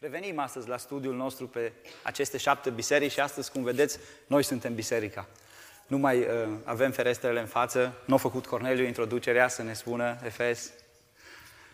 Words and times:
Revenim 0.00 0.38
astăzi 0.38 0.68
la 0.68 0.76
studiul 0.76 1.14
nostru 1.14 1.46
pe 1.46 1.72
aceste 2.02 2.38
șapte 2.38 2.70
biserici 2.70 3.12
și 3.12 3.20
astăzi, 3.20 3.50
cum 3.50 3.62
vedeți, 3.62 3.98
noi 4.26 4.42
suntem 4.42 4.74
biserica. 4.74 5.26
Nu 5.86 5.98
mai 5.98 6.18
uh, 6.18 6.26
avem 6.64 6.90
ferestrele 6.90 7.40
în 7.40 7.46
față, 7.46 7.92
nu 8.04 8.14
a 8.14 8.18
făcut 8.18 8.46
Corneliu 8.46 8.84
introducerea 8.84 9.48
să 9.48 9.62
ne 9.62 9.72
spună 9.72 10.18
Efes, 10.24 10.72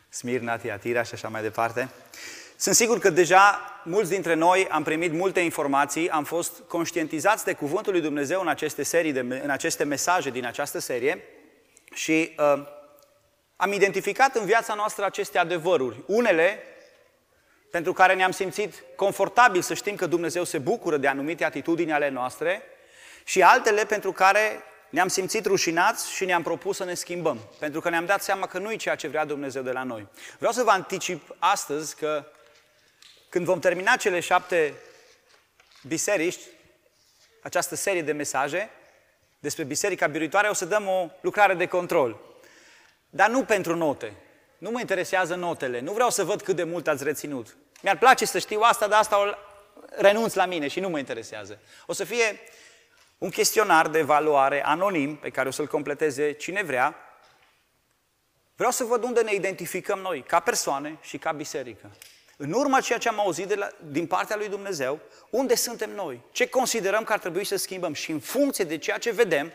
Smirna, 0.09 0.57
Tiatira 0.57 1.03
și 1.03 1.15
așa 1.15 1.29
mai 1.29 1.43
departe. 1.43 1.89
Sunt 2.57 2.75
sigur 2.75 2.99
că 2.99 3.11
deja 3.11 3.61
mulți 3.85 4.11
dintre 4.11 4.35
noi 4.35 4.69
am 4.69 4.83
primit 4.83 5.13
multe 5.13 5.41
informații, 5.41 6.09
am 6.09 6.25
fost 6.25 6.61
conștientizați 6.69 7.45
de 7.45 7.53
Cuvântul 7.53 7.93
lui 7.93 8.01
Dumnezeu 8.01 8.41
în 8.41 8.49
aceste, 8.49 8.83
serii 8.83 9.13
de, 9.13 9.21
în 9.21 9.51
aceste 9.51 9.85
mesaje 9.85 10.31
din 10.31 10.47
această 10.47 10.79
serie 10.79 11.23
și 11.95 12.35
uh, 12.39 12.63
am 13.57 13.73
identificat 13.73 14.37
în 14.37 14.45
viața 14.45 14.75
noastră 14.75 15.05
aceste 15.05 15.39
adevăruri. 15.39 16.03
Unele 16.07 16.63
pentru 17.71 17.93
care 17.93 18.15
ne-am 18.15 18.31
simțit 18.31 18.83
confortabil 18.97 19.63
să 19.63 19.75
știm 19.75 19.97
că 19.97 20.07
Dumnezeu 20.07 20.45
se 20.45 20.59
bucură 20.59 20.97
de 20.97 21.07
anumite 21.07 21.45
atitudini 21.45 21.93
ale 21.93 22.09
noastre 22.09 22.63
și 23.25 23.43
altele 23.43 23.85
pentru 23.85 24.13
care 24.13 24.63
ne-am 24.91 25.09
simțit 25.09 25.47
rușinați 25.47 26.13
și 26.13 26.25
ne-am 26.25 26.43
propus 26.43 26.77
să 26.77 26.85
ne 26.85 26.95
schimbăm, 26.95 27.39
pentru 27.59 27.81
că 27.81 27.89
ne-am 27.89 28.07
dat 28.07 28.23
seama 28.23 28.47
că 28.47 28.59
nu 28.59 28.73
e 28.73 28.77
ceea 28.77 28.95
ce 28.95 29.09
vrea 29.09 29.25
Dumnezeu 29.25 29.63
de 29.63 29.73
la 29.73 29.83
noi. 29.83 30.07
Vreau 30.39 30.53
să 30.53 30.63
vă 30.63 30.71
anticip 30.71 31.35
astăzi 31.39 31.97
că 31.97 32.25
când 33.29 33.45
vom 33.45 33.59
termina 33.59 33.97
cele 33.97 34.21
șapte 34.21 34.75
biserici, 35.87 36.39
această 37.43 37.75
serie 37.75 38.03
de 38.03 38.13
mesaje 38.13 38.71
despre 39.39 39.65
Biserica 39.65 40.07
Biruitoare, 40.07 40.49
o 40.49 40.53
să 40.53 40.65
dăm 40.65 40.87
o 40.87 41.11
lucrare 41.21 41.55
de 41.55 41.67
control. 41.67 42.21
Dar 43.11 43.29
nu 43.29 43.45
pentru 43.45 43.77
note. 43.77 44.13
Nu 44.61 44.71
mă 44.71 44.81
interesează 44.81 45.35
notele. 45.35 45.81
Nu 45.81 45.93
vreau 45.93 46.11
să 46.11 46.25
văd 46.25 46.43
cât 46.43 46.57
de 46.57 46.65
mult 46.65 46.89
ați 46.89 47.05
reținut. 47.05 47.57
Mi-ar 47.83 47.99
place 47.99 48.25
să 48.25 48.39
știu 48.39 48.61
asta, 48.61 48.89
dar 48.89 48.99
asta 48.99 49.21
o 49.21 49.25
renunț 49.89 50.35
la 50.35 50.47
mine 50.47 50.69
și 50.69 50.81
nu 50.81 50.89
mă 50.89 50.99
interesează. 50.99 51.59
O 51.87 51.93
să 51.93 52.05
fie 52.05 52.41
un 53.19 53.31
chestionar 53.31 53.89
de 53.89 53.99
evaluare 53.99 54.65
anonim 54.65 55.17
pe 55.17 55.31
care 55.31 55.49
o 55.49 55.51
să-l 55.51 55.67
completeze 55.67 56.33
cine 56.33 56.63
vrea. 56.63 56.97
Vreau 58.57 58.71
să 58.71 58.85
văd 58.85 59.03
unde 59.03 59.21
ne 59.21 59.35
identificăm 59.35 59.99
noi, 59.99 60.25
ca 60.27 60.41
persoane 60.41 60.99
și 61.01 61.19
ca 61.19 61.33
biserică. 61.33 61.91
În 62.37 62.53
urma 62.53 62.81
ceea 62.81 62.99
ce 62.99 63.09
am 63.09 63.21
auzit 63.21 63.47
de 63.47 63.55
la, 63.55 63.69
din 63.91 64.07
partea 64.07 64.37
lui 64.37 64.49
Dumnezeu, 64.49 65.01
unde 65.31 65.55
suntem 65.55 65.91
noi? 65.95 66.21
Ce 66.33 66.49
considerăm 66.49 67.05
că 67.05 67.13
ar 67.13 67.19
trebui 67.19 67.45
să 67.45 67.57
schimbăm? 67.57 67.93
Și 67.93 68.11
în 68.11 68.21
funcție 68.21 68.65
de 68.65 68.79
ceea 68.79 68.99
ce 68.99 69.11
vedem, 69.11 69.53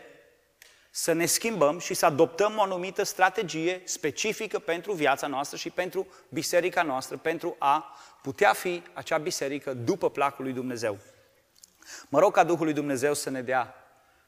să 0.98 1.12
ne 1.12 1.26
schimbăm 1.26 1.78
și 1.78 1.94
să 1.94 2.06
adoptăm 2.06 2.56
o 2.56 2.62
anumită 2.62 3.02
strategie 3.02 3.82
specifică 3.84 4.58
pentru 4.58 4.92
viața 4.92 5.26
noastră 5.26 5.56
și 5.56 5.70
pentru 5.70 6.06
biserica 6.28 6.82
noastră, 6.82 7.16
pentru 7.16 7.56
a 7.58 7.96
putea 8.22 8.52
fi 8.52 8.82
acea 8.92 9.18
biserică 9.18 9.74
după 9.74 10.10
placul 10.10 10.44
lui 10.44 10.52
Dumnezeu. 10.52 10.98
Mă 12.08 12.18
rog 12.18 12.32
ca 12.32 12.44
Duhul 12.44 12.64
lui 12.64 12.74
Dumnezeu 12.74 13.14
să 13.14 13.30
ne 13.30 13.42
dea 13.42 13.74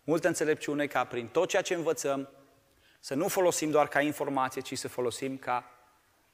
multă 0.05 0.28
înțelepciune 0.28 0.86
ca 0.86 1.05
prin 1.05 1.27
tot 1.27 1.48
ceea 1.48 1.62
ce 1.62 1.75
învățăm 1.75 2.28
să 3.00 3.14
nu 3.14 3.28
folosim 3.28 3.70
doar 3.70 3.88
ca 3.88 4.00
informație, 4.00 4.60
ci 4.60 4.78
să 4.78 4.88
folosim 4.88 5.36
ca 5.36 5.70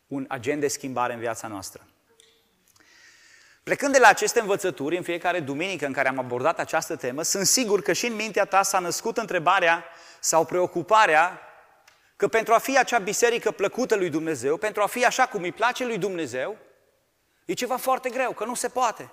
un 0.06 0.24
agent 0.28 0.60
de 0.60 0.68
schimbare 0.68 1.12
în 1.12 1.18
viața 1.18 1.48
noastră. 1.48 1.86
Plecând 3.62 3.92
de 3.92 3.98
la 3.98 4.08
aceste 4.08 4.40
învățături, 4.40 4.96
în 4.96 5.02
fiecare 5.02 5.40
duminică 5.40 5.86
în 5.86 5.92
care 5.92 6.08
am 6.08 6.18
abordat 6.18 6.58
această 6.58 6.96
temă, 6.96 7.22
sunt 7.22 7.46
sigur 7.46 7.82
că 7.82 7.92
și 7.92 8.06
în 8.06 8.14
mintea 8.14 8.44
ta 8.44 8.62
s-a 8.62 8.78
născut 8.78 9.16
întrebarea 9.16 9.84
sau 10.24 10.44
preocuparea 10.44 11.40
că 12.16 12.28
pentru 12.28 12.54
a 12.54 12.58
fi 12.58 12.78
acea 12.78 12.98
biserică 12.98 13.50
plăcută 13.50 13.96
lui 13.96 14.10
Dumnezeu, 14.10 14.56
pentru 14.56 14.82
a 14.82 14.86
fi 14.86 15.04
așa 15.04 15.26
cum 15.26 15.42
îi 15.42 15.52
place 15.52 15.84
lui 15.84 15.98
Dumnezeu, 15.98 16.56
e 17.44 17.52
ceva 17.52 17.76
foarte 17.76 18.10
greu, 18.10 18.32
că 18.32 18.44
nu 18.44 18.54
se 18.54 18.68
poate. 18.68 19.10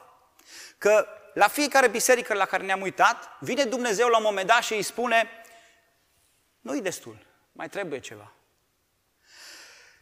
Că 0.78 1.08
la 1.34 1.48
fiecare 1.48 1.88
biserică 1.88 2.34
la 2.34 2.45
care 2.45 2.64
ne-am 2.64 2.81
uitat, 2.81 3.30
vine 3.40 3.64
Dumnezeu 3.64 4.08
la 4.08 4.18
un 4.18 4.23
moment 4.23 4.48
dat 4.48 4.62
și 4.62 4.73
îi 4.73 4.81
spune, 4.81 5.30
nu-i 6.59 6.81
destul, 6.81 7.25
mai 7.52 7.69
trebuie 7.69 8.00
ceva. 8.00 8.31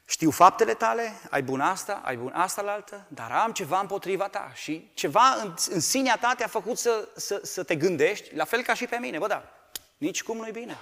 Știu 0.06 0.32
faptele 0.32 0.74
tale, 0.74 1.20
ai 1.30 1.42
bun 1.42 1.60
asta, 1.60 2.02
ai 2.06 2.18
bun 2.18 2.32
asta 2.36 2.62
la 2.62 2.72
altă, 2.72 3.06
dar 3.08 3.32
am 3.32 3.52
ceva 3.52 3.80
împotriva 3.80 4.28
ta. 4.28 4.52
Și 4.54 4.92
ceva 4.94 5.34
în, 5.42 5.54
în 5.70 5.80
sinea 5.80 6.18
ta 6.18 6.34
te-a 6.38 6.48
făcut 6.48 6.78
să, 6.78 7.08
să, 7.16 7.42
să 7.44 7.64
te 7.64 7.76
gândești, 7.76 8.36
la 8.36 8.46
fel 8.46 8.64
ca 8.64 8.74
și 8.74 8.86
pe 8.86 8.98
mine. 8.98 9.18
Bă, 9.18 9.28
da, 9.28 9.44
nici 9.98 10.24
cum 10.24 10.38
nu-i 10.38 10.52
bine. 10.52 10.78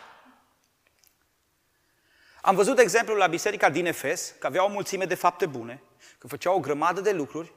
Am 2.47 2.55
văzut 2.55 2.79
exemplul 2.79 3.17
la 3.17 3.27
biserica 3.27 3.69
din 3.69 3.85
Efes, 3.85 4.33
că 4.39 4.47
avea 4.47 4.63
o 4.63 4.67
mulțime 4.67 5.05
de 5.05 5.15
fapte 5.15 5.45
bune, 5.45 5.81
că 6.17 6.27
făcea 6.27 6.51
o 6.51 6.59
grămadă 6.59 7.01
de 7.01 7.11
lucruri, 7.11 7.53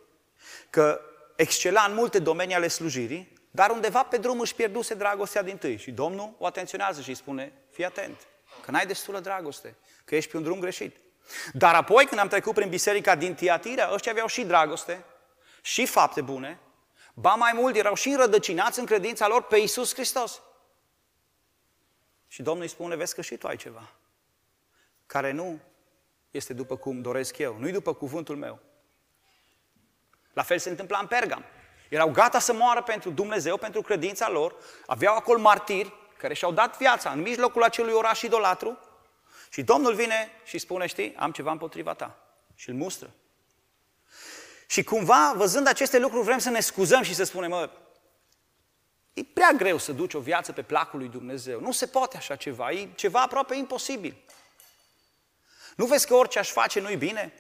că 0.71 1.01
excela 1.37 1.84
în 1.89 1.95
multe 1.95 2.19
domenii 2.19 2.55
ale 2.55 2.69
slujirii, 2.69 3.33
dar 3.50 3.71
undeva 3.71 4.03
pe 4.03 4.17
drum 4.17 4.41
își 4.41 4.55
pierduse 4.55 4.95
dragostea 4.95 5.43
din 5.43 5.56
tâi. 5.56 5.77
Și 5.77 5.91
Domnul 5.91 6.34
o 6.39 6.47
atenționează 6.47 7.00
și 7.00 7.09
îi 7.09 7.15
spune, 7.15 7.53
fii 7.71 7.84
atent, 7.84 8.17
că 8.65 8.71
n-ai 8.71 8.87
destulă 8.87 9.21
dragoste, 9.21 9.77
că 10.05 10.17
ești 10.17 10.31
pe 10.31 10.37
un 10.37 10.43
drum 10.43 10.61
greșit. 10.61 10.97
Dar 11.53 11.75
apoi, 11.75 12.06
când 12.06 12.21
am 12.21 12.29
trecut 12.29 12.55
prin 12.55 12.69
biserica 12.69 13.15
din 13.15 13.34
Tiatira, 13.34 13.91
ăștia 13.93 14.12
aveau 14.12 14.27
și 14.27 14.45
dragoste, 14.45 15.05
și 15.62 15.87
fapte 15.87 16.21
bune, 16.21 16.59
ba 17.15 17.34
mai 17.34 17.53
mult, 17.55 17.77
erau 17.77 17.95
și 17.95 18.09
înrădăcinați 18.09 18.79
în 18.79 18.87
credința 18.87 19.29
lor 19.29 19.43
pe 19.43 19.56
Iisus 19.56 19.95
Hristos. 19.95 20.43
Și 22.29 22.43
Domnul 22.43 22.62
îi 22.62 22.69
spune, 22.69 22.97
vezi 22.97 23.15
că 23.15 23.23
și 23.23 23.37
tu 23.37 23.47
ai 23.47 23.56
ceva, 23.56 23.93
care 25.10 25.31
nu 25.31 25.59
este 26.31 26.53
după 26.53 26.76
cum 26.76 27.00
doresc 27.00 27.38
eu, 27.38 27.56
nu-i 27.59 27.72
după 27.72 27.94
cuvântul 27.94 28.37
meu. 28.37 28.59
La 30.32 30.43
fel 30.43 30.59
se 30.59 30.69
întâmpla 30.71 30.98
în 30.98 31.06
Pergam. 31.06 31.44
Erau 31.88 32.10
gata 32.10 32.38
să 32.38 32.53
moară 32.53 32.82
pentru 32.82 33.10
Dumnezeu, 33.10 33.56
pentru 33.56 33.82
credința 33.82 34.28
lor, 34.28 34.54
aveau 34.87 35.16
acolo 35.16 35.41
martiri 35.41 35.93
care 36.16 36.34
și-au 36.34 36.53
dat 36.53 36.78
viața 36.78 37.10
în 37.10 37.20
mijlocul 37.20 37.62
acelui 37.62 37.93
oraș 37.93 38.22
idolatru, 38.22 38.78
și 39.50 39.62
Domnul 39.62 39.94
vine 39.94 40.31
și 40.44 40.59
spune, 40.59 40.87
știi, 40.87 41.15
am 41.16 41.32
ceva 41.32 41.50
împotriva 41.50 41.94
ta. 41.94 42.19
Și 42.54 42.69
îl 42.69 42.75
mustră. 42.75 43.10
Și 44.66 44.82
cumva, 44.82 45.32
văzând 45.37 45.66
aceste 45.66 45.99
lucruri, 45.99 46.25
vrem 46.25 46.38
să 46.38 46.50
ne 46.50 46.60
scuzăm 46.60 47.03
și 47.03 47.15
să 47.15 47.25
spunem, 47.25 47.50
mă, 47.50 47.70
e 49.12 49.22
prea 49.25 49.53
greu 49.53 49.78
să 49.78 49.93
duci 49.93 50.15
o 50.15 50.20
viață 50.20 50.53
pe 50.53 50.62
placul 50.62 50.99
lui 50.99 51.09
Dumnezeu. 51.09 51.60
Nu 51.60 51.72
se 51.72 51.87
poate 51.87 52.16
așa 52.16 52.37
ceva, 52.37 52.70
e 52.70 52.88
ceva 52.94 53.20
aproape 53.20 53.54
imposibil. 53.54 54.16
Nu 55.81 55.87
vezi 55.87 56.07
că 56.07 56.15
orice 56.15 56.39
aș 56.39 56.51
face 56.51 56.81
nu-i 56.81 56.97
bine? 56.97 57.33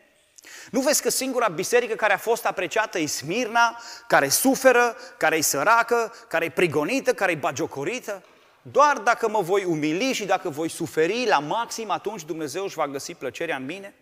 Nu 0.70 0.80
vezi 0.80 1.02
că 1.02 1.10
singura 1.10 1.48
biserică 1.48 1.94
care 1.94 2.12
a 2.12 2.18
fost 2.18 2.44
apreciată 2.44 2.98
e 2.98 3.06
Smirna, 3.06 3.80
care 4.06 4.28
suferă, 4.28 4.96
care 5.18 5.36
e 5.36 5.40
săracă, 5.40 6.14
care 6.28 6.44
e 6.44 6.50
prigonită, 6.50 7.14
care 7.14 7.32
e 7.32 7.34
bagiocorită? 7.34 8.24
Doar 8.62 8.98
dacă 8.98 9.28
mă 9.28 9.40
voi 9.40 9.64
umili 9.64 10.12
și 10.12 10.24
dacă 10.24 10.48
voi 10.48 10.68
suferi 10.68 11.26
la 11.26 11.38
maxim, 11.38 11.90
atunci 11.90 12.24
Dumnezeu 12.24 12.64
își 12.64 12.74
va 12.74 12.88
găsi 12.88 13.14
plăcerea 13.14 13.56
în 13.56 13.64
mine? 13.64 13.94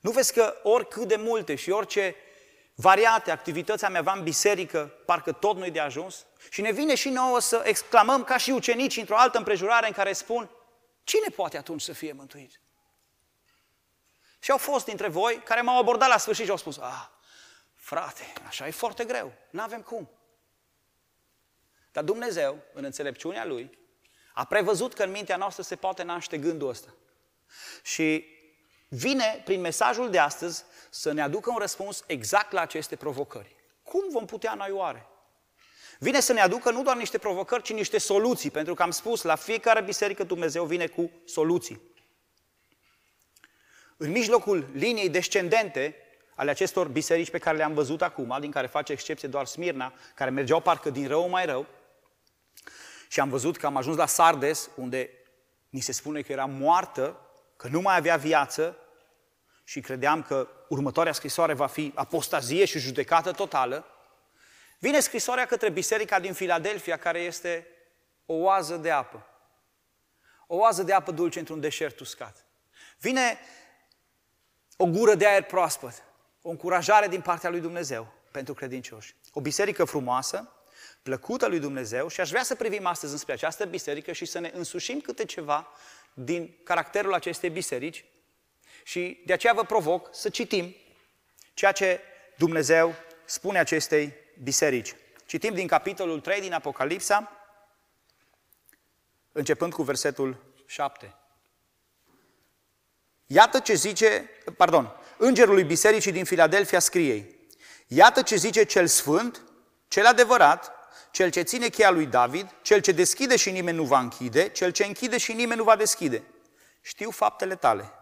Nu 0.00 0.10
vezi 0.10 0.32
că 0.32 0.56
oricât 0.62 1.08
de 1.08 1.16
multe 1.16 1.54
și 1.54 1.70
orice 1.70 2.14
variate 2.74 3.30
activități 3.30 3.84
am 3.84 3.96
avea 3.96 4.12
în 4.12 4.22
biserică, 4.22 4.92
parcă 5.04 5.32
tot 5.32 5.56
nu-i 5.56 5.70
de 5.70 5.80
ajuns? 5.80 6.26
Și 6.50 6.60
ne 6.60 6.72
vine 6.72 6.94
și 6.94 7.08
nouă 7.08 7.40
să 7.40 7.62
exclamăm 7.64 8.24
ca 8.24 8.36
și 8.36 8.50
ucenici 8.50 8.96
într-o 8.96 9.16
altă 9.16 9.38
împrejurare 9.38 9.86
în 9.86 9.92
care 9.92 10.12
spun, 10.12 10.50
cine 11.04 11.28
poate 11.34 11.56
atunci 11.56 11.82
să 11.82 11.92
fie 11.92 12.12
mântuit? 12.12 12.60
Și 14.38 14.50
au 14.50 14.58
fost 14.58 14.84
dintre 14.84 15.08
voi 15.08 15.42
care 15.44 15.60
m-au 15.60 15.78
abordat 15.78 16.08
la 16.08 16.18
sfârșit 16.18 16.44
și 16.44 16.50
au 16.50 16.56
spus, 16.56 16.78
ah, 16.78 17.08
frate, 17.74 18.32
așa 18.46 18.66
e 18.66 18.70
foarte 18.70 19.04
greu, 19.04 19.32
nu 19.50 19.62
avem 19.62 19.82
cum. 19.82 20.10
Dar 21.92 22.04
Dumnezeu, 22.04 22.62
în 22.72 22.84
înțelepciunea 22.84 23.44
Lui, 23.44 23.78
a 24.34 24.44
prevăzut 24.44 24.94
că 24.94 25.02
în 25.02 25.10
mintea 25.10 25.36
noastră 25.36 25.62
se 25.62 25.76
poate 25.76 26.02
naște 26.02 26.38
gândul 26.38 26.68
ăsta. 26.68 26.94
Și 27.82 28.24
vine, 28.88 29.42
prin 29.44 29.60
mesajul 29.60 30.10
de 30.10 30.18
astăzi, 30.18 30.64
să 30.90 31.12
ne 31.12 31.22
aducă 31.22 31.50
un 31.50 31.56
răspuns 31.56 32.04
exact 32.06 32.52
la 32.52 32.60
aceste 32.60 32.96
provocări. 32.96 33.56
Cum 33.82 34.04
vom 34.10 34.26
putea 34.26 34.54
noi 34.54 34.70
oare? 34.70 35.06
Vine 36.02 36.20
să 36.20 36.32
ne 36.32 36.40
aducă 36.40 36.70
nu 36.70 36.82
doar 36.82 36.96
niște 36.96 37.18
provocări, 37.18 37.62
ci 37.62 37.72
niște 37.72 37.98
soluții, 37.98 38.50
pentru 38.50 38.74
că 38.74 38.82
am 38.82 38.90
spus, 38.90 39.22
la 39.22 39.34
fiecare 39.34 39.82
biserică 39.82 40.24
Dumnezeu 40.24 40.64
vine 40.64 40.86
cu 40.86 41.10
soluții. 41.24 41.80
În 43.96 44.10
mijlocul 44.10 44.68
liniei 44.72 45.08
descendente 45.08 45.96
ale 46.34 46.50
acestor 46.50 46.88
biserici 46.88 47.30
pe 47.30 47.38
care 47.38 47.56
le-am 47.56 47.74
văzut 47.74 48.02
acum, 48.02 48.36
din 48.40 48.50
care 48.50 48.66
face 48.66 48.92
excepție 48.92 49.28
doar 49.28 49.46
Smirna, 49.46 49.92
care 50.14 50.30
mergeau 50.30 50.60
parcă 50.60 50.90
din 50.90 51.08
rău 51.08 51.28
mai 51.28 51.46
rău, 51.46 51.66
și 53.08 53.20
am 53.20 53.28
văzut 53.28 53.56
că 53.56 53.66
am 53.66 53.76
ajuns 53.76 53.96
la 53.96 54.06
Sardes, 54.06 54.70
unde 54.74 55.10
ni 55.68 55.80
se 55.80 55.92
spune 55.92 56.20
că 56.20 56.32
era 56.32 56.44
moartă, 56.44 57.20
că 57.56 57.68
nu 57.68 57.80
mai 57.80 57.96
avea 57.96 58.16
viață 58.16 58.76
și 59.64 59.80
credeam 59.80 60.22
că 60.22 60.48
următoarea 60.68 61.12
scrisoare 61.12 61.52
va 61.52 61.66
fi 61.66 61.92
apostazie 61.94 62.64
și 62.64 62.78
judecată 62.78 63.30
totală. 63.30 63.86
Vine 64.82 65.00
scrisoarea 65.00 65.46
către 65.46 65.70
biserica 65.70 66.20
din 66.20 66.32
Filadelfia, 66.32 66.96
care 66.96 67.18
este 67.18 67.66
o 68.26 68.34
oază 68.34 68.76
de 68.76 68.90
apă. 68.90 69.26
O 70.46 70.56
oază 70.56 70.82
de 70.82 70.92
apă 70.92 71.10
dulce 71.10 71.38
într-un 71.38 71.60
deșert 71.60 72.00
uscat. 72.00 72.46
Vine 72.98 73.38
o 74.76 74.86
gură 74.86 75.14
de 75.14 75.26
aer 75.26 75.42
proaspăt, 75.42 76.02
o 76.42 76.50
încurajare 76.50 77.08
din 77.08 77.20
partea 77.20 77.50
lui 77.50 77.60
Dumnezeu 77.60 78.12
pentru 78.30 78.54
credincioși. 78.54 79.14
O 79.32 79.40
biserică 79.40 79.84
frumoasă, 79.84 80.52
plăcută 81.02 81.46
lui 81.46 81.58
Dumnezeu 81.58 82.08
și 82.08 82.20
aș 82.20 82.28
vrea 82.28 82.42
să 82.42 82.54
privim 82.54 82.86
astăzi 82.86 83.12
înspre 83.12 83.32
această 83.32 83.64
biserică 83.64 84.12
și 84.12 84.24
să 84.24 84.38
ne 84.38 84.50
însușim 84.54 85.00
câte 85.00 85.24
ceva 85.24 85.68
din 86.14 86.54
caracterul 86.64 87.14
acestei 87.14 87.50
biserici 87.50 88.04
și 88.84 89.22
de 89.26 89.32
aceea 89.32 89.52
vă 89.52 89.64
provoc 89.64 90.08
să 90.12 90.28
citim 90.28 90.76
ceea 91.54 91.72
ce 91.72 92.00
Dumnezeu 92.36 92.94
spune 93.24 93.58
acestei 93.58 94.20
biserici. 94.42 94.94
Citim 95.26 95.54
din 95.54 95.66
capitolul 95.66 96.20
3 96.20 96.40
din 96.40 96.52
Apocalipsa, 96.52 97.30
începând 99.32 99.72
cu 99.72 99.82
versetul 99.82 100.54
7. 100.66 101.14
Iată 103.26 103.58
ce 103.58 103.74
zice, 103.74 104.30
pardon, 104.56 104.90
îngerului 105.16 105.64
bisericii 105.64 106.12
din 106.12 106.24
Filadelfia 106.24 106.78
scrie 106.78 107.36
Iată 107.86 108.22
ce 108.22 108.36
zice 108.36 108.64
cel 108.64 108.86
sfânt, 108.86 109.42
cel 109.88 110.06
adevărat, 110.06 110.72
cel 111.10 111.30
ce 111.30 111.42
ține 111.42 111.68
cheia 111.68 111.90
lui 111.90 112.06
David, 112.06 112.54
cel 112.62 112.80
ce 112.80 112.92
deschide 112.92 113.36
și 113.36 113.50
nimeni 113.50 113.76
nu 113.76 113.84
va 113.84 113.98
închide, 113.98 114.48
cel 114.48 114.70
ce 114.70 114.84
închide 114.84 115.18
și 115.18 115.32
nimeni 115.32 115.58
nu 115.58 115.64
va 115.64 115.76
deschide. 115.76 116.22
Știu 116.80 117.10
faptele 117.10 117.54
tale. 117.54 117.92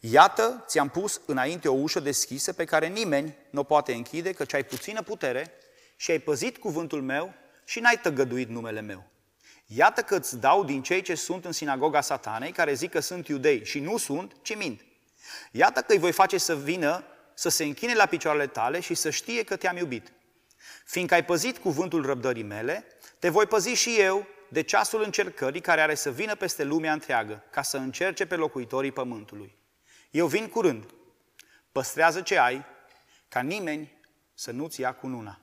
Iată, 0.00 0.64
ți-am 0.66 0.88
pus 0.88 1.20
înainte 1.26 1.68
o 1.68 1.72
ușă 1.72 2.00
deschisă 2.00 2.52
pe 2.52 2.64
care 2.64 2.86
nimeni 2.86 3.36
nu 3.50 3.60
o 3.60 3.62
poate 3.62 3.92
închide, 3.92 4.32
căci 4.32 4.54
ai 4.54 4.64
puțină 4.64 5.02
putere 5.02 5.52
și 5.96 6.10
ai 6.10 6.18
păzit 6.18 6.58
cuvântul 6.58 7.02
meu 7.02 7.34
și 7.64 7.80
n-ai 7.80 7.98
tăgăduit 8.02 8.48
numele 8.48 8.80
meu. 8.80 9.04
Iată 9.66 10.02
că 10.02 10.16
îți 10.16 10.38
dau 10.38 10.64
din 10.64 10.82
cei 10.82 11.02
ce 11.02 11.14
sunt 11.14 11.44
în 11.44 11.52
sinagoga 11.52 12.00
satanei, 12.00 12.52
care 12.52 12.72
zic 12.72 12.90
că 12.90 13.00
sunt 13.00 13.28
iudei 13.28 13.64
și 13.64 13.80
nu 13.80 13.96
sunt, 13.96 14.32
ci 14.42 14.56
mint. 14.56 14.84
Iată 15.50 15.80
că 15.80 15.92
îi 15.92 15.98
voi 15.98 16.12
face 16.12 16.38
să 16.38 16.56
vină, 16.56 17.04
să 17.34 17.48
se 17.48 17.64
închine 17.64 17.94
la 17.94 18.06
picioarele 18.06 18.46
tale 18.46 18.80
și 18.80 18.94
să 18.94 19.10
știe 19.10 19.42
că 19.42 19.56
te-am 19.56 19.76
iubit. 19.76 20.12
Fiindcă 20.84 21.14
ai 21.14 21.24
păzit 21.24 21.58
cuvântul 21.58 22.06
răbdării 22.06 22.42
mele, 22.42 22.86
te 23.18 23.28
voi 23.28 23.46
păzi 23.46 23.68
și 23.68 23.96
eu 23.98 24.26
de 24.48 24.62
ceasul 24.62 25.02
încercării 25.02 25.60
care 25.60 25.80
are 25.80 25.94
să 25.94 26.10
vină 26.10 26.34
peste 26.34 26.64
lumea 26.64 26.92
întreagă, 26.92 27.44
ca 27.50 27.62
să 27.62 27.76
încerce 27.76 28.26
pe 28.26 28.34
locuitorii 28.34 28.92
pământului. 28.92 29.56
Eu 30.10 30.26
vin 30.26 30.48
curând. 30.48 30.84
Păstrează 31.72 32.20
ce 32.20 32.38
ai, 32.38 32.64
ca 33.28 33.40
nimeni 33.40 33.98
să 34.34 34.50
nu-ți 34.50 34.80
ia 34.80 34.92
cununa. 34.92 35.40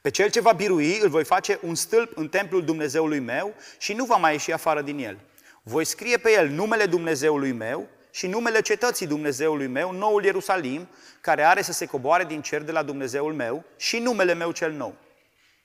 Pe 0.00 0.10
cel 0.10 0.30
ce 0.30 0.40
va 0.40 0.52
birui 0.52 0.98
îl 0.98 1.08
voi 1.08 1.24
face 1.24 1.58
un 1.62 1.74
stâlp 1.74 2.16
în 2.16 2.28
templul 2.28 2.64
Dumnezeului 2.64 3.18
meu 3.18 3.54
și 3.78 3.92
nu 3.92 4.04
va 4.04 4.16
mai 4.16 4.32
ieși 4.32 4.52
afară 4.52 4.82
din 4.82 4.98
el. 4.98 5.18
Voi 5.62 5.84
scrie 5.84 6.16
pe 6.16 6.32
el 6.32 6.48
numele 6.48 6.86
Dumnezeului 6.86 7.52
meu 7.52 7.88
și 8.10 8.26
numele 8.26 8.60
cetății 8.60 9.06
Dumnezeului 9.06 9.66
meu, 9.66 9.92
noul 9.92 10.24
Ierusalim, 10.24 10.88
care 11.20 11.42
are 11.42 11.62
să 11.62 11.72
se 11.72 11.86
coboare 11.86 12.24
din 12.24 12.42
cer 12.42 12.62
de 12.62 12.72
la 12.72 12.82
Dumnezeul 12.82 13.34
meu 13.34 13.64
și 13.76 13.98
numele 13.98 14.34
meu 14.34 14.52
cel 14.52 14.72
nou. 14.72 14.96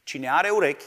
Cine 0.04 0.32
are 0.32 0.50
urechi, 0.50 0.86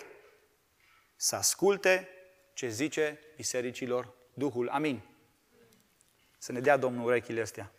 să 1.17 1.37
asculte 1.37 2.09
ce 2.55 2.69
zice 2.69 3.19
bisericilor 3.37 4.15
Duhul. 4.35 4.69
Amin. 4.69 5.03
Să 6.43 6.53
ne 6.53 6.61
dea 6.61 6.77
Domnul 6.77 7.07
urechile 7.07 7.41
astea. 7.41 7.73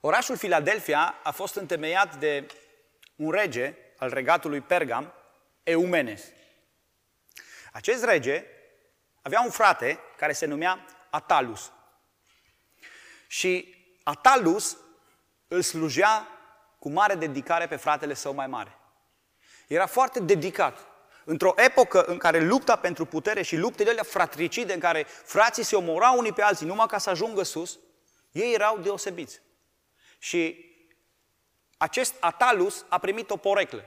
Orașul 0.00 0.36
Filadelfia 0.36 1.14
a 1.22 1.30
fost 1.30 1.54
întemeiat 1.54 2.16
de 2.16 2.46
un 3.16 3.30
rege 3.30 3.74
al 3.96 4.10
regatului 4.10 4.60
Pergam, 4.60 5.12
Eumenes. 5.62 6.22
Acest 7.72 8.04
rege 8.04 8.44
avea 9.22 9.40
un 9.40 9.50
frate 9.50 9.98
care 10.16 10.32
se 10.32 10.46
numea 10.46 10.86
Atalus. 11.10 11.72
Și 13.26 13.74
Atalus 14.02 14.76
îl 15.48 15.62
slujea 15.62 16.28
cu 16.78 16.88
mare 16.88 17.14
dedicare 17.14 17.66
pe 17.66 17.76
fratele 17.76 18.14
său 18.14 18.34
mai 18.34 18.46
mare. 18.46 18.78
Era 19.66 19.86
foarte 19.86 20.20
dedicat. 20.20 20.86
Într-o 21.28 21.52
epocă 21.56 22.02
în 22.02 22.18
care 22.18 22.40
lupta 22.40 22.76
pentru 22.76 23.04
putere 23.04 23.42
și 23.42 23.56
luptele 23.56 23.90
alea 23.90 24.02
fratricide 24.02 24.72
în 24.72 24.80
care 24.80 25.06
frații 25.24 25.62
se 25.62 25.76
omorau 25.76 26.18
unii 26.18 26.32
pe 26.32 26.42
alții 26.42 26.66
numai 26.66 26.86
ca 26.86 26.98
să 26.98 27.10
ajungă 27.10 27.42
sus, 27.42 27.78
ei 28.32 28.54
erau 28.54 28.78
deosebiți. 28.78 29.40
Și 30.18 30.64
acest 31.76 32.14
Atalus 32.20 32.84
a 32.88 32.98
primit 32.98 33.30
o 33.30 33.36
poreclă. 33.36 33.84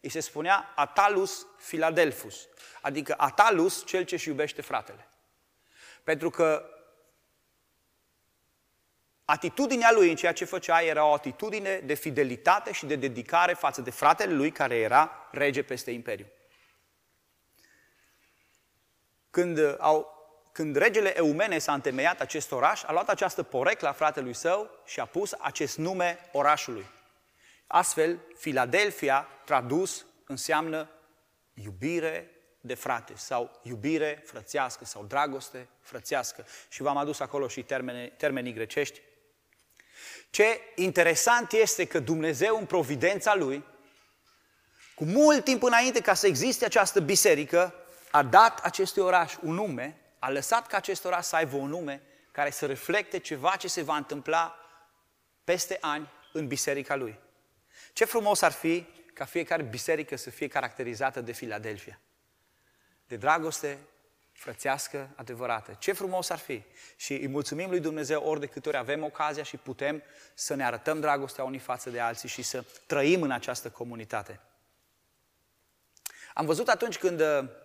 Îi 0.00 0.08
se 0.08 0.20
spunea 0.20 0.72
Atalus 0.74 1.46
Philadelphus, 1.66 2.48
adică 2.80 3.14
Atalus, 3.16 3.86
cel 3.86 4.04
ce 4.04 4.14
își 4.14 4.28
iubește 4.28 4.62
fratele. 4.62 5.08
Pentru 6.02 6.30
că 6.30 6.70
atitudinea 9.24 9.92
lui 9.92 10.08
în 10.08 10.16
ceea 10.16 10.32
ce 10.32 10.44
făcea 10.44 10.82
era 10.82 11.04
o 11.04 11.12
atitudine 11.12 11.78
de 11.78 11.94
fidelitate 11.94 12.72
și 12.72 12.86
de 12.86 12.96
dedicare 12.96 13.54
față 13.54 13.80
de 13.80 13.90
fratele 13.90 14.32
lui 14.32 14.50
care 14.50 14.76
era 14.76 15.28
rege 15.30 15.62
peste 15.62 15.90
imperiu. 15.90 16.26
Când, 19.36 19.76
au, 19.78 20.14
când 20.52 20.76
regele 20.76 21.16
Eumene 21.16 21.58
s-a 21.58 21.72
întemeiat 21.72 22.20
acest 22.20 22.52
oraș, 22.52 22.82
a 22.82 22.92
luat 22.92 23.08
această 23.08 23.42
poreclă 23.42 23.88
a 23.88 23.92
fratelui 23.92 24.34
său 24.34 24.70
și 24.86 25.00
a 25.00 25.04
pus 25.04 25.34
acest 25.38 25.76
nume 25.76 26.18
orașului. 26.32 26.86
Astfel, 27.66 28.20
Filadelfia, 28.38 29.28
tradus, 29.44 30.06
înseamnă 30.26 30.90
iubire 31.54 32.30
de 32.60 32.74
frate 32.74 33.12
sau 33.16 33.60
iubire 33.62 34.22
frățească 34.26 34.84
sau 34.84 35.04
dragoste 35.04 35.68
frățească. 35.80 36.46
Și 36.68 36.82
v-am 36.82 36.96
adus 36.96 37.20
acolo 37.20 37.48
și 37.48 37.62
termeni, 37.62 38.12
termenii 38.16 38.52
grecești. 38.52 39.00
Ce 40.30 40.60
interesant 40.74 41.52
este 41.52 41.84
că 41.84 41.98
Dumnezeu 41.98 42.58
în 42.58 42.66
providența 42.66 43.34
Lui, 43.34 43.64
cu 44.94 45.04
mult 45.04 45.44
timp 45.44 45.62
înainte 45.62 46.00
ca 46.00 46.14
să 46.14 46.26
existe 46.26 46.64
această 46.64 47.00
biserică, 47.00 47.74
a 48.16 48.22
dat 48.22 48.60
acestui 48.60 49.02
oraș 49.02 49.36
un 49.42 49.54
nume, 49.54 50.00
a 50.18 50.30
lăsat 50.30 50.66
ca 50.66 50.76
acest 50.76 51.04
oraș 51.04 51.24
să 51.24 51.36
aibă 51.36 51.56
un 51.56 51.68
nume 51.68 52.02
care 52.32 52.50
să 52.50 52.66
reflecte 52.66 53.18
ceva 53.18 53.56
ce 53.56 53.68
se 53.68 53.82
va 53.82 53.96
întâmpla 53.96 54.58
peste 55.44 55.78
ani 55.80 56.10
în 56.32 56.46
biserica 56.46 56.94
Lui. 56.94 57.18
Ce 57.92 58.04
frumos 58.04 58.42
ar 58.42 58.52
fi 58.52 58.86
ca 59.14 59.24
fiecare 59.24 59.62
biserică 59.62 60.16
să 60.16 60.30
fie 60.30 60.48
caracterizată 60.48 61.20
de 61.20 61.32
Filadelfia. 61.32 62.00
De 63.06 63.16
dragoste 63.16 63.78
frățească 64.32 65.08
adevărată. 65.14 65.76
Ce 65.78 65.92
frumos 65.92 66.30
ar 66.30 66.38
fi! 66.38 66.62
Și 66.96 67.12
îi 67.12 67.28
mulțumim 67.28 67.68
lui 67.68 67.80
Dumnezeu 67.80 68.22
ori 68.22 68.40
de 68.40 68.46
câte 68.46 68.68
ori 68.68 68.78
avem 68.78 69.04
ocazia 69.04 69.42
și 69.42 69.56
putem 69.56 70.02
să 70.34 70.54
ne 70.54 70.64
arătăm 70.64 71.00
dragostea 71.00 71.44
unii 71.44 71.58
față 71.58 71.90
de 71.90 72.00
alții 72.00 72.28
și 72.28 72.42
să 72.42 72.64
trăim 72.86 73.22
în 73.22 73.30
această 73.30 73.70
comunitate. 73.70 74.40
Am 76.34 76.46
văzut 76.46 76.68
atunci 76.68 76.98
când 76.98 77.20
uh, 77.20 77.64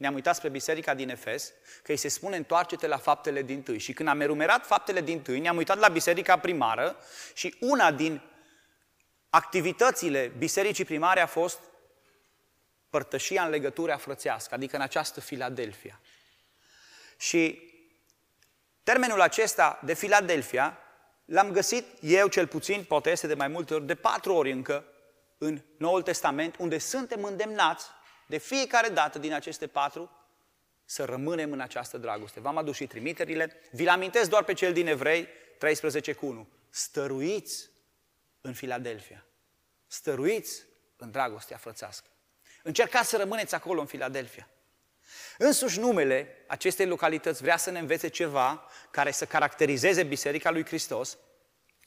ne-am 0.00 0.14
uitat 0.14 0.36
spre 0.36 0.48
biserica 0.48 0.94
din 0.94 1.08
Efes, 1.08 1.52
că 1.82 1.90
îi 1.90 1.96
se 1.96 2.08
spune 2.08 2.36
întoarce-te 2.36 2.86
la 2.86 2.96
faptele 2.96 3.42
din 3.42 3.62
tâi. 3.62 3.78
Și 3.78 3.92
când 3.92 4.08
am 4.08 4.20
enumerat 4.20 4.66
faptele 4.66 5.00
din 5.00 5.22
tâi, 5.22 5.40
ne-am 5.40 5.56
uitat 5.56 5.78
la 5.78 5.88
biserica 5.88 6.38
primară 6.38 6.96
și 7.34 7.56
una 7.60 7.92
din 7.92 8.22
activitățile 9.30 10.32
bisericii 10.38 10.84
primare 10.84 11.20
a 11.20 11.26
fost 11.26 11.58
părtășia 12.90 13.44
în 13.44 13.50
legătura 13.50 13.96
frățească, 13.96 14.54
adică 14.54 14.76
în 14.76 14.82
această 14.82 15.20
Filadelfia. 15.20 16.00
Și 17.16 17.60
termenul 18.82 19.20
acesta 19.20 19.80
de 19.84 19.94
Filadelfia 19.94 20.78
l-am 21.24 21.50
găsit 21.50 21.86
eu 22.00 22.28
cel 22.28 22.46
puțin, 22.46 22.84
poate 22.84 23.10
este 23.10 23.26
de 23.26 23.34
mai 23.34 23.48
multe 23.48 23.74
ori, 23.74 23.86
de 23.86 23.94
patru 23.94 24.34
ori 24.34 24.50
încă 24.50 24.84
în 25.38 25.62
Noul 25.76 26.02
Testament, 26.02 26.56
unde 26.58 26.78
suntem 26.78 27.24
îndemnați 27.24 27.86
de 28.30 28.38
fiecare 28.38 28.88
dată 28.88 29.18
din 29.18 29.32
aceste 29.32 29.66
patru 29.66 30.10
să 30.84 31.04
rămânem 31.04 31.52
în 31.52 31.60
această 31.60 31.98
dragoste. 31.98 32.40
V-am 32.40 32.56
adus 32.56 32.76
și 32.76 32.86
trimiterile. 32.86 33.60
Vi-l 33.70 33.88
amintesc 33.88 34.30
doar 34.30 34.44
pe 34.44 34.52
cel 34.52 34.72
din 34.72 34.86
Evrei 34.86 35.28
13 35.58 36.12
cu 36.12 36.26
1. 36.26 36.48
Stăruiți 36.68 37.70
în 38.40 38.54
Filadelfia. 38.54 39.24
Stăruiți 39.86 40.62
în 40.96 41.10
dragostea 41.10 41.56
frățească. 41.56 42.06
Încercați 42.62 43.08
să 43.08 43.16
rămâneți 43.16 43.54
acolo 43.54 43.80
în 43.80 43.86
Filadelfia. 43.86 44.48
Însuși 45.38 45.78
numele 45.78 46.44
acestei 46.46 46.86
localități 46.86 47.42
vrea 47.42 47.56
să 47.56 47.70
ne 47.70 47.78
învețe 47.78 48.08
ceva 48.08 48.66
care 48.90 49.10
să 49.10 49.24
caracterizeze 49.24 50.02
Biserica 50.02 50.50
lui 50.50 50.64
Hristos 50.64 51.18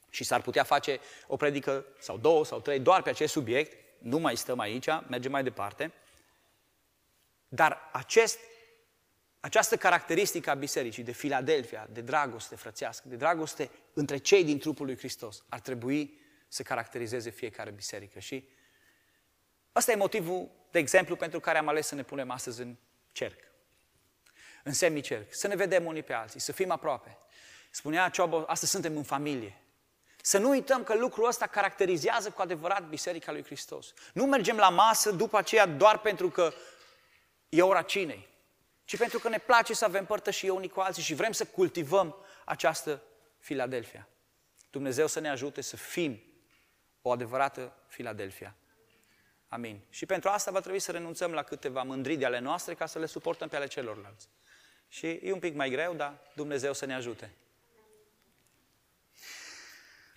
și 0.10 0.24
s-ar 0.24 0.42
putea 0.42 0.64
face 0.64 1.00
o 1.28 1.36
predică 1.36 1.86
sau 2.00 2.18
două 2.18 2.46
sau 2.46 2.60
trei 2.60 2.80
doar 2.80 3.02
pe 3.02 3.10
acest 3.10 3.32
subiect, 3.32 3.78
nu 3.98 4.18
mai 4.18 4.38
stăm 4.38 4.60
aici, 4.60 4.88
mergem 5.08 5.32
mai 5.32 5.44
departe. 5.44 5.92
Dar 7.56 7.90
acest, 7.92 8.40
această 9.40 9.78
caracteristică 9.78 10.50
a 10.50 10.54
bisericii 10.54 11.04
de 11.04 11.12
Filadelfia, 11.12 11.88
de 11.92 12.02
dragoste 12.02 12.56
frățească, 12.56 13.08
de 13.08 13.16
dragoste 13.16 13.70
între 13.94 14.18
cei 14.18 14.44
din 14.44 14.60
trupul 14.60 14.86
lui 14.86 14.98
Hristos, 14.98 15.44
ar 15.50 15.60
trebui 15.60 16.20
să 16.48 16.64
caracterizeze 16.64 17.30
fiecare 17.30 17.72
biserică. 17.72 18.20
Și 18.20 18.50
ăsta 19.76 19.92
e 19.92 19.96
motivul, 19.96 20.50
de 20.72 20.80
exemplu, 20.80 21.16
pentru 21.16 21.40
care 21.40 21.58
am 21.58 21.68
ales 21.68 21.88
să 21.88 21.96
ne 21.96 22.04
punem 22.04 22.32
astăzi 22.32 22.62
în 22.62 22.76
cerc, 23.12 23.40
în 24.64 24.74
semicerc, 24.74 25.34
să 25.34 25.48
ne 25.48 25.56
vedem 25.56 25.86
unii 25.86 26.04
pe 26.04 26.14
alții, 26.14 26.40
să 26.40 26.52
fim 26.52 26.72
aproape. 26.72 27.18
Spunea 27.72 28.10
Ciobo, 28.10 28.44
astăzi 28.48 28.72
suntem 28.72 28.98
în 28.98 29.04
familie. 29.04 29.62
Să 30.22 30.38
nu 30.38 30.50
uităm 30.50 30.84
că 30.84 30.96
lucrul 30.96 31.28
ăsta 31.28 31.48
caracterizează 31.48 32.32
cu 32.32 32.42
adevărat 32.42 32.88
Biserica 32.88 33.32
lui 33.32 33.44
Hristos. 33.44 33.94
Nu 34.14 34.26
mergem 34.26 34.58
la 34.58 34.70
masă 34.70 35.12
după 35.12 35.38
aceea 35.38 35.66
doar 35.66 36.00
pentru 36.00 36.30
că 36.30 36.54
e 37.54 37.62
ora 37.62 37.82
cinei, 37.82 38.28
ci 38.86 38.98
pentru 38.98 39.20
că 39.20 39.30
ne 39.30 39.38
place 39.38 39.74
să 39.74 39.86
avem 39.86 40.06
părtășie 40.06 40.50
unii 40.50 40.70
cu 40.70 40.80
alții 40.80 41.04
și 41.04 41.14
vrem 41.14 41.32
să 41.32 41.46
cultivăm 41.46 42.16
această 42.46 43.02
Filadelfia. 43.40 44.08
Dumnezeu 44.70 45.08
să 45.08 45.20
ne 45.20 45.30
ajute 45.30 45.62
să 45.62 45.76
fim 45.76 46.24
o 47.02 47.12
adevărată 47.12 47.76
Filadelfia. 47.88 48.56
Amin. 49.48 49.80
Și 49.90 50.06
pentru 50.06 50.30
asta 50.30 50.52
va 50.52 50.60
trebui 50.60 50.80
să 50.80 50.92
renunțăm 50.92 51.32
la 51.32 51.44
câteva 51.44 51.84
mândridi 51.84 52.26
ale 52.26 52.40
noastre 52.40 52.74
ca 52.74 52.86
să 52.86 53.00
le 53.00 53.06
suportăm 53.06 53.48
pe 53.48 53.56
ale 53.56 53.68
celorlalți. 53.68 54.30
Și 54.88 55.08
e 55.08 55.32
un 55.32 55.40
pic 55.40 55.56
mai 55.56 55.70
greu, 55.70 55.94
dar 55.94 56.20
Dumnezeu 56.36 56.74
să 56.74 56.86
ne 56.86 56.94
ajute. 56.94 57.34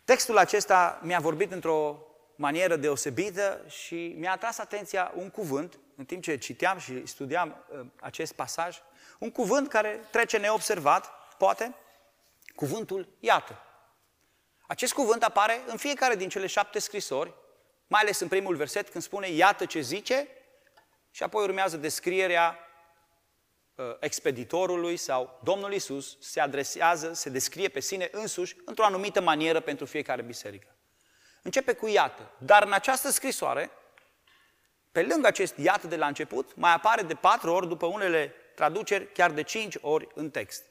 Textul 0.05 0.39
acesta 0.39 1.01
mi-a 1.03 1.21
vorbit 1.21 1.53
într-o 1.53 2.07
manieră 2.37 2.77
deosebită 2.77 3.65
și 3.69 4.15
mi-a 4.17 4.33
atras 4.33 4.59
atenția 4.59 5.13
un 5.17 5.31
cuvânt, 5.31 5.79
în 5.97 6.05
timp 6.05 6.23
ce 6.23 6.39
citeam 6.39 6.79
și 6.79 7.07
studiam 7.07 7.65
uh, 7.69 7.87
acest 8.01 8.33
pasaj, 8.33 8.79
un 9.19 9.31
cuvânt 9.31 9.69
care 9.69 10.01
trece 10.11 10.39
neobservat, 10.39 11.11
poate, 11.39 11.75
cuvântul 12.55 13.09
iată. 13.21 13.61
Acest 14.67 14.93
cuvânt 14.93 15.23
apare 15.23 15.61
în 15.67 15.77
fiecare 15.77 16.17
din 16.17 16.29
cele 16.29 16.47
șapte 16.47 16.79
scrisori, 16.79 17.35
mai 17.87 18.01
ales 18.01 18.21
în 18.21 18.29
primul 18.29 18.57
verset 18.57 18.89
când 18.89 19.05
spune 19.05 19.29
iată 19.29 19.67
ce 19.67 19.81
zice 19.81 20.29
și 21.11 21.23
apoi 21.23 21.45
urmează 21.45 21.77
descrierea 21.77 22.59
uh, 23.75 23.85
expeditorului 24.01 24.97
sau 24.97 25.41
Domnul 25.43 25.73
Isus 25.73 26.17
se 26.21 26.41
adresează, 26.41 27.13
se 27.13 27.31
descrie 27.31 27.69
pe 27.69 27.81
sine 27.81 28.09
însuși 28.13 28.57
într-o 28.65 28.85
anumită 28.85 29.21
manieră 29.21 29.61
pentru 29.61 29.85
fiecare 29.87 30.23
biserică. 30.23 30.77
Începe 31.43 31.73
cu 31.73 31.87
iată, 31.87 32.31
dar 32.39 32.63
în 32.63 32.73
această 32.73 33.11
scrisoare, 33.11 33.71
pe 34.97 35.03
lângă 35.03 35.27
acest 35.27 35.57
iată 35.57 35.87
de 35.87 35.97
la 35.97 36.07
început, 36.07 36.55
mai 36.55 36.73
apare 36.73 37.03
de 37.03 37.15
patru 37.15 37.53
ori, 37.53 37.69
după 37.69 37.87
unele 37.87 38.35
traduceri, 38.55 39.13
chiar 39.13 39.31
de 39.31 39.43
cinci 39.43 39.77
ori 39.81 40.09
în 40.15 40.31
text. 40.31 40.65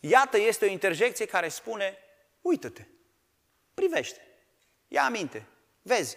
Iată 0.00 0.38
este 0.38 0.64
o 0.64 0.68
interjecție 0.68 1.26
care 1.26 1.48
spune, 1.48 1.98
uită-te, 2.40 2.84
privește, 3.74 4.20
ia 4.88 5.04
aminte, 5.04 5.46
vezi. 5.82 6.16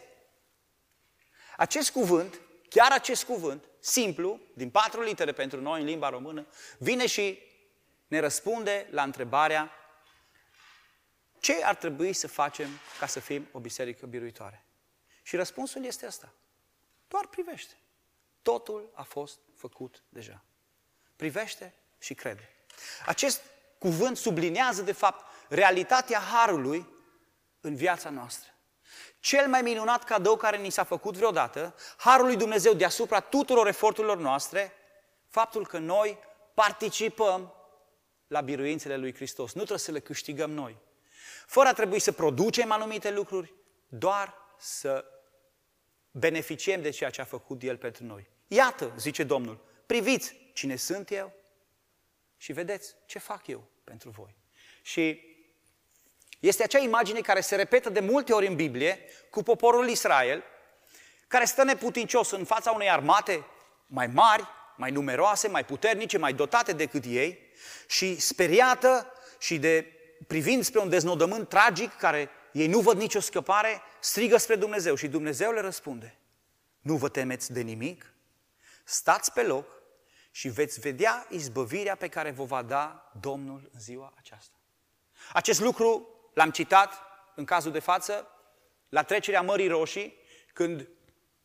Acest 1.58 1.92
cuvânt, 1.92 2.42
chiar 2.70 2.92
acest 2.92 3.24
cuvânt, 3.24 3.64
simplu, 3.80 4.40
din 4.54 4.70
patru 4.70 5.02
litere 5.02 5.32
pentru 5.32 5.62
noi 5.62 5.80
în 5.80 5.86
limba 5.86 6.10
română, 6.10 6.48
vine 6.78 7.08
și 7.08 7.40
ne 8.08 8.20
răspunde 8.20 8.88
la 8.90 9.04
întrebarea 9.04 9.72
ce 11.40 11.64
ar 11.64 11.76
trebui 11.76 12.14
să 12.14 12.28
facem 12.28 12.70
ca 13.00 13.06
să 13.06 13.20
fim 13.20 13.48
o 13.52 13.60
biserică 13.60 14.06
biruitoare? 14.06 14.66
Și 15.24 15.36
răspunsul 15.36 15.86
este 15.86 16.06
ăsta. 16.06 16.34
Doar 17.12 17.28
privește. 17.28 17.74
Totul 18.42 18.92
a 18.94 19.04
fost 19.04 19.40
făcut 19.56 20.04
deja. 20.10 20.44
Privește 21.16 21.74
și 22.00 22.14
crede. 22.14 22.50
Acest 23.06 23.42
cuvânt 23.78 24.18
sublinează, 24.18 24.82
de 24.82 24.92
fapt, 24.92 25.26
realitatea 25.50 26.20
Harului 26.20 26.90
în 27.62 27.76
viața 27.76 28.10
noastră. 28.10 28.50
Cel 29.20 29.48
mai 29.48 29.62
minunat 29.62 30.04
cadou 30.04 30.36
care 30.36 30.58
ni 30.58 30.70
s-a 30.70 30.84
făcut 30.84 31.16
vreodată, 31.16 31.76
Harul 31.98 32.26
lui 32.26 32.36
Dumnezeu 32.36 32.74
deasupra 32.74 33.20
tuturor 33.20 33.68
eforturilor 33.68 34.18
noastre, 34.18 34.74
faptul 35.28 35.68
că 35.68 35.78
noi 35.78 36.18
participăm 36.54 37.54
la 38.28 38.42
biruințele 38.42 38.98
lui 38.98 39.14
Hristos. 39.14 39.48
Nu 39.48 39.60
trebuie 39.60 39.80
să 39.80 39.92
le 39.92 40.00
câștigăm 40.00 40.52
noi. 40.52 40.78
Fără 41.46 41.68
a 41.68 41.74
trebui 41.74 42.00
să 42.00 42.12
producem 42.12 42.72
anumite 42.72 43.12
lucruri, 43.12 43.54
doar 43.88 44.34
să 44.58 45.06
beneficiem 46.12 46.82
de 46.82 46.90
ceea 46.90 47.10
ce 47.10 47.22
a 47.22 47.26
făcut 47.26 47.64
El 47.64 47.78
pentru 47.78 48.04
noi. 48.04 48.30
Iată, 48.48 48.94
zice 48.98 49.24
Domnul, 49.24 49.60
priviți 49.86 50.36
cine 50.54 50.76
sunt 50.76 51.12
eu 51.12 51.34
și 52.38 52.54
vedeți 52.54 52.96
ce 53.06 53.20
fac 53.20 53.48
eu 53.48 53.68
pentru 53.84 54.10
voi. 54.10 54.36
Și 54.82 55.22
este 56.40 56.64
acea 56.64 56.80
imagine 56.80 57.20
care 57.20 57.42
se 57.42 57.56
repetă 57.56 57.90
de 57.90 58.00
multe 58.00 58.34
ori 58.34 58.48
în 58.48 58.56
Biblie 58.56 59.00
cu 59.30 59.44
poporul 59.44 59.90
Israel, 59.90 60.44
care 61.28 61.46
stă 61.46 61.64
neputincios 61.64 62.32
în 62.32 62.46
fața 62.46 62.72
unei 62.72 62.90
armate 62.90 63.46
mai 63.88 64.08
mari, 64.08 64.48
mai 64.78 64.92
numeroase, 64.92 65.48
mai 65.48 65.66
puternice, 65.66 66.18
mai 66.18 66.34
dotate 66.34 66.74
decât 66.74 67.04
ei 67.06 67.40
și 67.88 68.20
speriată 68.20 69.14
și 69.40 69.58
de 69.58 69.86
privind 70.28 70.64
spre 70.64 70.80
un 70.80 70.90
deznodământ 70.90 71.50
tragic 71.50 71.96
care 71.98 72.30
ei 72.52 72.68
nu 72.68 72.80
văd 72.80 72.98
nicio 72.98 73.20
scăpare, 73.20 73.82
strigă 74.00 74.38
spre 74.38 74.56
Dumnezeu 74.56 74.96
și 74.96 75.08
Dumnezeu 75.08 75.52
le 75.52 75.60
răspunde. 75.60 76.18
Nu 76.80 76.96
vă 76.96 77.10
temeți 77.10 77.54
de 77.54 77.62
nimic, 77.62 78.14
stați 78.84 79.32
pe 79.32 79.44
loc 79.44 79.66
și 80.32 80.50
veți 80.50 80.80
vedea 80.80 81.26
izbăvirea 81.30 81.96
pe 81.96 82.08
care 82.08 82.32
vă 82.32 82.44
va 82.44 82.62
da 82.62 83.12
Domnul 83.20 83.70
în 83.74 83.80
ziua 83.80 84.14
aceasta. 84.18 84.56
Acest 85.34 85.60
lucru 85.60 86.08
l-am 86.34 86.52
citat 86.52 86.94
în 87.36 87.46
cazul 87.46 87.72
de 87.72 87.80
față 87.80 88.28
la 88.90 89.04
trecerea 89.04 89.42
Mării 89.42 89.68
Roșii, 89.68 90.18
când 90.54 90.88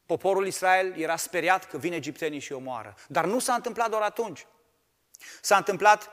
poporul 0.06 0.46
Israel 0.46 1.00
era 1.00 1.16
speriat 1.16 1.68
că 1.68 1.78
vin 1.78 1.92
egiptenii 1.92 2.38
și 2.38 2.52
omoară. 2.52 2.94
Dar 3.08 3.24
nu 3.24 3.38
s-a 3.38 3.54
întâmplat 3.54 3.90
doar 3.90 4.02
atunci. 4.02 4.46
S-a 5.40 5.56
întâmplat 5.56 6.10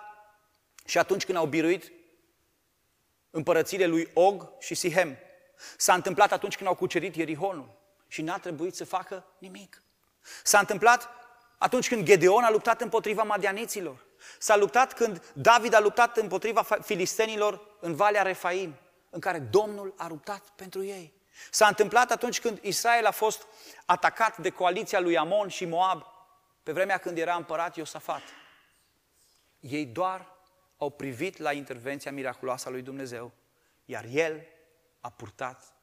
și 0.85 0.97
atunci 0.97 1.25
când 1.25 1.37
au 1.37 1.45
biruit 1.45 1.91
împărățile 3.33 3.85
lui 3.85 4.09
Og 4.13 4.49
și 4.59 4.75
Sihem. 4.75 5.17
S-a 5.77 5.93
întâmplat 5.93 6.31
atunci 6.31 6.55
când 6.55 6.69
au 6.69 6.75
cucerit 6.75 7.15
Ierihonul 7.15 7.69
și 8.07 8.21
n-a 8.21 8.37
trebuit 8.37 8.75
să 8.75 8.85
facă 8.85 9.25
nimic. 9.37 9.83
S-a 10.43 10.59
întâmplat 10.59 11.09
atunci 11.57 11.87
când 11.87 12.05
Gedeon 12.05 12.43
a 12.43 12.49
luptat 12.49 12.81
împotriva 12.81 13.23
madianiților. 13.23 14.05
S-a 14.39 14.55
luptat 14.55 14.93
când 14.93 15.31
David 15.33 15.73
a 15.73 15.79
luptat 15.79 16.17
împotriva 16.17 16.63
filistenilor 16.81 17.77
în 17.79 17.95
Valea 17.95 18.21
Refaim, 18.21 18.75
în 19.09 19.19
care 19.19 19.39
Domnul 19.39 19.93
a 19.97 20.07
luptat 20.07 20.41
pentru 20.55 20.83
ei. 20.83 21.13
S-a 21.51 21.67
întâmplat 21.67 22.11
atunci 22.11 22.39
când 22.39 22.59
Israel 22.61 23.05
a 23.05 23.11
fost 23.11 23.45
atacat 23.85 24.37
de 24.37 24.49
coaliția 24.49 24.99
lui 24.99 25.17
Amon 25.17 25.47
și 25.47 25.65
Moab, 25.65 26.03
pe 26.63 26.71
vremea 26.71 26.97
când 26.97 27.17
era 27.17 27.35
împărat 27.35 27.75
Iosafat. 27.75 28.21
Ei 29.59 29.85
doar 29.85 30.32
au 30.83 30.89
privit 30.89 31.37
la 31.37 31.51
intervenția 31.51 32.11
miraculoasă 32.11 32.67
a 32.67 32.71
lui 32.71 32.81
Dumnezeu, 32.81 33.31
iar 33.85 34.05
El 34.09 34.45
a 34.99 35.09
purtat 35.09 35.75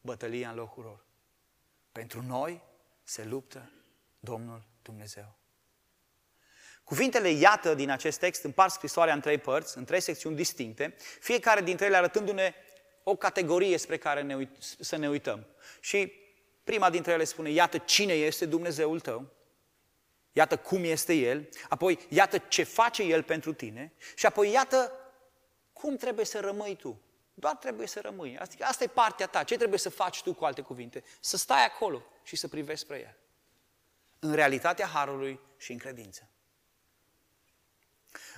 bătălia 0.00 0.50
în 0.50 0.56
locul 0.56 0.84
lor. 0.84 1.04
Pentru 1.92 2.22
noi 2.22 2.62
se 3.02 3.24
luptă 3.24 3.70
Domnul 4.20 4.62
Dumnezeu. 4.82 5.36
Cuvintele 6.84 7.28
iată 7.28 7.74
din 7.74 7.90
acest 7.90 8.18
text 8.18 8.44
împart 8.44 8.72
scrisoarea 8.72 9.14
în 9.14 9.20
trei 9.20 9.38
părți, 9.38 9.78
în 9.78 9.84
trei 9.84 10.00
secțiuni 10.00 10.36
distincte, 10.36 10.94
fiecare 11.20 11.60
dintre 11.60 11.86
ele 11.86 11.96
arătându-ne 11.96 12.54
o 13.02 13.16
categorie 13.16 13.76
spre 13.76 13.96
care 13.96 14.22
ne 14.22 14.36
uit- 14.36 14.56
să 14.58 14.96
ne 14.96 15.08
uităm. 15.08 15.46
Și 15.80 16.12
prima 16.64 16.90
dintre 16.90 17.12
ele 17.12 17.24
spune, 17.24 17.50
iată 17.50 17.78
cine 17.78 18.12
este 18.12 18.46
Dumnezeul 18.46 19.00
tău, 19.00 19.32
iată 20.32 20.56
cum 20.56 20.84
este 20.84 21.14
El, 21.14 21.48
apoi 21.68 21.98
iată 22.08 22.38
ce 22.38 22.62
face 22.62 23.02
El 23.02 23.22
pentru 23.22 23.52
tine 23.52 23.92
și 24.14 24.26
apoi 24.26 24.50
iată 24.50 24.92
cum 25.72 25.96
trebuie 25.96 26.24
să 26.24 26.40
rămâi 26.40 26.76
tu. 26.76 27.00
Doar 27.34 27.56
trebuie 27.56 27.86
să 27.86 28.00
rămâi. 28.00 28.38
Asta, 28.38 28.66
asta 28.66 28.84
e 28.84 28.86
partea 28.86 29.26
ta. 29.26 29.42
Ce 29.42 29.56
trebuie 29.56 29.78
să 29.78 29.90
faci 29.90 30.22
tu 30.22 30.34
cu 30.34 30.44
alte 30.44 30.60
cuvinte? 30.60 31.04
Să 31.20 31.36
stai 31.36 31.64
acolo 31.64 32.02
și 32.22 32.36
să 32.36 32.48
privești 32.48 32.84
spre 32.84 32.98
El. 32.98 33.16
În 34.18 34.34
realitatea 34.34 34.86
Harului 34.86 35.40
și 35.56 35.72
în 35.72 35.78
credință. 35.78 36.28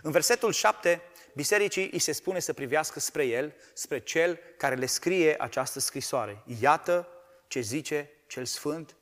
În 0.02 0.10
versetul 0.10 0.52
7, 0.52 1.02
bisericii 1.34 1.90
îi 1.92 1.98
se 1.98 2.12
spune 2.12 2.40
să 2.40 2.52
privească 2.52 3.00
spre 3.00 3.24
El, 3.24 3.54
spre 3.72 3.98
Cel 4.00 4.38
care 4.56 4.74
le 4.74 4.86
scrie 4.86 5.42
această 5.42 5.78
scrisoare. 5.78 6.42
Iată 6.60 7.08
ce 7.48 7.60
zice 7.60 8.10
cel 8.26 8.44
sfânt, 8.44 8.96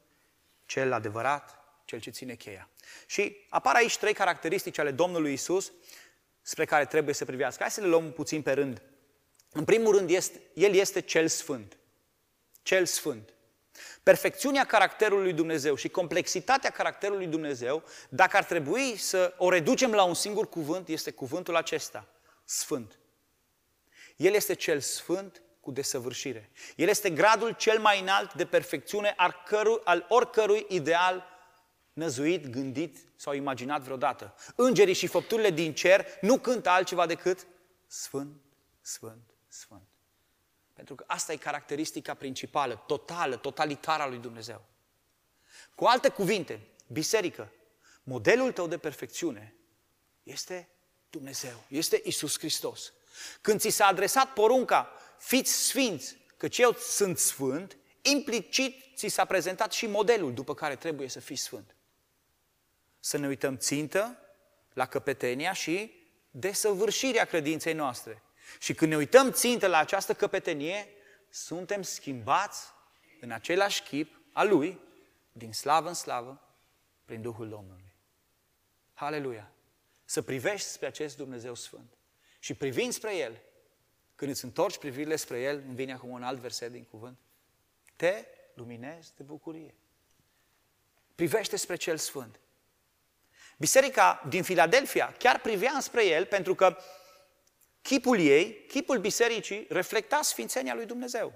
cel 0.67 0.93
adevărat, 0.93 1.59
cel 1.85 2.01
ce 2.01 2.11
ține 2.11 2.35
cheia. 2.35 2.69
Și 3.07 3.37
apar 3.49 3.75
aici 3.75 3.99
trei 3.99 4.13
caracteristici 4.13 4.79
ale 4.79 4.91
Domnului 4.91 5.33
Isus 5.33 5.73
spre 6.43 6.65
care 6.65 6.85
trebuie 6.85 7.15
să 7.15 7.25
privească. 7.25 7.63
Hai 7.63 7.71
să 7.71 7.81
le 7.81 7.87
luăm 7.87 8.13
puțin 8.13 8.43
pe 8.43 8.53
rând. 8.53 8.83
În 9.53 9.65
primul 9.65 9.97
rând, 9.97 10.11
este, 10.11 10.41
El 10.55 10.75
este 10.75 11.01
cel 11.01 11.29
sfânt. 11.29 11.79
Cel 12.63 12.87
sfânt. 12.87 13.33
Perfecțiunea 14.03 14.65
caracterului 14.65 15.25
lui 15.25 15.33
Dumnezeu 15.33 15.75
și 15.75 15.89
complexitatea 15.89 16.71
caracterului 16.71 17.23
lui 17.23 17.33
Dumnezeu, 17.33 17.83
dacă 18.09 18.37
ar 18.37 18.45
trebui 18.45 18.97
să 18.97 19.35
o 19.37 19.51
reducem 19.51 19.93
la 19.93 20.03
un 20.03 20.15
singur 20.15 20.49
cuvânt, 20.49 20.89
este 20.89 21.11
cuvântul 21.11 21.57
acesta, 21.57 22.07
sfânt. 22.45 22.99
El 24.17 24.35
este 24.35 24.55
cel 24.55 24.81
sfânt 24.81 25.43
cu 25.61 25.71
desăvârșire. 25.71 26.51
El 26.77 26.89
este 26.89 27.11
gradul 27.11 27.53
cel 27.53 27.79
mai 27.79 28.01
înalt 28.01 28.35
de 28.35 28.47
perfecțiune 28.47 29.15
al, 29.17 29.43
căru, 29.47 29.81
al 29.85 30.07
oricărui 30.09 30.67
ideal 30.69 31.25
năzuit, 31.99 32.47
gândit 32.47 32.97
sau 33.17 33.35
imaginat 33.35 33.83
vreodată. 33.83 34.35
Îngerii 34.55 34.95
și 34.95 35.07
făpturile 35.07 35.51
din 35.51 35.75
cer 35.75 36.07
nu 36.21 36.39
cântă 36.39 36.69
altceva 36.69 37.07
decât 37.07 37.47
Sfânt, 37.87 38.41
Sfânt, 38.81 39.31
Sfânt. 39.49 39.89
Pentru 40.73 40.95
că 40.95 41.05
asta 41.07 41.33
e 41.33 41.37
caracteristica 41.37 42.15
principală, 42.15 42.85
totală, 42.87 43.37
totalitară 43.37 44.03
a 44.03 44.09
lui 44.09 44.19
Dumnezeu. 44.19 44.65
Cu 45.75 45.85
alte 45.85 46.09
cuvinte, 46.09 46.61
biserică, 46.87 47.53
modelul 48.03 48.53
tău 48.53 48.67
de 48.67 48.79
perfecțiune 48.79 49.55
este 50.23 50.69
Dumnezeu, 51.11 51.65
este 51.69 52.03
Isus 52.05 52.39
Hristos. 52.39 52.93
Când 53.41 53.61
ți 53.61 53.69
s-a 53.69 53.87
adresat 53.87 54.33
porunca, 54.33 54.93
fiți 55.19 55.53
sfinți, 55.53 56.17
căci 56.37 56.59
eu 56.59 56.73
sunt 56.73 57.19
sfânt, 57.19 57.77
implicit 58.03 58.97
ți 58.97 59.09
s-a 59.09 59.25
prezentat 59.25 59.73
și 59.73 59.87
modelul 59.87 60.35
după 60.35 60.55
care 60.55 60.77
trebuie 60.77 61.09
să 61.09 61.21
fii 61.21 61.37
sfânt. 61.37 61.77
Să 63.09 63.17
ne 63.17 63.27
uităm 63.27 63.57
țintă 63.57 64.19
la 64.73 64.87
căpetenia 64.87 65.53
și 65.53 65.93
desăvârșirea 66.31 67.25
credinței 67.25 67.73
noastre. 67.73 68.23
Și 68.59 68.75
când 68.75 68.91
ne 68.91 68.97
uităm 68.97 69.31
țintă 69.31 69.67
la 69.67 69.79
această 69.79 70.15
căpetenie, 70.15 70.89
suntem 71.31 71.83
schimbați 71.83 72.67
în 73.21 73.31
același 73.31 73.83
chip 73.83 74.21
al 74.33 74.49
Lui, 74.49 74.81
din 75.33 75.53
slavă 75.53 75.89
în 75.89 75.95
slavă, 75.95 76.57
prin 77.05 77.23
Duhul 77.23 77.49
Domnului. 77.49 77.93
Haleluia! 78.95 79.53
Să 80.05 80.23
privești 80.23 80.69
spre 80.69 80.87
acest 80.87 81.17
Dumnezeu 81.17 81.55
Sfânt. 81.55 81.93
Și 82.39 82.55
privind 82.55 82.93
spre 82.93 83.17
El, 83.17 83.41
când 84.15 84.31
îți 84.31 84.45
întorci 84.45 84.79
privirile 84.79 85.17
spre 85.17 85.41
El, 85.41 85.63
îmi 85.67 85.75
vine 85.75 85.93
acum 85.93 86.11
un 86.11 86.23
alt 86.23 86.39
verset 86.39 86.73
din 86.73 86.85
cuvânt, 86.85 87.19
te 87.97 88.25
luminezi 88.55 89.13
de 89.17 89.23
bucurie. 89.23 89.75
Privește 91.15 91.57
spre 91.57 91.77
Cel 91.77 91.97
Sfânt. 91.97 92.41
Biserica 93.61 94.23
din 94.29 94.43
Filadelfia 94.43 95.15
chiar 95.19 95.41
privea 95.41 95.79
spre 95.81 96.07
El 96.07 96.27
pentru 96.27 96.55
că 96.55 96.77
chipul 97.83 98.19
ei, 98.19 98.65
chipul 98.69 98.99
bisericii, 98.99 99.67
reflecta 99.69 100.23
sfințenia 100.23 100.75
lui 100.75 100.87
Dumnezeu. 100.87 101.33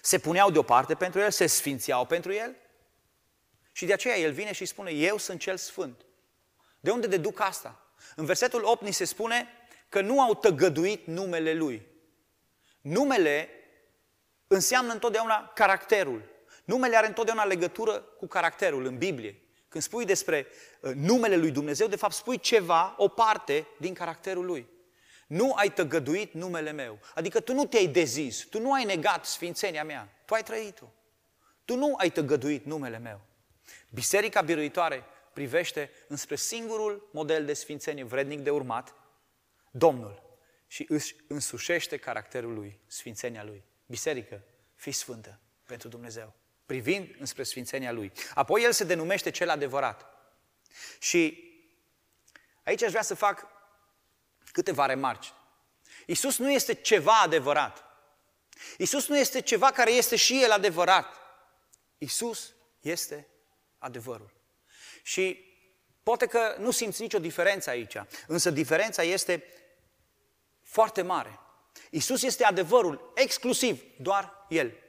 Se 0.00 0.18
puneau 0.18 0.50
deoparte 0.50 0.94
pentru 0.94 1.20
El, 1.20 1.30
se 1.30 1.46
sfințeau 1.46 2.06
pentru 2.06 2.32
El 2.32 2.56
și 3.72 3.86
de 3.86 3.92
aceea 3.92 4.18
El 4.18 4.32
vine 4.32 4.52
și 4.52 4.64
spune, 4.64 4.90
eu 4.90 5.16
sunt 5.16 5.40
cel 5.40 5.56
sfânt. 5.56 6.04
De 6.80 6.90
unde 6.90 7.06
deduc 7.06 7.40
asta? 7.40 7.94
În 8.16 8.24
versetul 8.24 8.64
8 8.64 8.82
ni 8.82 8.92
se 8.92 9.04
spune 9.04 9.48
că 9.88 10.00
nu 10.00 10.20
au 10.20 10.34
tăgăduit 10.34 11.06
numele 11.06 11.54
Lui. 11.54 11.86
Numele 12.80 13.48
înseamnă 14.46 14.92
întotdeauna 14.92 15.52
caracterul. 15.54 16.22
Numele 16.64 16.96
are 16.96 17.06
întotdeauna 17.06 17.44
legătură 17.44 18.00
cu 18.00 18.26
caracterul 18.26 18.84
în 18.84 18.98
Biblie. 18.98 19.41
Când 19.72 19.84
spui 19.84 20.04
despre 20.04 20.46
uh, 20.80 20.92
numele 20.94 21.36
lui 21.36 21.50
Dumnezeu, 21.50 21.86
de 21.86 21.96
fapt 21.96 22.12
spui 22.12 22.38
ceva, 22.38 22.94
o 22.96 23.08
parte 23.08 23.66
din 23.78 23.94
caracterul 23.94 24.44
lui. 24.44 24.68
Nu 25.26 25.52
ai 25.52 25.72
tăgăduit 25.72 26.32
numele 26.32 26.70
meu. 26.70 26.98
Adică 27.14 27.40
tu 27.40 27.54
nu 27.54 27.66
te-ai 27.66 27.86
dezis, 27.86 28.44
tu 28.44 28.60
nu 28.60 28.72
ai 28.72 28.84
negat 28.84 29.24
sfințenia 29.24 29.84
mea, 29.84 30.08
tu 30.24 30.34
ai 30.34 30.42
trăit-o. 30.42 30.86
Tu 31.64 31.76
nu 31.76 31.94
ai 31.96 32.10
tăgăduit 32.10 32.64
numele 32.64 32.98
meu. 32.98 33.20
Biserica 33.90 34.40
biruitoare 34.40 35.04
privește 35.32 35.90
înspre 36.08 36.36
singurul 36.36 37.08
model 37.12 37.44
de 37.44 37.52
sfințenie 37.52 38.04
vrednic 38.04 38.40
de 38.40 38.50
urmat, 38.50 38.94
Domnul, 39.70 40.22
și 40.66 40.86
își 40.88 41.16
însușește 41.28 41.96
caracterul 41.96 42.54
lui, 42.54 42.80
sfințenia 42.86 43.44
lui. 43.44 43.64
Biserică, 43.86 44.42
fii 44.74 44.92
sfântă 44.92 45.40
pentru 45.66 45.88
Dumnezeu, 45.88 46.34
privind 46.72 47.14
înspre 47.18 47.42
sfințenia 47.42 47.92
lui. 47.92 48.12
Apoi 48.34 48.62
el 48.62 48.72
se 48.72 48.84
denumește 48.84 49.30
cel 49.30 49.48
adevărat. 49.48 50.06
Și 50.98 51.52
aici 52.64 52.82
aș 52.82 52.90
vrea 52.90 53.02
să 53.02 53.14
fac 53.14 53.46
câteva 54.52 54.86
remarci. 54.86 55.32
Isus 56.06 56.38
nu 56.38 56.50
este 56.50 56.74
ceva 56.74 57.20
adevărat. 57.20 57.84
Isus 58.78 59.06
nu 59.08 59.18
este 59.18 59.40
ceva 59.40 59.70
care 59.70 59.90
este 59.90 60.16
și 60.16 60.42
el 60.42 60.50
adevărat. 60.50 61.16
Isus 61.98 62.54
este 62.80 63.28
adevărul. 63.78 64.32
Și 65.02 65.44
poate 66.02 66.26
că 66.26 66.56
nu 66.58 66.70
simți 66.70 67.02
nicio 67.02 67.18
diferență 67.18 67.70
aici, 67.70 67.96
însă 68.26 68.50
diferența 68.50 69.02
este 69.02 69.44
foarte 70.62 71.02
mare. 71.02 71.38
Isus 71.90 72.22
este 72.22 72.44
adevărul 72.44 73.12
exclusiv, 73.14 73.82
doar 73.96 74.46
El. 74.48 74.82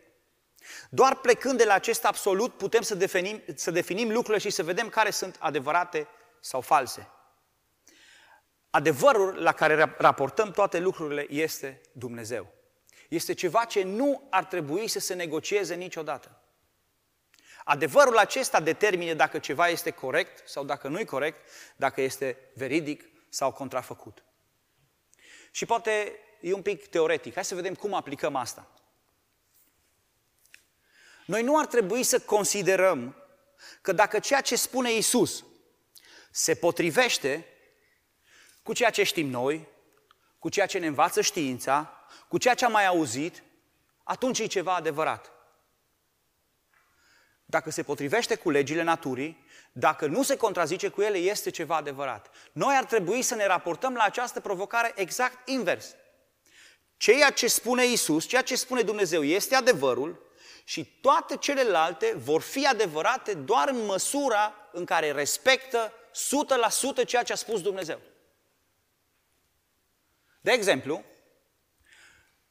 Doar 0.90 1.16
plecând 1.16 1.58
de 1.58 1.66
la 1.66 1.74
acest 1.74 2.06
absolut 2.06 2.58
putem 2.58 2.82
să 2.82 2.96
definim, 2.96 3.44
să 3.56 3.72
definim 3.72 4.12
lucrurile 4.12 4.38
și 4.38 4.50
să 4.50 4.64
vedem 4.64 4.90
care 4.90 5.10
sunt 5.10 5.36
adevărate 5.40 6.08
sau 6.40 6.62
false. 6.62 7.08
Adevărul 8.70 9.42
la 9.42 9.52
care 9.52 9.96
raportăm 9.98 10.52
toate 10.52 10.80
lucrurile 10.80 11.26
este 11.30 11.82
Dumnezeu. 11.92 12.54
Este 13.10 13.34
ceva 13.34 13.66
ce 13.66 13.84
nu 13.84 14.28
ar 14.30 14.46
trebui 14.46 14.88
să 14.88 15.00
se 15.00 15.14
negocieze 15.14 15.76
niciodată. 15.76 16.38
Adevărul 17.64 18.18
acesta 18.18 18.60
determine 18.60 19.14
dacă 19.14 19.40
ceva 19.40 19.68
este 19.68 19.92
corect 19.92 20.48
sau 20.48 20.64
dacă 20.64 20.88
nu 20.88 21.00
e 21.00 21.04
corect, 21.04 21.50
dacă 21.76 22.02
este 22.02 22.38
veridic 22.54 23.04
sau 23.30 23.52
contrafăcut. 23.52 24.24
Și 25.52 25.66
poate 25.66 26.20
e 26.42 26.54
un 26.54 26.62
pic 26.62 26.88
teoretic. 26.88 27.34
Hai 27.34 27.46
să 27.46 27.56
vedem 27.56 27.74
cum 27.74 27.94
aplicăm 27.94 28.36
asta. 28.36 28.72
Noi 31.26 31.44
nu 31.44 31.58
ar 31.58 31.66
trebui 31.66 32.04
să 32.04 32.20
considerăm 32.20 33.16
că 33.82 33.92
dacă 33.92 34.20
ceea 34.20 34.42
ce 34.42 34.56
spune 34.56 34.94
Isus 34.94 35.44
se 36.32 36.56
potrivește 36.56 37.48
cu 38.64 38.74
ceea 38.74 38.90
ce 38.90 39.04
știm 39.04 39.30
noi, 39.30 39.68
cu 40.40 40.50
ceea 40.50 40.66
ce 40.66 40.78
ne 40.78 40.88
învață 40.88 41.22
știința, 41.22 42.06
cu 42.28 42.38
ceea 42.38 42.54
ce 42.54 42.66
am 42.66 42.72
mai 42.72 42.86
auzit, 42.86 43.44
atunci 44.04 44.40
e 44.40 44.46
ceva 44.46 44.76
adevărat. 44.76 45.32
Dacă 47.46 47.72
se 47.72 47.84
potrivește 47.84 48.36
cu 48.36 48.50
legile 48.50 48.82
naturii, 48.82 49.46
dacă 49.72 50.06
nu 50.06 50.24
se 50.24 50.38
contrazice 50.38 50.88
cu 50.88 51.02
ele, 51.02 51.18
este 51.18 51.50
ceva 51.50 51.76
adevărat. 51.76 52.30
Noi 52.52 52.76
ar 52.76 52.86
trebui 52.86 53.22
să 53.22 53.36
ne 53.36 53.46
raportăm 53.46 53.94
la 53.94 54.04
această 54.04 54.40
provocare 54.40 54.92
exact 54.96 55.48
invers. 55.48 55.96
Ceea 56.98 57.30
ce 57.32 57.48
spune 57.48 57.86
Isus, 57.86 58.26
ceea 58.26 58.42
ce 58.42 58.56
spune 58.56 58.82
Dumnezeu 58.82 59.24
este 59.24 59.56
adevărul 59.56 60.23
și 60.64 60.86
toate 61.02 61.38
celelalte 61.38 62.14
vor 62.18 62.42
fi 62.42 62.68
adevărate 62.68 63.34
doar 63.34 63.70
în 63.70 63.86
măsura 63.86 64.56
în 64.72 64.86
care 64.86 65.12
respectă 65.12 65.94
100% 67.04 67.06
ceea 67.06 67.24
ce 67.24 67.34
a 67.34 67.36
spus 67.36 67.62
Dumnezeu. 67.62 68.00
De 70.42 70.52
exemplu, 70.52 71.04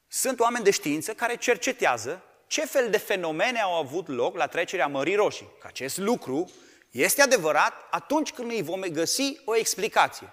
sunt 0.08 0.40
oameni 0.40 0.64
de 0.64 0.70
știință 0.70 1.14
care 1.14 1.36
cercetează 1.36 2.22
ce 2.46 2.66
fel 2.66 2.90
de 2.90 2.98
fenomene 2.98 3.60
au 3.60 3.74
avut 3.74 4.08
loc 4.08 4.36
la 4.36 4.46
trecerea 4.46 4.86
Mării 4.86 5.14
Roșii. 5.14 5.50
Că 5.60 5.66
acest 5.66 5.98
lucru 5.98 6.50
este 6.90 7.22
adevărat 7.22 7.72
atunci 7.90 8.32
când 8.32 8.50
îi 8.50 8.62
vom 8.62 8.80
găsi 8.80 9.40
o 9.44 9.56
explicație. 9.56 10.32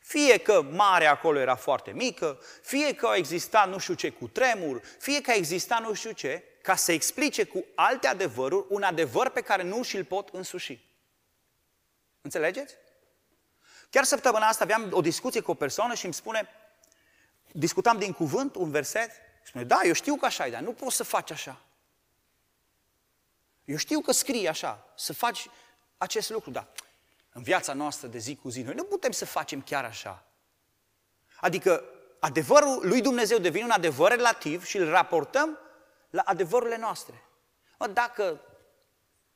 Fie 0.00 0.38
că 0.38 0.62
marea 0.62 1.10
acolo 1.10 1.38
era 1.38 1.54
foarte 1.54 1.90
mică, 1.90 2.40
fie 2.62 2.94
că 2.94 3.06
a 3.06 3.16
existat 3.16 3.68
nu 3.68 3.78
știu 3.78 3.94
ce 3.94 4.10
cu 4.10 4.28
tremur, 4.28 4.82
fie 4.98 5.20
că 5.20 5.30
a 5.30 5.34
existat 5.34 5.82
nu 5.82 5.92
știu 5.92 6.10
ce, 6.10 6.42
ca 6.68 6.76
să 6.76 6.92
explice 6.92 7.44
cu 7.44 7.64
alte 7.74 8.06
adevăruri 8.06 8.66
un 8.68 8.82
adevăr 8.82 9.28
pe 9.28 9.40
care 9.40 9.62
nu 9.62 9.82
și-l 9.82 10.04
pot 10.04 10.28
însuși. 10.28 10.78
Înțelegeți? 12.20 12.74
Chiar 13.90 14.04
săptămâna 14.04 14.46
asta 14.46 14.64
aveam 14.64 14.88
o 14.90 15.00
discuție 15.00 15.40
cu 15.40 15.50
o 15.50 15.54
persoană 15.54 15.94
și 15.94 16.04
îmi 16.04 16.14
spune, 16.14 16.48
discutam 17.52 17.98
din 17.98 18.12
cuvânt 18.12 18.54
un 18.54 18.70
verset, 18.70 19.10
și 19.10 19.48
spune, 19.48 19.64
da, 19.64 19.80
eu 19.84 19.92
știu 19.92 20.16
că 20.16 20.26
așa 20.26 20.46
e, 20.46 20.50
dar 20.50 20.60
nu 20.60 20.72
poți 20.72 20.96
să 20.96 21.04
faci 21.04 21.30
așa. 21.30 21.60
Eu 23.64 23.76
știu 23.76 24.00
că 24.00 24.12
scrie 24.12 24.48
așa, 24.48 24.92
să 24.96 25.12
faci 25.12 25.48
acest 25.96 26.30
lucru, 26.30 26.50
dar 26.50 26.68
în 27.32 27.42
viața 27.42 27.72
noastră 27.72 28.08
de 28.08 28.18
zi 28.18 28.36
cu 28.36 28.48
zi, 28.48 28.62
noi 28.62 28.74
nu 28.74 28.84
putem 28.84 29.10
să 29.10 29.24
facem 29.24 29.62
chiar 29.62 29.84
așa. 29.84 30.24
Adică 31.40 31.84
adevărul 32.20 32.80
lui 32.82 33.00
Dumnezeu 33.00 33.38
devine 33.38 33.64
un 33.64 33.70
adevăr 33.70 34.10
relativ 34.10 34.64
și 34.64 34.76
îl 34.76 34.88
raportăm 34.88 35.58
la 36.10 36.22
adevărurile 36.24 36.76
noastre. 36.76 37.24
Mă, 37.78 37.86
dacă 37.86 38.40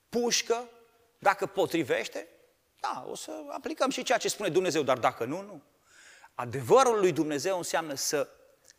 pușcă, 0.09 0.69
dacă 1.19 1.47
potrivește, 1.47 2.29
da, 2.81 3.07
o 3.09 3.15
să 3.15 3.33
aplicăm 3.49 3.91
și 3.91 4.03
ceea 4.03 4.19
ce 4.19 4.29
spune 4.29 4.49
Dumnezeu, 4.49 4.83
dar 4.83 4.99
dacă 4.99 5.25
nu, 5.25 5.43
nu. 5.43 5.63
Adevărul 6.35 6.99
lui 6.99 7.13
Dumnezeu 7.13 7.57
înseamnă 7.57 7.95
să 7.95 8.29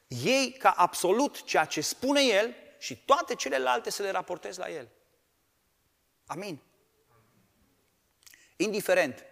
iei 0.07 0.51
ca 0.51 0.69
absolut 0.69 1.43
ceea 1.43 1.65
ce 1.65 1.81
spune 1.81 2.21
El 2.21 2.55
și 2.79 3.05
toate 3.05 3.35
celelalte 3.35 3.89
să 3.89 4.01
le 4.01 4.11
raportezi 4.11 4.59
la 4.59 4.69
El. 4.69 4.89
Amin. 6.25 6.61
Indiferent 8.55 9.25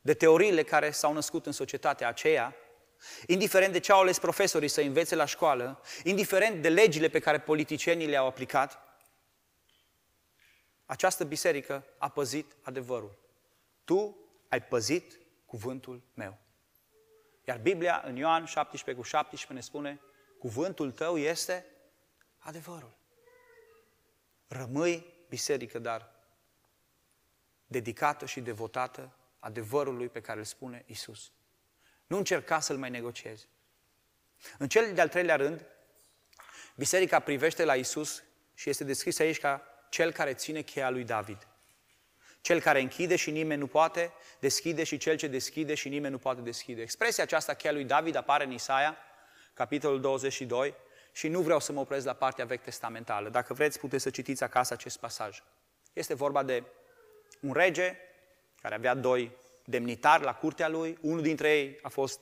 de 0.00 0.14
teoriile 0.14 0.62
care 0.62 0.90
s-au 0.90 1.12
născut 1.12 1.46
în 1.46 1.52
societatea 1.52 2.08
aceea, 2.08 2.56
indiferent 3.26 3.72
de 3.72 3.78
ce 3.78 3.92
au 3.92 4.00
ales 4.00 4.18
profesorii 4.18 4.68
să 4.68 4.80
învețe 4.80 5.14
la 5.14 5.24
școală, 5.24 5.82
indiferent 6.04 6.62
de 6.62 6.68
legile 6.68 7.08
pe 7.08 7.18
care 7.18 7.40
politicienii 7.40 8.06
le-au 8.06 8.26
aplicat, 8.26 8.90
această 10.86 11.24
biserică 11.24 11.84
a 11.98 12.08
păzit 12.08 12.56
adevărul. 12.62 13.18
Tu 13.84 14.16
ai 14.48 14.62
păzit 14.62 15.18
cuvântul 15.46 16.02
meu. 16.14 16.38
Iar 17.44 17.58
Biblia, 17.58 18.02
în 18.04 18.16
Ioan 18.16 18.44
17 18.44 19.02
cu 19.02 19.08
17, 19.08 19.52
ne 19.52 19.60
spune, 19.60 20.00
cuvântul 20.38 20.92
tău 20.92 21.18
este 21.18 21.66
adevărul. 22.38 22.96
Rămâi 24.46 25.06
biserică, 25.28 25.78
dar 25.78 26.12
dedicată 27.66 28.26
și 28.26 28.40
devotată 28.40 29.16
adevărului 29.38 30.08
pe 30.08 30.20
care 30.20 30.38
îl 30.38 30.44
spune 30.44 30.84
Isus. 30.86 31.32
Nu 32.10 32.16
încerca 32.16 32.60
să-l 32.60 32.76
mai 32.76 32.90
negociezi. 32.90 33.48
În 34.58 34.68
cel 34.68 34.94
de-al 34.94 35.08
treilea 35.08 35.36
rând, 35.36 35.66
biserica 36.76 37.20
privește 37.20 37.64
la 37.64 37.74
Isus 37.74 38.22
și 38.54 38.70
este 38.70 38.84
descris 38.84 39.18
aici 39.18 39.38
ca 39.38 39.62
cel 39.88 40.12
care 40.12 40.34
ține 40.34 40.62
cheia 40.62 40.90
lui 40.90 41.04
David. 41.04 41.46
Cel 42.40 42.60
care 42.60 42.80
închide 42.80 43.16
și 43.16 43.30
nimeni 43.30 43.60
nu 43.60 43.66
poate 43.66 44.12
deschide 44.40 44.84
și 44.84 44.98
cel 44.98 45.16
ce 45.16 45.26
deschide 45.26 45.74
și 45.74 45.88
nimeni 45.88 46.12
nu 46.12 46.18
poate 46.18 46.40
deschide. 46.40 46.82
Expresia 46.82 47.22
aceasta, 47.22 47.54
cheia 47.54 47.72
lui 47.72 47.84
David, 47.84 48.14
apare 48.14 48.44
în 48.44 48.52
Isaia, 48.52 48.96
capitolul 49.54 50.00
22, 50.00 50.74
și 51.12 51.28
nu 51.28 51.40
vreau 51.40 51.60
să 51.60 51.72
mă 51.72 51.80
opresc 51.80 52.06
la 52.06 52.12
partea 52.12 52.44
vechi 52.44 52.62
testamentală. 52.62 53.28
Dacă 53.28 53.54
vreți, 53.54 53.78
puteți 53.78 54.02
să 54.02 54.10
citiți 54.10 54.42
acasă 54.42 54.72
acest 54.72 54.98
pasaj. 54.98 55.42
Este 55.92 56.14
vorba 56.14 56.42
de 56.42 56.62
un 57.40 57.52
rege 57.52 57.96
care 58.60 58.74
avea 58.74 58.94
doi 58.94 59.38
demnitari 59.70 60.24
la 60.24 60.34
curtea 60.34 60.68
lui, 60.68 60.98
unul 61.00 61.22
dintre 61.22 61.56
ei 61.56 61.78
a 61.82 61.88
fost 61.88 62.20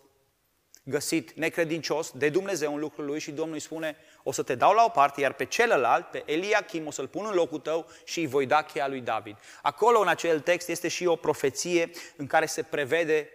găsit 0.83 1.33
necredincios 1.33 2.11
de 2.11 2.29
Dumnezeu 2.29 2.75
în 2.75 2.81
lucrul 2.81 3.05
lui 3.05 3.19
și 3.19 3.31
Domnul 3.31 3.55
îi 3.55 3.61
spune, 3.61 3.97
o 4.23 4.33
să 4.33 4.43
te 4.43 4.55
dau 4.55 4.75
la 4.75 4.85
o 4.85 4.89
parte, 4.89 5.21
iar 5.21 5.33
pe 5.33 5.45
celălalt, 5.45 6.07
pe 6.07 6.23
Eliachim, 6.27 6.87
o 6.87 6.91
să-l 6.91 7.09
pun 7.09 7.27
în 7.27 7.35
locul 7.35 7.59
tău 7.59 7.87
și 8.05 8.19
îi 8.21 8.27
voi 8.27 8.47
da 8.47 8.63
cheia 8.63 8.89
lui 8.89 9.01
David. 9.01 9.37
Acolo, 9.63 10.01
în 10.01 10.09
acel 10.09 10.41
text, 10.41 10.69
este 10.69 10.89
și 10.89 11.07
o 11.07 11.17
profeție 11.17 11.91
în 12.17 12.27
care 12.27 12.47
se 12.47 12.63
prevede 12.63 13.31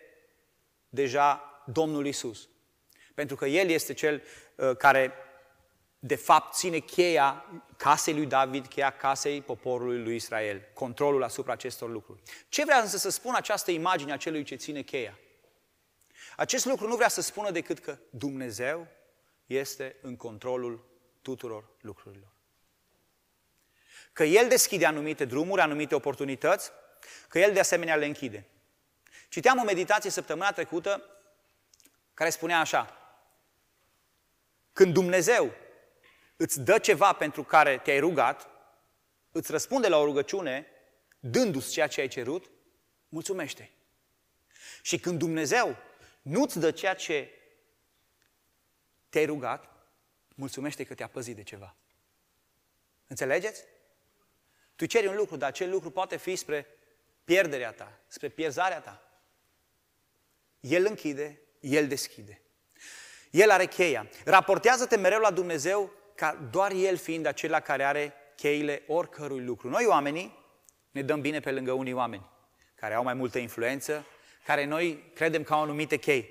deja 0.90 1.44
Domnul 1.66 2.06
Isus. 2.06 2.50
Pentru 3.14 3.36
că 3.36 3.46
El 3.46 3.70
este 3.70 3.94
Cel 3.94 4.24
uh, 4.56 4.76
care, 4.78 5.14
de 6.06 6.16
fapt, 6.16 6.56
ține 6.56 6.80
cheia 6.80 7.46
casei 7.78 8.14
lui 8.14 8.26
David, 8.26 8.68
cheia 8.68 8.92
casei 8.92 9.42
poporului 9.42 10.04
lui 10.04 10.16
Israel, 10.16 10.62
controlul 10.74 11.24
asupra 11.24 11.54
acestor 11.54 11.90
lucruri. 11.90 12.22
Ce 12.50 12.64
vrea 12.64 12.80
însă 12.80 12.98
să 12.98 13.10
spun 13.10 13.34
această 13.36 13.72
imagine 13.72 14.12
a 14.12 14.18
celui 14.18 14.44
ce 14.44 14.56
ține 14.56 14.82
cheia? 14.82 15.20
Acest 16.36 16.66
lucru 16.66 16.88
nu 16.88 16.96
vrea 16.96 17.08
să 17.08 17.22
spună 17.22 17.52
decât 17.52 17.80
că 17.80 17.98
Dumnezeu 18.10 18.88
este 19.46 19.96
în 20.02 20.16
controlul 20.16 20.86
tuturor 21.22 21.66
lucrurilor. 21.82 22.34
Că 24.14 24.24
El 24.24 24.48
deschide 24.48 24.86
anumite 24.86 25.26
drumuri, 25.26 25.62
anumite 25.62 25.96
oportunități, 25.96 26.72
că 27.28 27.40
El 27.40 27.54
de 27.54 27.60
asemenea 27.60 27.96
le 27.96 28.06
închide. 28.06 28.48
Citeam 29.30 29.60
o 29.60 29.64
meditație 29.64 30.10
săptămâna 30.10 30.52
trecută 30.52 31.04
care 32.14 32.30
spunea 32.30 32.60
așa, 32.60 32.98
când 34.74 34.94
Dumnezeu 34.94 35.62
îți 36.36 36.62
dă 36.62 36.78
ceva 36.78 37.14
pentru 37.14 37.44
care 37.44 37.78
te-ai 37.78 38.00
rugat, 38.00 38.50
îți 39.32 39.52
răspunde 39.52 39.88
la 39.88 39.98
o 39.98 40.06
rugăciune, 40.06 40.68
dându-ți 41.20 41.72
ceea 41.72 41.88
ce 41.88 42.02
ai 42.02 42.08
cerut, 42.08 42.52
mulțumește. 43.10 43.72
Și 44.82 45.00
când 45.00 45.20
Dumnezeu 45.20 45.78
nu-ți 46.22 46.60
dă 46.60 46.72
ceea 46.72 46.94
ce 46.96 47.30
te-ai 49.10 49.26
rugat, 49.26 49.70
mulțumește 50.36 50.84
că 50.84 50.94
te-a 50.94 51.08
păzit 51.08 51.36
de 51.36 51.44
ceva. 51.44 51.76
Înțelegeți? 53.08 53.64
Tu 54.76 54.86
ceri 54.86 55.08
un 55.08 55.16
lucru, 55.16 55.36
dar 55.36 55.50
acel 55.50 55.70
lucru 55.70 55.90
poate 55.90 56.18
fi 56.18 56.36
spre 56.36 56.68
pierderea 57.24 57.72
ta, 57.72 58.00
spre 58.08 58.30
pierzarea 58.30 58.82
ta. 58.82 59.22
El 60.60 60.86
închide, 60.86 61.42
El 61.60 61.88
deschide. 61.88 62.42
El 63.32 63.50
are 63.50 63.66
cheia. 63.66 64.10
Raportează-te 64.26 64.98
mereu 64.98 65.20
la 65.20 65.32
Dumnezeu 65.32 65.94
ca 66.16 66.48
doar 66.52 66.72
El 66.72 66.98
fiind 66.98 67.26
acela 67.26 67.60
care 67.60 67.84
are 67.84 68.14
cheile 68.36 68.84
oricărui 68.88 69.44
lucru. 69.44 69.70
Noi 69.70 69.86
oamenii 69.86 70.38
ne 70.92 71.02
dăm 71.02 71.22
bine 71.22 71.40
pe 71.40 71.52
lângă 71.52 71.72
unii 71.72 71.94
oameni 71.94 72.32
care 72.76 72.94
au 72.94 73.04
mai 73.04 73.14
multă 73.14 73.38
influență, 73.38 74.06
care 74.46 74.66
noi 74.66 75.12
credem 75.14 75.44
că 75.44 75.54
au 75.54 75.62
anumite 75.62 75.98
chei. 75.98 76.30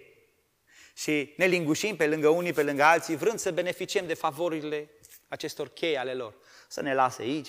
Și 0.95 1.35
ne 1.37 1.47
lingușim 1.47 1.97
pe 1.97 2.07
lângă 2.07 2.29
unii, 2.29 2.53
pe 2.53 2.62
lângă 2.62 2.83
alții, 2.83 3.16
vrând 3.16 3.38
să 3.38 3.51
beneficiem 3.51 4.07
de 4.07 4.14
favorile 4.14 4.90
acestor 5.29 5.68
chei 5.68 5.99
ale 5.99 6.14
lor. 6.14 6.35
Să 6.68 6.83
ne 6.83 6.95
lase 6.95 7.23
aici, 7.23 7.49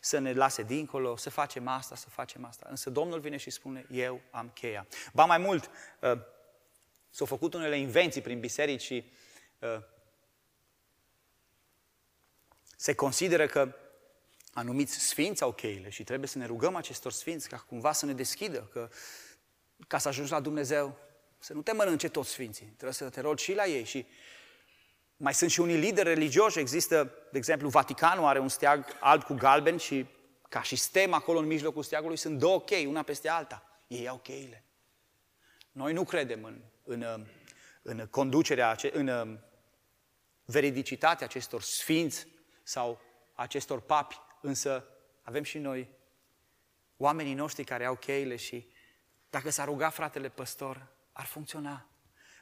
să 0.00 0.18
ne 0.18 0.32
lase 0.32 0.62
dincolo, 0.62 1.16
să 1.16 1.30
facem 1.30 1.68
asta, 1.68 1.94
să 1.96 2.08
facem 2.08 2.44
asta. 2.44 2.66
Însă 2.70 2.90
Domnul 2.90 3.20
vine 3.20 3.36
și 3.36 3.50
spune, 3.50 3.86
eu 3.90 4.20
am 4.30 4.50
cheia. 4.54 4.86
Ba 5.12 5.24
mai 5.24 5.38
mult, 5.38 5.70
uh, 6.00 6.12
s-au 7.10 7.26
făcut 7.26 7.54
unele 7.54 7.78
invenții 7.78 8.20
prin 8.20 8.40
biserici 8.40 8.82
și 8.82 9.04
uh, 9.58 9.68
se 12.82 12.94
consideră 12.94 13.46
că 13.46 13.74
anumiți 14.52 14.98
sfinți 14.98 15.42
au 15.42 15.52
cheile 15.52 15.90
și 15.90 16.04
trebuie 16.04 16.28
să 16.28 16.38
ne 16.38 16.46
rugăm 16.46 16.74
acestor 16.76 17.12
sfinți 17.12 17.48
ca 17.48 17.56
cumva 17.56 17.92
să 17.92 18.06
ne 18.06 18.12
deschidă, 18.12 18.68
că 18.72 18.88
ca 19.88 19.98
să 19.98 20.08
ajungi 20.08 20.30
la 20.30 20.40
Dumnezeu, 20.40 20.98
să 21.38 21.52
nu 21.52 21.62
te 21.62 21.72
mănânce 21.72 22.08
toți 22.08 22.30
sfinții, 22.30 22.66
trebuie 22.66 22.92
să 22.92 23.08
te 23.08 23.20
rogi 23.20 23.44
și 23.44 23.54
la 23.54 23.66
ei. 23.66 23.84
Și 23.84 24.06
mai 25.16 25.34
sunt 25.34 25.50
și 25.50 25.60
unii 25.60 25.76
lideri 25.76 26.08
religioși, 26.08 26.58
există, 26.58 27.14
de 27.30 27.38
exemplu, 27.38 27.68
Vaticanul 27.68 28.24
are 28.24 28.38
un 28.38 28.48
steag 28.48 28.84
alb 29.00 29.22
cu 29.22 29.34
galben 29.34 29.76
și 29.76 30.06
ca 30.48 30.62
și 30.62 30.76
stem 30.76 31.12
acolo 31.12 31.38
în 31.38 31.46
mijlocul 31.46 31.82
steagului 31.82 32.16
sunt 32.16 32.38
două 32.38 32.60
chei, 32.60 32.86
una 32.86 33.02
peste 33.02 33.28
alta. 33.28 33.82
Ei 33.86 34.08
au 34.08 34.18
cheile. 34.18 34.64
Noi 35.72 35.92
nu 35.92 36.04
credem 36.04 36.44
în, 36.44 36.60
în, 36.84 37.26
în 37.82 38.06
conducerea, 38.10 38.76
în 38.92 39.38
veridicitatea 40.44 41.26
acestor 41.26 41.62
sfinți 41.62 42.30
sau 42.62 43.00
acestor 43.34 43.80
papi, 43.80 44.20
însă 44.40 44.84
avem 45.22 45.42
și 45.42 45.58
noi 45.58 45.88
oamenii 46.96 47.34
noștri 47.34 47.64
care 47.64 47.84
au 47.84 47.94
cheile 47.94 48.36
și 48.36 48.70
dacă 49.30 49.50
s-ar 49.50 49.66
ruga 49.66 49.88
fratele 49.88 50.28
păstor, 50.28 50.86
ar 51.12 51.24
funcționa. 51.24 51.86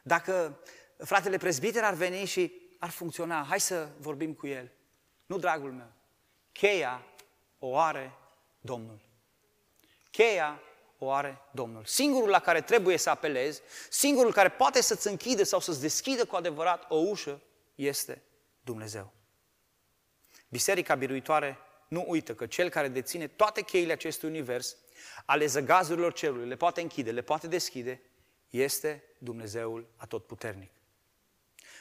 Dacă 0.02 0.60
fratele 0.98 1.36
prezbiter 1.36 1.84
ar 1.84 1.94
veni 1.94 2.24
și 2.24 2.52
ar 2.78 2.90
funcționa, 2.90 3.44
hai 3.48 3.60
să 3.60 3.88
vorbim 3.98 4.34
cu 4.34 4.46
el. 4.46 4.72
Nu, 5.26 5.38
dragul 5.38 5.72
meu, 5.72 5.92
cheia 6.52 7.06
o 7.58 7.78
are 7.78 8.12
Domnul. 8.60 9.00
Cheia 10.10 10.60
o 10.98 11.10
are 11.10 11.38
Domnul. 11.52 11.84
Singurul 11.84 12.28
la 12.28 12.40
care 12.40 12.60
trebuie 12.60 12.96
să 12.96 13.10
apelezi, 13.10 13.60
singurul 13.90 14.32
care 14.32 14.48
poate 14.48 14.82
să-ți 14.82 15.08
închide 15.08 15.42
sau 15.42 15.60
să-ți 15.60 15.80
deschidă 15.80 16.24
cu 16.24 16.36
adevărat 16.36 16.86
o 16.88 16.96
ușă, 16.96 17.40
este 17.74 18.22
Dumnezeu. 18.60 19.12
Biserica 20.50 20.94
biruitoare 20.94 21.58
nu 21.88 22.04
uită 22.08 22.34
că 22.34 22.46
cel 22.46 22.68
care 22.68 22.88
deține 22.88 23.26
toate 23.26 23.62
cheile 23.62 23.92
acestui 23.92 24.28
univers 24.28 24.76
ale 25.24 25.46
zăgazurilor 25.46 26.12
cerului, 26.12 26.48
le 26.48 26.56
poate 26.56 26.80
închide, 26.80 27.10
le 27.10 27.22
poate 27.22 27.46
deschide, 27.46 28.00
este 28.48 29.04
Dumnezeul 29.18 29.88
atotputernic. 29.96 30.70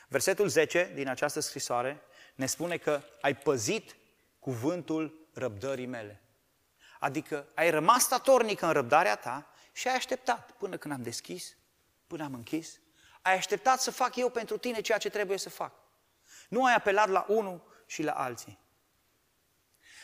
Versetul 0.07 0.47
10 0.47 0.91
din 0.93 1.07
această 1.07 1.39
scrisoare 1.39 2.01
ne 2.35 2.45
spune 2.45 2.77
că 2.77 3.01
ai 3.21 3.35
păzit 3.35 3.95
cuvântul 4.39 5.29
răbdării 5.33 5.85
mele. 5.85 6.21
Adică 6.99 7.47
ai 7.53 7.69
rămas 7.69 8.03
statornic 8.03 8.61
în 8.61 8.71
răbdarea 8.71 9.15
ta 9.15 9.51
și 9.71 9.87
ai 9.87 9.95
așteptat 9.95 10.51
până 10.51 10.77
când 10.77 10.93
am 10.93 11.01
deschis, 11.01 11.55
până 12.07 12.23
am 12.23 12.33
închis. 12.33 12.79
Ai 13.21 13.33
așteptat 13.33 13.81
să 13.81 13.91
fac 13.91 14.15
eu 14.15 14.29
pentru 14.29 14.57
tine 14.57 14.81
ceea 14.81 14.97
ce 14.97 15.09
trebuie 15.09 15.37
să 15.37 15.49
fac. 15.49 15.73
Nu 16.49 16.65
ai 16.65 16.73
apelat 16.75 17.09
la 17.09 17.25
unul 17.27 17.68
și 17.89 18.03
la 18.03 18.11
alții. 18.11 18.59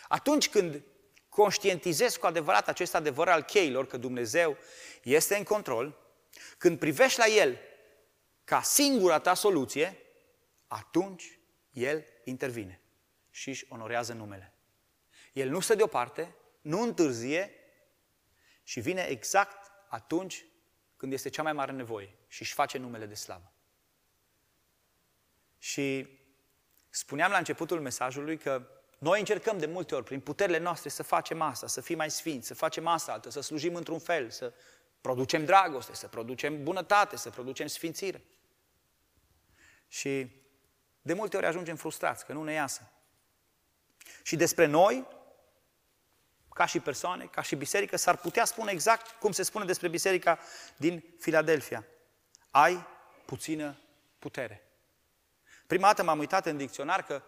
Atunci 0.07 0.49
când 0.49 0.83
conștientizezi 1.29 2.19
cu 2.19 2.25
adevărat 2.25 2.67
acest 2.67 2.95
adevăr 2.95 3.27
al 3.27 3.41
cheilor, 3.41 3.87
că 3.87 3.97
Dumnezeu 3.97 4.57
este 5.03 5.35
în 5.35 5.43
control, 5.43 5.97
când 6.57 6.79
privești 6.79 7.19
la 7.19 7.25
El 7.25 7.59
ca 8.43 8.61
singura 8.61 9.19
ta 9.19 9.33
soluție, 9.33 9.97
atunci 10.67 11.39
El 11.71 12.05
intervine 12.23 12.81
și 13.29 13.49
își 13.49 13.65
onorează 13.69 14.13
numele. 14.13 14.53
El 15.33 15.49
nu 15.49 15.59
stă 15.59 15.75
deoparte, 15.75 16.35
nu 16.61 16.81
întârzie 16.81 17.51
și 18.63 18.79
vine 18.79 19.01
exact 19.01 19.71
atunci 19.89 20.45
când 20.97 21.13
este 21.13 21.29
cea 21.29 21.43
mai 21.43 21.53
mare 21.53 21.71
nevoie 21.71 22.15
și 22.27 22.41
își 22.41 22.53
face 22.53 22.77
numele 22.77 23.05
de 23.05 23.15
slavă. 23.15 23.53
Și 25.57 26.07
spuneam 26.95 27.31
la 27.31 27.37
începutul 27.37 27.81
mesajului 27.81 28.37
că 28.37 28.67
noi 28.97 29.19
încercăm 29.19 29.57
de 29.57 29.65
multe 29.65 29.95
ori, 29.95 30.03
prin 30.03 30.19
puterile 30.19 30.57
noastre, 30.57 30.89
să 30.89 31.03
facem 31.03 31.41
asta, 31.41 31.67
să 31.67 31.81
fim 31.81 31.97
mai 31.97 32.11
sfinți, 32.11 32.47
să 32.47 32.53
facem 32.53 32.87
asta 32.87 33.11
altă, 33.11 33.29
să 33.29 33.41
slujim 33.41 33.75
într-un 33.75 33.99
fel, 33.99 34.29
să 34.29 34.53
producem 35.01 35.45
dragoste, 35.45 35.95
să 35.95 36.07
producem 36.07 36.63
bunătate, 36.63 37.17
să 37.17 37.29
producem 37.29 37.67
sfințire. 37.67 38.23
Și 39.87 40.31
de 41.01 41.13
multe 41.13 41.37
ori 41.37 41.45
ajungem 41.45 41.75
frustrați, 41.75 42.25
că 42.25 42.33
nu 42.33 42.43
ne 42.43 42.53
iasă. 42.53 42.91
Și 44.23 44.35
despre 44.35 44.65
noi, 44.65 45.07
ca 46.49 46.65
și 46.65 46.79
persoane, 46.79 47.25
ca 47.25 47.41
și 47.41 47.55
biserică, 47.55 47.97
s-ar 47.97 48.17
putea 48.17 48.45
spune 48.45 48.71
exact 48.71 49.19
cum 49.19 49.31
se 49.31 49.43
spune 49.43 49.65
despre 49.65 49.87
biserica 49.87 50.39
din 50.77 51.03
Filadelfia. 51.19 51.85
Ai 52.51 52.87
puțină 53.25 53.77
putere. 54.19 54.64
Prima 55.67 55.87
dată 55.87 56.03
m-am 56.03 56.19
uitat 56.19 56.45
în 56.45 56.57
dicționar 56.57 57.03
că 57.03 57.21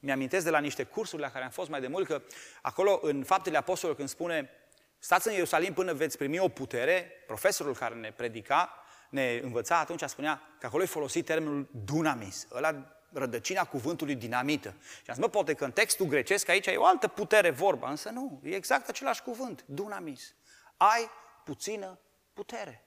mi-amintesc 0.00 0.44
de 0.44 0.50
la 0.50 0.58
niște 0.58 0.84
cursuri 0.84 1.22
la 1.22 1.30
care 1.30 1.44
am 1.44 1.50
fost 1.50 1.68
mai 1.68 1.80
de 1.80 1.86
mult, 1.86 2.06
că 2.06 2.22
acolo 2.62 2.98
în 3.02 3.24
Faptele 3.24 3.56
Apostolilor 3.56 3.96
când 3.96 4.08
spune 4.08 4.50
stați 4.98 5.28
în 5.28 5.34
Ierusalim 5.34 5.72
până 5.72 5.92
veți 5.92 6.18
primi 6.18 6.38
o 6.38 6.48
putere, 6.48 7.10
profesorul 7.26 7.74
care 7.74 7.94
ne 7.94 8.12
predica, 8.12 8.84
ne 9.10 9.40
învăța 9.42 9.78
atunci, 9.78 10.02
spunea 10.02 10.42
că 10.58 10.66
acolo 10.66 10.82
e 10.82 10.86
folosit 10.86 11.24
termenul 11.24 11.68
dunamis, 11.84 12.46
ăla 12.52 12.94
rădăcina 13.12 13.64
cuvântului 13.64 14.14
dinamită. 14.14 14.74
Și 14.78 15.10
am 15.10 15.14
zis, 15.14 15.24
mă, 15.24 15.28
poate 15.28 15.54
că 15.54 15.64
în 15.64 15.72
textul 15.72 16.06
grecesc 16.06 16.48
aici 16.48 16.66
e 16.66 16.76
o 16.76 16.84
altă 16.84 17.08
putere 17.08 17.50
vorba, 17.50 17.90
însă 17.90 18.10
nu, 18.10 18.40
e 18.44 18.54
exact 18.54 18.88
același 18.88 19.22
cuvânt, 19.22 19.64
dunamis. 19.66 20.34
Ai 20.76 21.10
puțină 21.44 21.98
putere. 22.32 22.83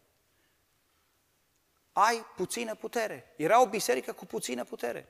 Ai 2.00 2.26
puțină 2.36 2.76
putere. 2.76 3.34
Era 3.36 3.62
o 3.62 3.68
biserică 3.68 4.14
cu 4.14 4.26
puțină 4.26 4.64
putere. 4.64 5.08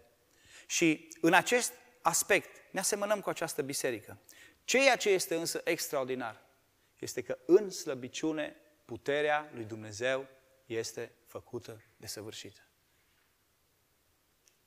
Și 0.65 1.09
în 1.21 1.33
acest 1.33 1.73
aspect 2.01 2.49
ne 2.71 2.79
asemănăm 2.79 3.21
cu 3.21 3.29
această 3.29 3.61
biserică. 3.61 4.17
Ceea 4.63 4.95
ce 4.95 5.09
este 5.09 5.35
însă 5.35 5.61
extraordinar 5.63 6.41
este 6.99 7.21
că 7.21 7.37
în 7.45 7.69
slăbiciune 7.69 8.55
puterea 8.85 9.51
lui 9.53 9.63
Dumnezeu 9.63 10.27
este 10.65 11.11
făcută 11.25 11.81
de 11.97 12.07
săvârșită. 12.07 12.61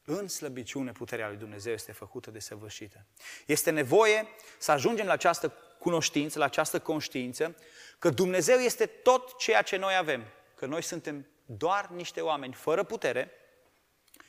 În 0.04 0.28
slăbiciune 0.28 0.92
puterea 0.92 1.28
lui 1.28 1.36
Dumnezeu 1.36 1.72
este 1.72 1.92
făcută 1.92 2.30
de 2.30 2.38
săvârșită. 2.38 3.06
Este 3.46 3.70
nevoie 3.70 4.28
să 4.58 4.72
ajungem 4.72 5.06
la 5.06 5.12
această 5.12 5.48
cunoștință, 5.78 6.38
la 6.38 6.44
această 6.44 6.80
conștiință, 6.80 7.56
că 7.98 8.10
Dumnezeu 8.10 8.58
este 8.58 8.86
tot 8.86 9.38
ceea 9.38 9.62
ce 9.62 9.76
noi 9.76 9.96
avem, 9.96 10.24
că 10.54 10.66
noi 10.66 10.82
suntem 10.82 11.29
doar 11.56 11.88
niște 11.88 12.20
oameni 12.20 12.52
fără 12.52 12.82
putere 12.82 13.30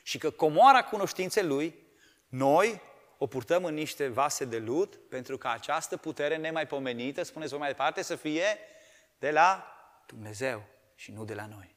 și 0.03 0.17
că 0.17 0.31
comoara 0.31 0.83
cunoștinței 0.83 1.43
Lui, 1.43 1.75
noi 2.27 2.81
o 3.17 3.27
purtăm 3.27 3.65
în 3.65 3.73
niște 3.73 4.07
vase 4.07 4.45
de 4.45 4.57
lut 4.57 4.95
pentru 5.09 5.37
ca 5.37 5.51
această 5.51 5.97
putere 5.97 6.37
nemaipomenită, 6.37 7.23
spuneți 7.23 7.53
mai 7.53 7.67
departe, 7.67 8.01
să 8.01 8.15
fie 8.15 8.57
de 9.19 9.31
la 9.31 9.75
Dumnezeu 10.07 10.63
și 10.95 11.11
nu 11.11 11.25
de 11.25 11.33
la 11.33 11.45
noi. 11.45 11.75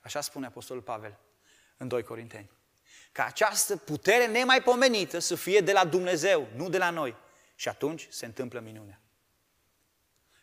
Așa 0.00 0.20
spune 0.20 0.46
Apostolul 0.46 0.82
Pavel 0.82 1.18
în 1.76 1.88
2 1.88 2.02
Corinteni. 2.02 2.50
Ca 3.12 3.24
această 3.24 3.76
putere 3.76 4.26
nemaipomenită 4.26 5.18
să 5.18 5.34
fie 5.34 5.60
de 5.60 5.72
la 5.72 5.84
Dumnezeu, 5.84 6.48
nu 6.54 6.68
de 6.68 6.78
la 6.78 6.90
noi. 6.90 7.16
Și 7.54 7.68
atunci 7.68 8.06
se 8.10 8.26
întâmplă 8.26 8.60
minunea. 8.60 9.00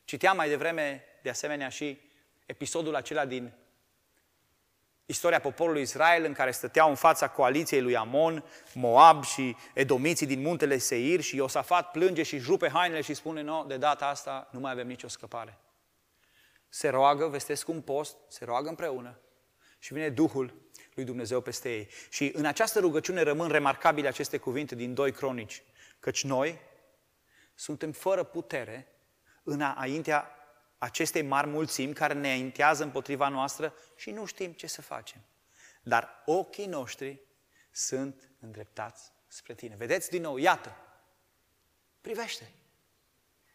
Citeam 0.06 0.36
mai 0.36 0.50
devreme, 0.50 1.04
de 1.22 1.30
asemenea, 1.30 1.70
și 1.70 2.09
episodul 2.50 2.96
acela 2.96 3.26
din 3.26 3.54
istoria 5.06 5.40
poporului 5.40 5.82
Israel 5.82 6.26
în 6.26 6.34
care 6.34 6.52
stăteau 6.52 6.90
în 6.90 6.96
fața 6.96 7.30
coaliției 7.30 7.82
lui 7.82 7.96
Amon, 7.96 8.44
Moab 8.74 9.24
și 9.24 9.56
Edomiții 9.74 10.26
din 10.26 10.42
muntele 10.42 10.78
Seir 10.78 11.22
și 11.22 11.36
Iosafat 11.36 11.92
plânge 11.92 12.24
și 12.24 12.40
rupe 12.40 12.70
hainele 12.70 13.02
și 13.02 13.14
spune, 13.14 13.42
no, 13.42 13.64
de 13.64 13.78
data 13.78 14.06
asta 14.08 14.50
nu 14.52 14.60
mai 14.60 14.72
avem 14.72 14.88
nicio 14.88 15.08
scăpare. 15.08 15.58
Se 16.70 16.90
roagă, 16.90 17.28
vestesc 17.28 17.68
un 17.68 17.82
post, 17.82 18.16
se 18.28 18.46
roagă 18.46 18.70
împreună 18.70 19.20
și 19.80 19.94
vine 19.94 20.10
Duhul 20.10 20.54
lui 20.94 21.04
Dumnezeu 21.04 21.42
peste 21.42 21.70
ei. 21.70 21.90
Și 22.10 22.32
în 22.36 22.46
această 22.46 22.80
rugăciune 22.80 23.22
rămân 23.22 23.50
remarcabile 23.50 24.08
aceste 24.08 24.38
cuvinte 24.38 24.76
din 24.76 24.94
doi 24.94 25.12
cronici, 25.12 25.64
căci 26.00 26.24
noi 26.24 26.60
suntem 27.56 27.92
fără 27.92 28.24
putere 28.24 28.88
înaintea 29.44 30.39
acestei 30.80 31.22
mari 31.22 31.48
mulțimi 31.48 31.94
care 31.94 32.14
ne 32.14 32.34
întează 32.34 32.84
împotriva 32.84 33.28
noastră 33.28 33.74
și 33.96 34.12
nu 34.12 34.26
știm 34.26 34.52
ce 34.52 34.68
să 34.68 34.82
facem. 34.82 35.22
Dar 35.82 36.24
ochii 36.26 36.66
noștri 36.66 37.22
sunt 37.72 38.30
îndreptați 38.40 39.12
spre 39.28 39.54
tine. 39.54 39.76
Vedeți 39.78 40.10
din 40.10 40.22
nou, 40.22 40.38
iată, 40.38 40.76
privește. 42.02 42.52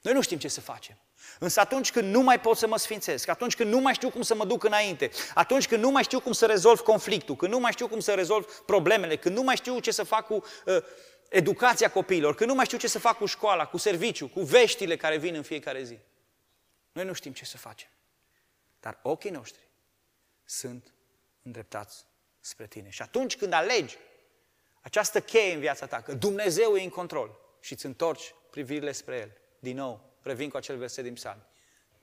Noi 0.02 0.12
nu 0.12 0.22
știm 0.22 0.38
ce 0.38 0.48
să 0.48 0.60
facem. 0.60 0.96
Însă 1.38 1.60
atunci 1.60 1.92
când 1.92 2.14
nu 2.14 2.20
mai 2.20 2.40
pot 2.40 2.56
să 2.56 2.66
mă 2.66 2.78
sfințesc, 2.78 3.28
atunci 3.28 3.56
când 3.56 3.72
nu 3.72 3.80
mai 3.80 3.94
știu 3.94 4.10
cum 4.10 4.22
să 4.22 4.34
mă 4.34 4.44
duc 4.44 4.64
înainte, 4.64 5.10
atunci 5.34 5.68
când 5.68 5.82
nu 5.82 5.90
mai 5.90 6.02
știu 6.02 6.20
cum 6.20 6.32
să 6.32 6.46
rezolv 6.46 6.80
conflictul, 6.80 7.36
când 7.36 7.52
nu 7.52 7.58
mai 7.58 7.72
știu 7.72 7.88
cum 7.88 8.00
să 8.00 8.14
rezolv 8.14 8.62
problemele, 8.66 9.16
când 9.16 9.36
nu 9.36 9.42
mai 9.42 9.56
știu 9.56 9.78
ce 9.78 9.90
să 9.90 10.02
fac 10.02 10.26
cu 10.26 10.34
uh, 10.34 10.76
educația 11.28 11.90
copiilor, 11.90 12.34
când 12.34 12.50
nu 12.50 12.56
mai 12.56 12.64
știu 12.64 12.78
ce 12.78 12.88
să 12.88 12.98
fac 12.98 13.16
cu 13.16 13.26
școala, 13.26 13.66
cu 13.66 13.76
serviciu, 13.76 14.28
cu 14.28 14.40
veștile 14.40 14.96
care 14.96 15.16
vin 15.16 15.34
în 15.34 15.42
fiecare 15.42 15.82
zi. 15.82 15.98
Noi 16.94 17.04
nu 17.04 17.12
știm 17.12 17.32
ce 17.32 17.44
să 17.44 17.56
facem. 17.56 17.88
Dar 18.80 18.98
ochii 19.02 19.30
noștri 19.30 19.68
sunt 20.44 20.94
îndreptați 21.42 22.04
spre 22.40 22.66
tine. 22.66 22.90
Și 22.90 23.02
atunci 23.02 23.36
când 23.36 23.52
alegi 23.52 23.98
această 24.80 25.20
cheie 25.20 25.54
în 25.54 25.60
viața 25.60 25.86
ta, 25.86 26.00
că 26.00 26.14
Dumnezeu 26.14 26.76
e 26.76 26.82
în 26.82 26.88
control 26.88 27.38
și 27.60 27.72
îți 27.72 27.86
întorci 27.86 28.34
privirile 28.50 28.92
spre 28.92 29.16
El, 29.16 29.32
din 29.58 29.76
nou, 29.76 30.16
revin 30.22 30.48
cu 30.48 30.56
acel 30.56 30.76
verset 30.76 31.04
din 31.04 31.14
psalm, 31.14 31.46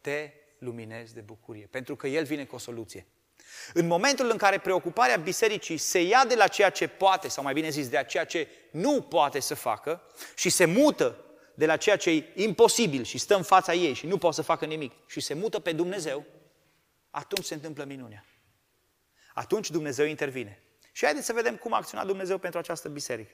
te 0.02 0.32
luminezi 0.58 1.14
de 1.14 1.22
bucurie, 1.22 1.66
pentru 1.66 1.96
că 1.96 2.08
El 2.08 2.24
vine 2.24 2.46
cu 2.46 2.56
o 2.56 2.58
soluție. 2.58 3.06
În 3.74 3.88
momentul 3.88 4.30
în 4.30 4.38
care 4.38 4.60
preocuparea 4.60 5.18
bisericii 5.18 5.78
se 5.78 6.02
ia 6.02 6.26
de 6.26 6.36
la 6.36 6.48
ceea 6.48 6.70
ce 6.70 6.88
poate, 6.88 7.28
sau 7.28 7.44
mai 7.44 7.54
bine 7.54 7.70
zis, 7.70 7.90
de 7.90 7.96
la 7.96 8.04
ceea 8.04 8.26
ce 8.26 8.48
nu 8.72 9.02
poate 9.02 9.40
să 9.40 9.56
facă 9.56 10.02
și 10.36 10.50
se 10.50 10.66
mută 10.66 11.26
de 11.54 11.66
la 11.66 11.78
ceea 11.78 11.98
ce 11.98 12.10
e 12.10 12.32
imposibil 12.36 13.04
și 13.04 13.18
stă 13.18 13.36
în 13.36 13.44
fața 13.44 13.74
ei 13.74 13.94
și 13.94 14.08
nu 14.08 14.18
poate 14.18 14.36
să 14.36 14.42
facă 14.42 14.66
nimic 14.66 14.92
și 15.08 15.20
se 15.20 15.34
mută 15.34 15.60
pe 15.60 15.72
Dumnezeu, 15.72 16.26
atunci 17.10 17.46
se 17.46 17.54
întâmplă 17.54 17.84
minunea. 17.84 18.26
Atunci 19.34 19.72
Dumnezeu 19.72 20.06
intervine. 20.06 20.64
Și 20.92 21.04
haideți 21.04 21.26
să 21.26 21.34
vedem 21.34 21.56
cum 21.56 21.74
a 21.74 21.78
acționat 21.78 22.06
Dumnezeu 22.06 22.38
pentru 22.38 22.60
această 22.60 22.90
biserică. 22.90 23.32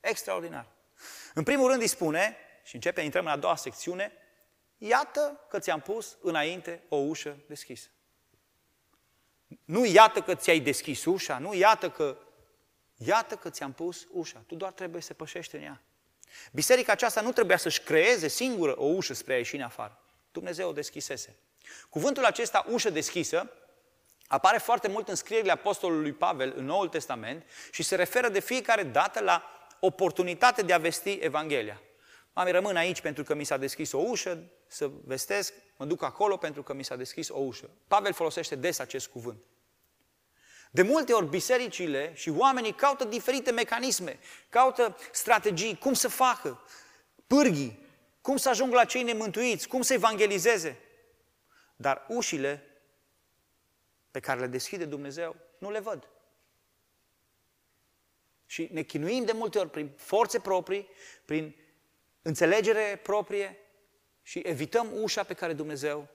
Extraordinar. 0.00 0.66
În 1.34 1.42
primul 1.42 1.68
rând 1.68 1.80
îi 1.80 1.86
spune, 1.86 2.36
și 2.64 2.74
începe, 2.74 3.00
intrăm 3.00 3.24
în 3.24 3.30
a 3.30 3.36
doua 3.36 3.56
secțiune, 3.56 4.12
iată 4.78 5.46
că 5.48 5.58
ți-am 5.58 5.80
pus 5.80 6.16
înainte 6.20 6.82
o 6.88 6.96
ușă 6.96 7.36
deschisă. 7.46 7.88
Nu 9.64 9.84
iată 9.84 10.22
că 10.22 10.34
ți-ai 10.34 10.60
deschis 10.60 11.04
ușa, 11.04 11.38
nu 11.38 11.54
iată 11.54 11.90
că, 11.90 12.18
iată 12.96 13.36
că 13.36 13.50
ți-am 13.50 13.72
pus 13.72 14.06
ușa. 14.10 14.44
Tu 14.46 14.54
doar 14.54 14.72
trebuie 14.72 15.02
să 15.02 15.14
pășești 15.14 15.54
în 15.54 15.62
ea. 15.62 15.82
Biserica 16.52 16.92
aceasta 16.92 17.20
nu 17.20 17.32
trebuia 17.32 17.56
să-și 17.56 17.80
creeze 17.80 18.28
singură 18.28 18.74
o 18.76 18.84
ușă 18.84 19.14
spre 19.14 19.34
a 19.34 19.36
ieși 19.36 19.56
în 19.56 19.62
afară. 19.62 19.98
Dumnezeu 20.32 20.68
o 20.68 20.72
deschisese. 20.72 21.36
Cuvântul 21.88 22.24
acesta, 22.24 22.66
ușă 22.68 22.90
deschisă, 22.90 23.50
apare 24.26 24.58
foarte 24.58 24.88
mult 24.88 25.08
în 25.08 25.14
scrierile 25.14 25.52
Apostolului 25.52 26.12
Pavel 26.12 26.52
în 26.56 26.64
Noul 26.64 26.88
Testament 26.88 27.44
și 27.70 27.82
se 27.82 27.96
referă 27.96 28.28
de 28.28 28.40
fiecare 28.40 28.82
dată 28.82 29.20
la 29.20 29.66
oportunitate 29.80 30.62
de 30.62 30.72
a 30.72 30.78
vesti 30.78 31.18
Evanghelia. 31.20 31.80
Mami, 32.32 32.50
rămân 32.50 32.76
aici 32.76 33.00
pentru 33.00 33.24
că 33.24 33.34
mi 33.34 33.44
s-a 33.44 33.56
deschis 33.56 33.92
o 33.92 33.98
ușă, 33.98 34.42
să 34.66 34.90
vestesc, 35.04 35.52
mă 35.76 35.84
duc 35.84 36.02
acolo 36.02 36.36
pentru 36.36 36.62
că 36.62 36.74
mi 36.74 36.84
s-a 36.84 36.96
deschis 36.96 37.28
o 37.28 37.38
ușă. 37.38 37.70
Pavel 37.88 38.12
folosește 38.12 38.54
des 38.54 38.78
acest 38.78 39.06
cuvânt. 39.06 39.42
De 40.74 40.82
multe 40.82 41.12
ori 41.12 41.26
bisericile 41.26 42.12
și 42.14 42.30
oamenii 42.30 42.72
caută 42.72 43.04
diferite 43.04 43.50
mecanisme, 43.50 44.18
caută 44.48 44.96
strategii, 45.12 45.78
cum 45.78 45.92
să 45.92 46.08
facă, 46.08 46.60
pârghii, 47.26 47.78
cum 48.20 48.36
să 48.36 48.48
ajungă 48.48 48.74
la 48.74 48.84
cei 48.84 49.02
nemântuiți, 49.02 49.68
cum 49.68 49.82
să 49.82 49.92
evangelizeze. 49.92 50.78
Dar 51.76 52.06
ușile 52.08 52.66
pe 54.10 54.20
care 54.20 54.40
le 54.40 54.46
deschide 54.46 54.84
Dumnezeu 54.84 55.36
nu 55.58 55.70
le 55.70 55.80
văd. 55.80 56.08
Și 58.46 58.68
ne 58.72 58.82
chinuim 58.82 59.24
de 59.24 59.32
multe 59.32 59.58
ori 59.58 59.70
prin 59.70 59.90
forțe 59.96 60.40
proprii, 60.40 60.88
prin 61.24 61.56
înțelegere 62.22 63.00
proprie 63.02 63.58
și 64.22 64.38
evităm 64.38 64.88
ușa 65.02 65.22
pe 65.22 65.34
care 65.34 65.52
Dumnezeu 65.52 66.08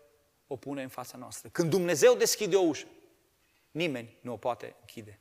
o 0.47 0.55
pune 0.55 0.81
în 0.81 0.89
fața 0.89 1.17
noastră. 1.17 1.49
Când 1.51 1.69
Dumnezeu 1.69 2.15
deschide 2.15 2.55
o 2.55 2.61
ușă, 2.61 2.87
nimeni 3.77 4.17
nu 4.21 4.31
o 4.33 4.37
poate 4.37 4.75
închide. 4.79 5.19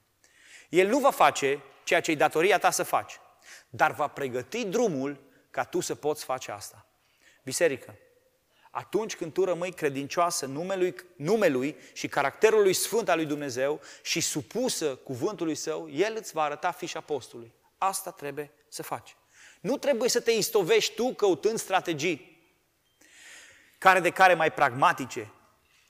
El 0.68 0.88
nu 0.88 0.98
va 0.98 1.10
face 1.10 1.62
ceea 1.84 2.00
ce 2.00 2.10
e 2.10 2.14
datoria 2.14 2.58
ta 2.58 2.70
să 2.70 2.82
faci, 2.82 3.20
dar 3.68 3.92
va 3.92 4.08
pregăti 4.08 4.64
drumul 4.64 5.20
ca 5.50 5.64
tu 5.64 5.80
să 5.80 5.94
poți 5.94 6.24
face 6.24 6.50
asta. 6.50 6.86
Biserică, 7.42 7.94
atunci 8.70 9.16
când 9.16 9.32
tu 9.32 9.44
rămâi 9.44 9.72
credincioasă 9.72 10.46
numelui, 10.46 10.94
numelui 11.16 11.76
și 11.92 12.08
caracterului 12.08 12.72
sfânt 12.72 13.08
al 13.08 13.16
lui 13.16 13.26
Dumnezeu 13.26 13.80
și 14.02 14.20
supusă 14.20 14.94
cuvântului 14.94 15.54
său, 15.54 15.90
El 15.90 16.16
îți 16.18 16.32
va 16.32 16.42
arăta 16.42 16.70
fișa 16.70 17.00
postului. 17.00 17.52
Asta 17.78 18.10
trebuie 18.10 18.50
să 18.68 18.82
faci. 18.82 19.16
Nu 19.60 19.76
trebuie 19.76 20.08
să 20.08 20.20
te 20.20 20.30
istovești 20.30 20.94
tu 20.94 21.14
căutând 21.14 21.58
strategii 21.58 22.34
care 23.78 24.00
de 24.00 24.10
care 24.10 24.34
mai 24.34 24.52
pragmatice. 24.52 25.32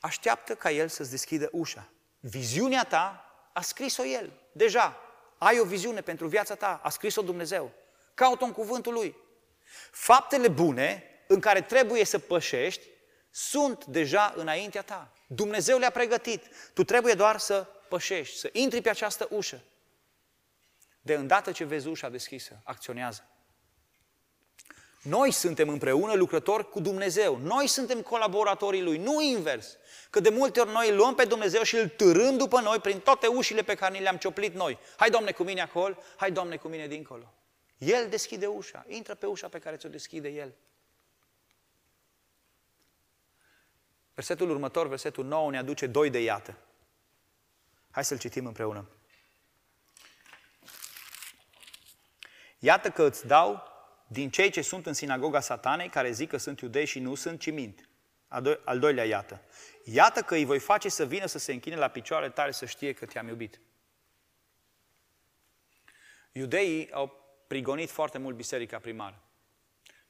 Așteaptă 0.00 0.55
ca 0.55 0.70
El 0.70 0.88
să-ți 0.88 1.11
deschidă 1.11 1.48
ușa. 1.52 1.88
Viziunea 2.29 2.85
ta 2.85 3.25
a 3.53 3.61
scris-o 3.61 4.05
El. 4.05 4.33
Deja. 4.53 5.01
Ai 5.39 5.59
o 5.59 5.65
viziune 5.65 6.01
pentru 6.01 6.29
viața 6.29 6.55
ta. 6.55 6.81
A 6.83 6.91
scris-o 6.91 7.23
Dumnezeu. 7.23 7.73
Caută-o 8.15 8.47
în 8.47 8.53
cuvântul 8.53 8.93
Lui. 8.93 9.17
Faptele 9.91 10.49
bune 10.49 11.03
în 11.27 11.41
care 11.41 11.61
trebuie 11.61 12.05
să 12.05 12.19
pășești 12.19 12.87
sunt 13.31 13.85
deja 13.85 14.33
înaintea 14.37 14.83
ta. 14.83 15.12
Dumnezeu 15.27 15.79
le-a 15.79 15.91
pregătit. 15.91 16.43
Tu 16.75 16.85
trebuie 16.85 17.15
doar 17.15 17.39
să 17.39 17.67
pășești, 17.89 18.39
să 18.39 18.49
intri 18.53 18.81
pe 18.81 18.91
această 18.91 19.29
ușă. 19.31 19.61
De 21.01 21.15
îndată 21.15 21.53
ce 21.53 21.65
vezi 21.65 21.89
ușa 21.89 22.09
deschisă, 22.09 22.61
acționează. 22.65 23.29
Noi 25.07 25.31
suntem 25.31 25.69
împreună 25.69 26.14
lucrători 26.14 26.71
cu 26.71 26.81
Dumnezeu. 26.81 27.38
Noi 27.38 27.66
suntem 27.66 28.03
colaboratorii 28.03 28.83
Lui, 28.83 28.99
nu 28.99 29.21
invers. 29.21 29.77
Că 30.11 30.21
de 30.21 30.29
multe 30.29 30.61
ori 30.61 30.71
noi 30.71 30.88
îl 30.88 30.97
luăm 30.97 31.14
pe 31.14 31.25
Dumnezeu 31.25 31.62
și 31.62 31.77
îl 31.77 31.88
târâm 31.88 32.37
după 32.37 32.61
noi 32.61 32.79
prin 32.79 33.01
toate 33.01 33.27
ușile 33.27 33.62
pe 33.62 33.75
care 33.75 33.95
ni 33.95 34.01
le-am 34.01 34.16
cioplit 34.16 34.55
noi. 34.55 34.79
Hai, 34.97 35.11
Doamne, 35.11 35.33
cu 35.33 35.42
mine 35.42 35.61
acolo, 35.61 35.97
hai, 36.16 36.33
Doamne, 36.33 36.57
cu 36.57 36.69
mine 36.69 36.87
dincolo. 36.87 37.35
El 37.79 38.09
deschide 38.09 38.47
ușa, 38.47 38.85
intră 38.88 39.14
pe 39.14 39.27
ușa 39.27 39.49
pe 39.49 39.59
care 39.59 39.77
ți-o 39.77 39.88
deschide 39.88 40.29
El. 40.29 40.55
Versetul 44.14 44.51
următor, 44.51 44.88
versetul 44.88 45.25
9, 45.25 45.51
ne 45.51 45.59
aduce 45.59 45.87
doi 45.87 46.11
de 46.11 46.23
iată. 46.23 46.57
Hai 47.90 48.05
să-l 48.05 48.19
citim 48.19 48.47
împreună. 48.47 48.88
Iată 52.59 52.90
că 52.90 53.03
îți 53.03 53.27
dau 53.27 53.75
din 54.07 54.31
cei 54.31 54.51
ce 54.51 54.61
sunt 54.61 54.87
în 54.87 54.92
sinagoga 54.92 55.40
satanei, 55.40 55.88
care 55.88 56.11
zic 56.11 56.29
că 56.29 56.37
sunt 56.37 56.61
iudei 56.61 56.85
și 56.85 56.99
nu 56.99 57.14
sunt, 57.14 57.40
ci 57.40 57.51
mint. 57.51 57.88
Al 58.64 58.79
doilea 58.79 59.05
iată. 59.05 59.40
Iată 59.85 60.21
că 60.21 60.35
îi 60.35 60.45
voi 60.45 60.59
face 60.59 60.88
să 60.88 61.07
vină 61.07 61.27
să 61.27 61.38
se 61.38 61.53
închine 61.53 61.77
la 61.77 61.88
picioare 61.88 62.31
tale 62.31 62.51
să 62.51 62.66
știe 62.66 62.92
că 62.92 63.07
te-am 63.07 63.29
iubit. 63.29 63.61
Iudeii 66.33 66.92
au 66.92 67.25
prigonit 67.47 67.90
foarte 67.90 68.19
mult 68.19 68.37
biserica 68.37 68.79
primară. 68.79 69.23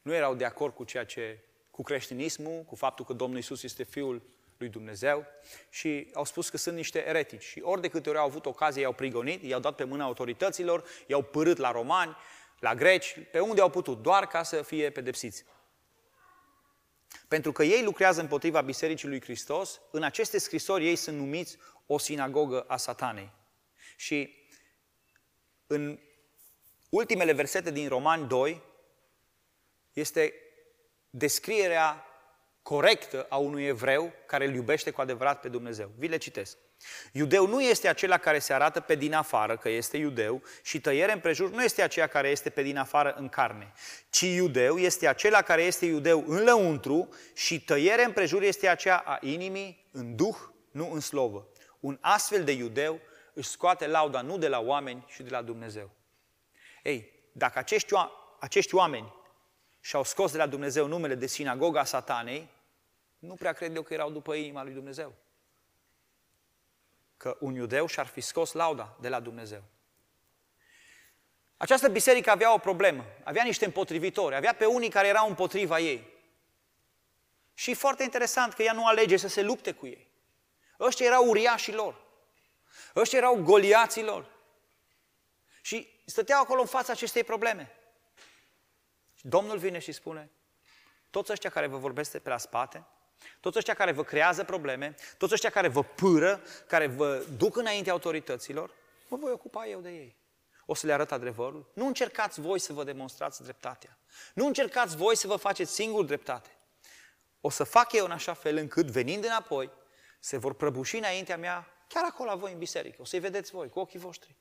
Nu 0.01 0.13
erau 0.13 0.35
de 0.35 0.45
acord 0.45 0.73
cu 0.73 0.83
ceea 0.83 1.05
ce, 1.05 1.39
cu 1.71 1.81
creștinismul, 1.81 2.63
cu 2.63 2.75
faptul 2.75 3.05
că 3.05 3.13
Domnul 3.13 3.39
Isus 3.39 3.63
este 3.63 3.83
Fiul 3.83 4.21
lui 4.57 4.69
Dumnezeu 4.69 5.25
și 5.69 6.09
au 6.13 6.25
spus 6.25 6.49
că 6.49 6.57
sunt 6.57 6.75
niște 6.75 7.07
eretici. 7.07 7.43
Și 7.43 7.59
ori 7.63 7.81
de 7.81 7.87
câte 7.87 8.09
ori 8.09 8.17
au 8.17 8.25
avut 8.25 8.45
ocazie, 8.45 8.81
i-au 8.81 8.93
prigonit, 8.93 9.43
i-au 9.43 9.59
dat 9.59 9.75
pe 9.75 9.83
mâna 9.83 10.03
autorităților, 10.03 10.83
i-au 11.07 11.21
părât 11.21 11.57
la 11.57 11.71
romani, 11.71 12.15
la 12.59 12.75
greci, 12.75 13.17
pe 13.31 13.39
unde 13.39 13.61
au 13.61 13.69
putut, 13.69 14.01
doar 14.01 14.27
ca 14.27 14.43
să 14.43 14.61
fie 14.61 14.89
pedepsiți. 14.89 15.45
Pentru 17.27 17.51
că 17.51 17.63
ei 17.63 17.83
lucrează 17.83 18.21
împotriva 18.21 18.61
Bisericii 18.61 19.07
lui 19.07 19.21
Hristos, 19.21 19.81
în 19.91 20.03
aceste 20.03 20.37
scrisori 20.37 20.87
ei 20.87 20.95
sunt 20.95 21.17
numiți 21.17 21.57
o 21.85 21.97
sinagogă 21.97 22.61
a 22.67 22.77
satanei. 22.77 23.31
Și 23.95 24.35
în 25.67 25.99
ultimele 26.89 27.31
versete 27.31 27.71
din 27.71 27.87
Romani 27.87 28.27
2 28.27 28.61
este 29.93 30.33
descrierea 31.09 32.05
corectă 32.61 33.25
a 33.29 33.37
unui 33.37 33.65
evreu 33.65 34.13
care 34.25 34.45
îl 34.45 34.53
iubește 34.53 34.91
cu 34.91 35.01
adevărat 35.01 35.41
pe 35.41 35.49
Dumnezeu. 35.49 35.91
Vi 35.97 36.07
le 36.07 36.17
citesc. 36.17 36.57
Iudeu 37.11 37.47
nu 37.47 37.61
este 37.61 37.87
acela 37.87 38.17
care 38.17 38.39
se 38.39 38.53
arată 38.53 38.79
pe 38.79 38.95
din 38.95 39.13
afară 39.13 39.57
că 39.57 39.69
este 39.69 39.97
iudeu 39.97 40.41
și 40.63 40.81
tăiere 40.81 41.11
împrejur 41.11 41.49
nu 41.49 41.63
este 41.63 41.81
aceea 41.81 42.07
care 42.07 42.29
este 42.29 42.49
pe 42.49 42.61
din 42.61 42.77
afară 42.77 43.15
în 43.17 43.29
carne, 43.29 43.71
ci 44.09 44.21
iudeu 44.21 44.77
este 44.77 45.07
acela 45.07 45.41
care 45.41 45.61
este 45.63 45.85
iudeu 45.85 46.23
în 46.27 46.43
lăuntru 46.43 47.09
și 47.33 47.61
tăiere 47.63 48.03
împrejur 48.03 48.41
este 48.41 48.67
aceea 48.67 48.97
a 48.97 49.17
inimii 49.21 49.89
în 49.91 50.15
duh, 50.15 50.35
nu 50.71 50.91
în 50.91 50.99
slovă. 50.99 51.47
Un 51.79 51.97
astfel 52.01 52.43
de 52.43 52.51
iudeu 52.51 52.99
își 53.33 53.49
scoate 53.49 53.87
lauda 53.87 54.21
nu 54.21 54.37
de 54.37 54.47
la 54.47 54.59
oameni 54.59 55.05
și 55.07 55.23
de 55.23 55.29
la 55.29 55.41
Dumnezeu. 55.41 55.89
Ei, 56.83 57.11
dacă 57.31 57.59
acești, 57.59 57.93
acești 58.39 58.75
oameni 58.75 59.13
și-au 59.79 60.03
scos 60.03 60.31
de 60.31 60.37
la 60.37 60.47
Dumnezeu 60.47 60.87
numele 60.87 61.15
de 61.15 61.27
sinagoga 61.27 61.83
satanei, 61.83 62.49
nu 63.19 63.33
prea 63.33 63.53
cred 63.53 63.75
eu 63.75 63.81
că 63.81 63.93
erau 63.93 64.11
după 64.11 64.33
inima 64.33 64.63
lui 64.63 64.73
Dumnezeu 64.73 65.15
că 67.17 67.37
un 67.39 67.55
iudeu 67.55 67.85
și-ar 67.85 68.05
fi 68.05 68.21
scos 68.21 68.51
lauda 68.51 68.97
de 68.99 69.09
la 69.09 69.19
Dumnezeu. 69.19 69.63
Această 71.57 71.89
biserică 71.89 72.31
avea 72.31 72.53
o 72.53 72.57
problemă, 72.57 73.05
avea 73.23 73.43
niște 73.43 73.65
împotrivitori, 73.65 74.35
avea 74.35 74.53
pe 74.53 74.65
unii 74.65 74.89
care 74.89 75.07
erau 75.07 75.27
împotriva 75.27 75.79
ei. 75.79 76.15
Și 77.53 77.73
foarte 77.73 78.03
interesant 78.03 78.53
că 78.53 78.63
ea 78.63 78.73
nu 78.73 78.85
alege 78.85 79.17
să 79.17 79.27
se 79.27 79.41
lupte 79.41 79.71
cu 79.71 79.85
ei. 79.85 80.11
Ăștia 80.79 81.05
erau 81.05 81.27
uriașii 81.27 81.73
lor. 81.73 82.05
Ăștia 82.95 83.17
erau 83.17 83.35
goliații 83.35 84.03
lor. 84.03 84.29
Și 85.61 86.01
stăteau 86.05 86.41
acolo 86.41 86.61
în 86.61 86.67
fața 86.67 86.91
acestei 86.91 87.23
probleme. 87.23 87.71
Și 89.15 89.27
Domnul 89.27 89.57
vine 89.57 89.79
și 89.79 89.91
spune, 89.91 90.31
toți 91.09 91.31
ăștia 91.31 91.49
care 91.49 91.67
vă 91.67 91.77
vorbesc 91.77 92.17
pe 92.17 92.29
la 92.29 92.37
spate, 92.37 92.85
toți 93.39 93.57
ăștia 93.57 93.73
care 93.73 93.91
vă 93.91 94.03
creează 94.03 94.43
probleme, 94.43 94.95
toți 95.17 95.33
ăștia 95.33 95.49
care 95.49 95.67
vă 95.67 95.83
pâră, 95.83 96.41
care 96.67 96.87
vă 96.87 97.25
duc 97.37 97.55
înainte 97.55 97.89
autorităților, 97.89 98.71
mă 99.07 99.17
voi 99.17 99.31
ocupa 99.31 99.67
eu 99.67 99.79
de 99.79 99.89
ei. 99.89 100.15
O 100.65 100.73
să 100.73 100.85
le 100.85 100.93
arăt 100.93 101.11
adevărul. 101.11 101.71
Nu 101.73 101.85
încercați 101.85 102.41
voi 102.41 102.59
să 102.59 102.73
vă 102.73 102.83
demonstrați 102.83 103.43
dreptatea. 103.43 103.97
Nu 104.33 104.45
încercați 104.45 104.95
voi 104.95 105.15
să 105.15 105.27
vă 105.27 105.35
faceți 105.35 105.73
singur 105.73 106.05
dreptate. 106.05 106.49
O 107.41 107.49
să 107.49 107.63
fac 107.63 107.91
eu 107.91 108.05
în 108.05 108.11
așa 108.11 108.33
fel 108.33 108.57
încât, 108.57 108.85
venind 108.85 109.23
înapoi, 109.25 109.71
se 110.19 110.37
vor 110.37 110.53
prăbuși 110.53 110.97
înaintea 110.97 111.37
mea, 111.37 111.67
chiar 111.87 112.03
acolo 112.03 112.29
la 112.29 112.35
voi 112.35 112.51
în 112.51 112.57
biserică. 112.57 113.01
O 113.01 113.05
să-i 113.05 113.19
vedeți 113.19 113.51
voi, 113.51 113.69
cu 113.69 113.79
ochii 113.79 113.99
voștri. 113.99 114.35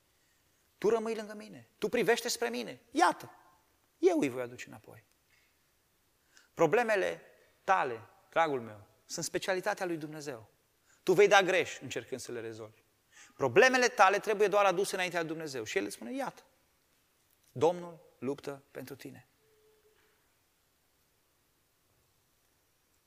Tu 0.78 0.88
rămâi 0.88 1.14
lângă 1.14 1.34
mine. 1.34 1.68
Tu 1.78 1.88
privește 1.88 2.28
spre 2.28 2.48
mine. 2.48 2.80
Iată, 2.90 3.30
eu 3.98 4.20
îi 4.20 4.28
voi 4.28 4.42
aduce 4.42 4.68
înapoi. 4.68 5.04
Problemele 6.54 7.22
tale, 7.64 8.00
dragul 8.36 8.60
meu, 8.60 8.86
sunt 9.06 9.24
specialitatea 9.24 9.86
lui 9.86 9.96
Dumnezeu. 9.96 10.48
Tu 11.02 11.12
vei 11.12 11.28
da 11.28 11.42
greș 11.42 11.80
încercând 11.80 12.20
să 12.20 12.32
le 12.32 12.40
rezolvi. 12.40 12.82
Problemele 13.34 13.88
tale 13.88 14.18
trebuie 14.18 14.48
doar 14.48 14.64
aduse 14.64 14.94
înaintea 14.94 15.20
lui 15.20 15.28
Dumnezeu. 15.28 15.64
Și 15.64 15.78
El 15.78 15.84
îți 15.84 15.94
spune, 15.94 16.14
iată, 16.14 16.42
Domnul 17.52 17.98
luptă 18.18 18.62
pentru 18.70 18.94
tine. 18.94 19.28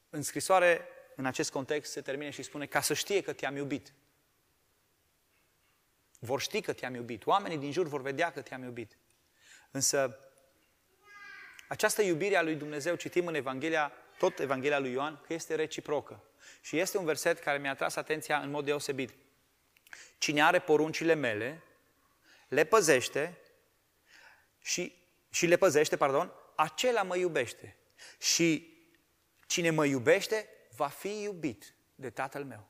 În 0.09 0.21
scrisoare, 0.21 0.87
în 1.15 1.25
acest 1.25 1.51
context, 1.51 1.91
se 1.91 2.01
termine 2.01 2.29
și 2.29 2.43
spune, 2.43 2.65
ca 2.65 2.81
să 2.81 2.93
știe 2.93 3.21
că 3.21 3.33
te-am 3.33 3.55
iubit. 3.55 3.93
Vor 6.19 6.41
ști 6.41 6.61
că 6.61 6.73
te-am 6.73 6.93
iubit. 6.93 7.25
Oamenii 7.25 7.57
din 7.57 7.71
jur 7.71 7.87
vor 7.87 8.01
vedea 8.01 8.31
că 8.31 8.41
te-am 8.41 8.63
iubit. 8.63 8.97
Însă, 9.71 10.19
această 11.67 12.01
iubire 12.01 12.35
a 12.35 12.41
lui 12.41 12.55
Dumnezeu, 12.55 12.95
citim 12.95 13.27
în 13.27 13.35
Evanghelia 13.35 13.93
tot 14.19 14.39
Evanghelia 14.39 14.79
lui 14.79 14.91
Ioan, 14.91 15.21
că 15.27 15.33
este 15.33 15.55
reciprocă. 15.55 16.23
Și 16.61 16.79
este 16.79 16.97
un 16.97 17.05
verset 17.05 17.39
care 17.39 17.57
mi-a 17.57 17.75
tras 17.75 17.95
atenția 17.95 18.39
în 18.39 18.49
mod 18.49 18.65
deosebit. 18.65 19.13
Cine 20.17 20.43
are 20.43 20.59
poruncile 20.59 21.13
mele, 21.13 21.63
le 22.47 22.63
păzește 22.63 23.37
și, 24.61 24.95
și 25.29 25.45
le 25.45 25.55
păzește, 25.55 25.97
pardon, 25.97 26.31
acela 26.55 27.03
mă 27.03 27.17
iubește. 27.17 27.75
Și 28.17 28.77
cine 29.47 29.69
mă 29.69 29.85
iubește, 29.85 30.49
va 30.75 30.87
fi 30.87 31.21
iubit 31.21 31.73
de 31.95 32.09
Tatăl 32.09 32.43
meu. 32.43 32.67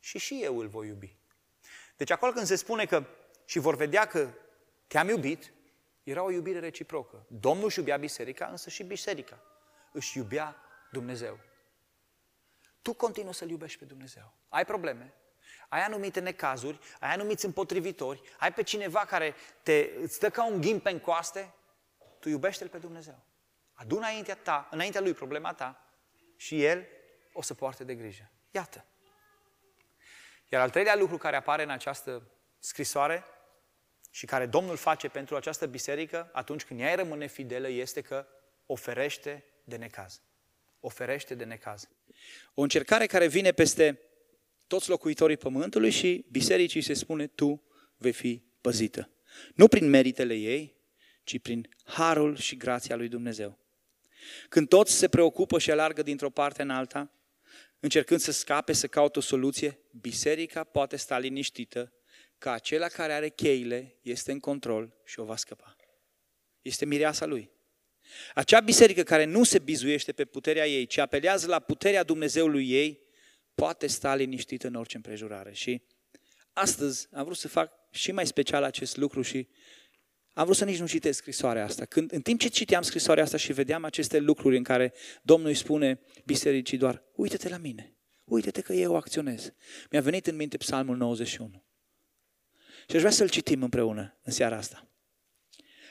Și 0.00 0.18
și 0.18 0.40
eu 0.42 0.58
îl 0.58 0.68
voi 0.68 0.86
iubi. 0.86 1.16
Deci 1.96 2.10
acolo 2.10 2.32
când 2.32 2.46
se 2.46 2.56
spune 2.56 2.86
că 2.86 3.04
și 3.44 3.58
vor 3.58 3.76
vedea 3.76 4.06
că 4.06 4.28
te-am 4.86 5.08
iubit, 5.08 5.52
era 6.02 6.22
o 6.22 6.30
iubire 6.30 6.58
reciprocă. 6.58 7.26
Domnul 7.28 7.64
își 7.64 7.78
iubea 7.78 7.96
biserica, 7.96 8.46
însă 8.46 8.70
și 8.70 8.82
biserica 8.82 9.42
își 9.94 10.18
iubea 10.18 10.56
Dumnezeu. 10.90 11.38
Tu 12.82 12.92
continui 12.92 13.34
să-L 13.34 13.50
iubești 13.50 13.78
pe 13.78 13.84
Dumnezeu. 13.84 14.32
Ai 14.48 14.64
probleme, 14.64 15.14
ai 15.68 15.84
anumite 15.84 16.20
necazuri, 16.20 16.78
ai 17.00 17.12
anumiți 17.12 17.44
împotrivitori, 17.44 18.22
ai 18.38 18.52
pe 18.52 18.62
cineva 18.62 19.04
care 19.04 19.34
te, 19.62 19.90
îți 20.00 20.14
stă 20.14 20.30
ca 20.30 20.46
un 20.46 20.60
ghim 20.60 20.80
pe 20.80 21.00
coaste, 21.00 21.54
tu 22.18 22.28
iubește-L 22.28 22.68
pe 22.68 22.78
Dumnezeu. 22.78 23.24
Adu 23.72 23.96
înaintea 23.96 24.34
ta, 24.34 24.68
înaintea 24.70 25.00
Lui 25.00 25.12
problema 25.12 25.52
ta 25.52 25.86
și 26.36 26.64
El 26.64 26.86
o 27.32 27.42
să 27.42 27.54
poarte 27.54 27.84
de 27.84 27.94
grijă. 27.94 28.30
Iată. 28.50 28.84
Iar 30.48 30.62
al 30.62 30.70
treilea 30.70 30.96
lucru 30.96 31.16
care 31.16 31.36
apare 31.36 31.62
în 31.62 31.70
această 31.70 32.22
scrisoare 32.58 33.24
și 34.10 34.26
care 34.26 34.46
Domnul 34.46 34.76
face 34.76 35.08
pentru 35.08 35.36
această 35.36 35.66
biserică 35.66 36.30
atunci 36.32 36.64
când 36.64 36.80
ea 36.80 36.90
îi 36.90 36.96
rămâne 36.96 37.26
fidelă 37.26 37.68
este 37.68 38.00
că 38.00 38.26
oferește 38.66 39.44
de 39.64 39.76
necaz. 39.76 40.20
Oferește 40.80 41.34
de 41.34 41.44
necaz. 41.44 41.88
O 42.54 42.62
încercare 42.62 43.06
care 43.06 43.26
vine 43.26 43.52
peste 43.52 44.00
toți 44.66 44.88
locuitorii 44.88 45.36
pământului 45.36 45.90
și 45.90 46.24
bisericii 46.30 46.82
se 46.82 46.94
spune, 46.94 47.26
tu 47.26 47.62
vei 47.96 48.12
fi 48.12 48.42
păzită. 48.60 49.10
Nu 49.54 49.68
prin 49.68 49.88
meritele 49.88 50.34
ei, 50.34 50.74
ci 51.24 51.38
prin 51.38 51.68
harul 51.84 52.36
și 52.36 52.56
grația 52.56 52.96
lui 52.96 53.08
Dumnezeu. 53.08 53.58
Când 54.48 54.68
toți 54.68 54.92
se 54.92 55.08
preocupă 55.08 55.58
și 55.58 55.70
alargă 55.70 56.02
dintr-o 56.02 56.30
parte 56.30 56.62
în 56.62 56.70
alta, 56.70 57.10
încercând 57.80 58.20
să 58.20 58.32
scape, 58.32 58.72
să 58.72 58.86
caute 58.86 59.18
o 59.18 59.22
soluție, 59.22 59.78
biserica 60.00 60.64
poate 60.64 60.96
sta 60.96 61.18
liniștită 61.18 61.92
că 62.38 62.50
acela 62.50 62.88
care 62.88 63.12
are 63.12 63.28
cheile 63.28 63.96
este 64.02 64.32
în 64.32 64.40
control 64.40 64.94
și 65.04 65.20
o 65.20 65.24
va 65.24 65.36
scăpa. 65.36 65.76
Este 66.62 66.84
mireasa 66.84 67.26
lui. 67.26 67.50
Acea 68.34 68.60
biserică 68.60 69.02
care 69.02 69.24
nu 69.24 69.44
se 69.44 69.58
bizuiește 69.58 70.12
pe 70.12 70.24
puterea 70.24 70.66
ei, 70.66 70.86
ci 70.86 70.98
apelează 70.98 71.46
la 71.46 71.58
puterea 71.58 72.02
Dumnezeului 72.02 72.70
ei, 72.70 73.00
poate 73.54 73.86
sta 73.86 74.14
liniștită 74.14 74.66
în 74.66 74.74
orice 74.74 74.96
împrejurare. 74.96 75.52
Și 75.52 75.82
astăzi 76.52 77.08
am 77.12 77.24
vrut 77.24 77.36
să 77.36 77.48
fac 77.48 77.72
și 77.90 78.12
mai 78.12 78.26
special 78.26 78.62
acest 78.62 78.96
lucru 78.96 79.22
și 79.22 79.48
am 80.32 80.44
vrut 80.44 80.56
să 80.56 80.64
nici 80.64 80.78
nu 80.78 80.86
citesc 80.86 81.18
scrisoarea 81.18 81.64
asta. 81.64 81.84
Când, 81.84 82.12
în 82.12 82.22
timp 82.22 82.40
ce 82.40 82.48
citeam 82.48 82.82
scrisoarea 82.82 83.24
asta 83.24 83.36
și 83.36 83.52
vedeam 83.52 83.84
aceste 83.84 84.18
lucruri 84.18 84.56
în 84.56 84.62
care 84.62 84.92
Domnul 85.22 85.48
îi 85.48 85.54
spune 85.54 86.00
bisericii 86.24 86.78
doar, 86.78 87.02
uite-te 87.14 87.48
la 87.48 87.56
mine, 87.56 87.96
uite-te 88.24 88.60
că 88.60 88.72
eu 88.72 88.96
acționez. 88.96 89.52
Mi-a 89.90 90.00
venit 90.00 90.26
în 90.26 90.36
minte 90.36 90.56
psalmul 90.56 90.96
91. 90.96 91.64
Și 92.88 92.94
aș 92.94 93.00
vrea 93.00 93.12
să-l 93.12 93.28
citim 93.28 93.62
împreună 93.62 94.18
în 94.22 94.32
seara 94.32 94.56
asta. 94.56 94.88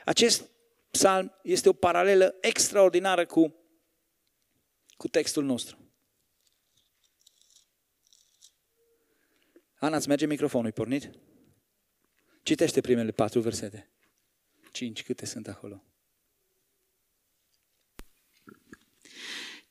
Acest 0.06 0.50
psalm 0.98 1.32
este 1.44 1.70
o 1.70 1.74
paralelă 1.74 2.36
extraordinară 2.42 3.26
cu, 3.26 3.56
cu 4.98 5.08
textul 5.08 5.44
nostru. 5.44 5.78
Ana, 9.76 9.96
îți 9.96 10.08
merge 10.08 10.26
microfonul, 10.26 10.68
e 10.68 10.72
pornit? 10.72 11.10
Citește 12.44 12.82
primele 12.82 13.12
patru 13.12 13.40
versete. 13.40 13.92
Cinci, 14.72 15.04
câte 15.04 15.26
sunt 15.26 15.48
acolo? 15.48 15.84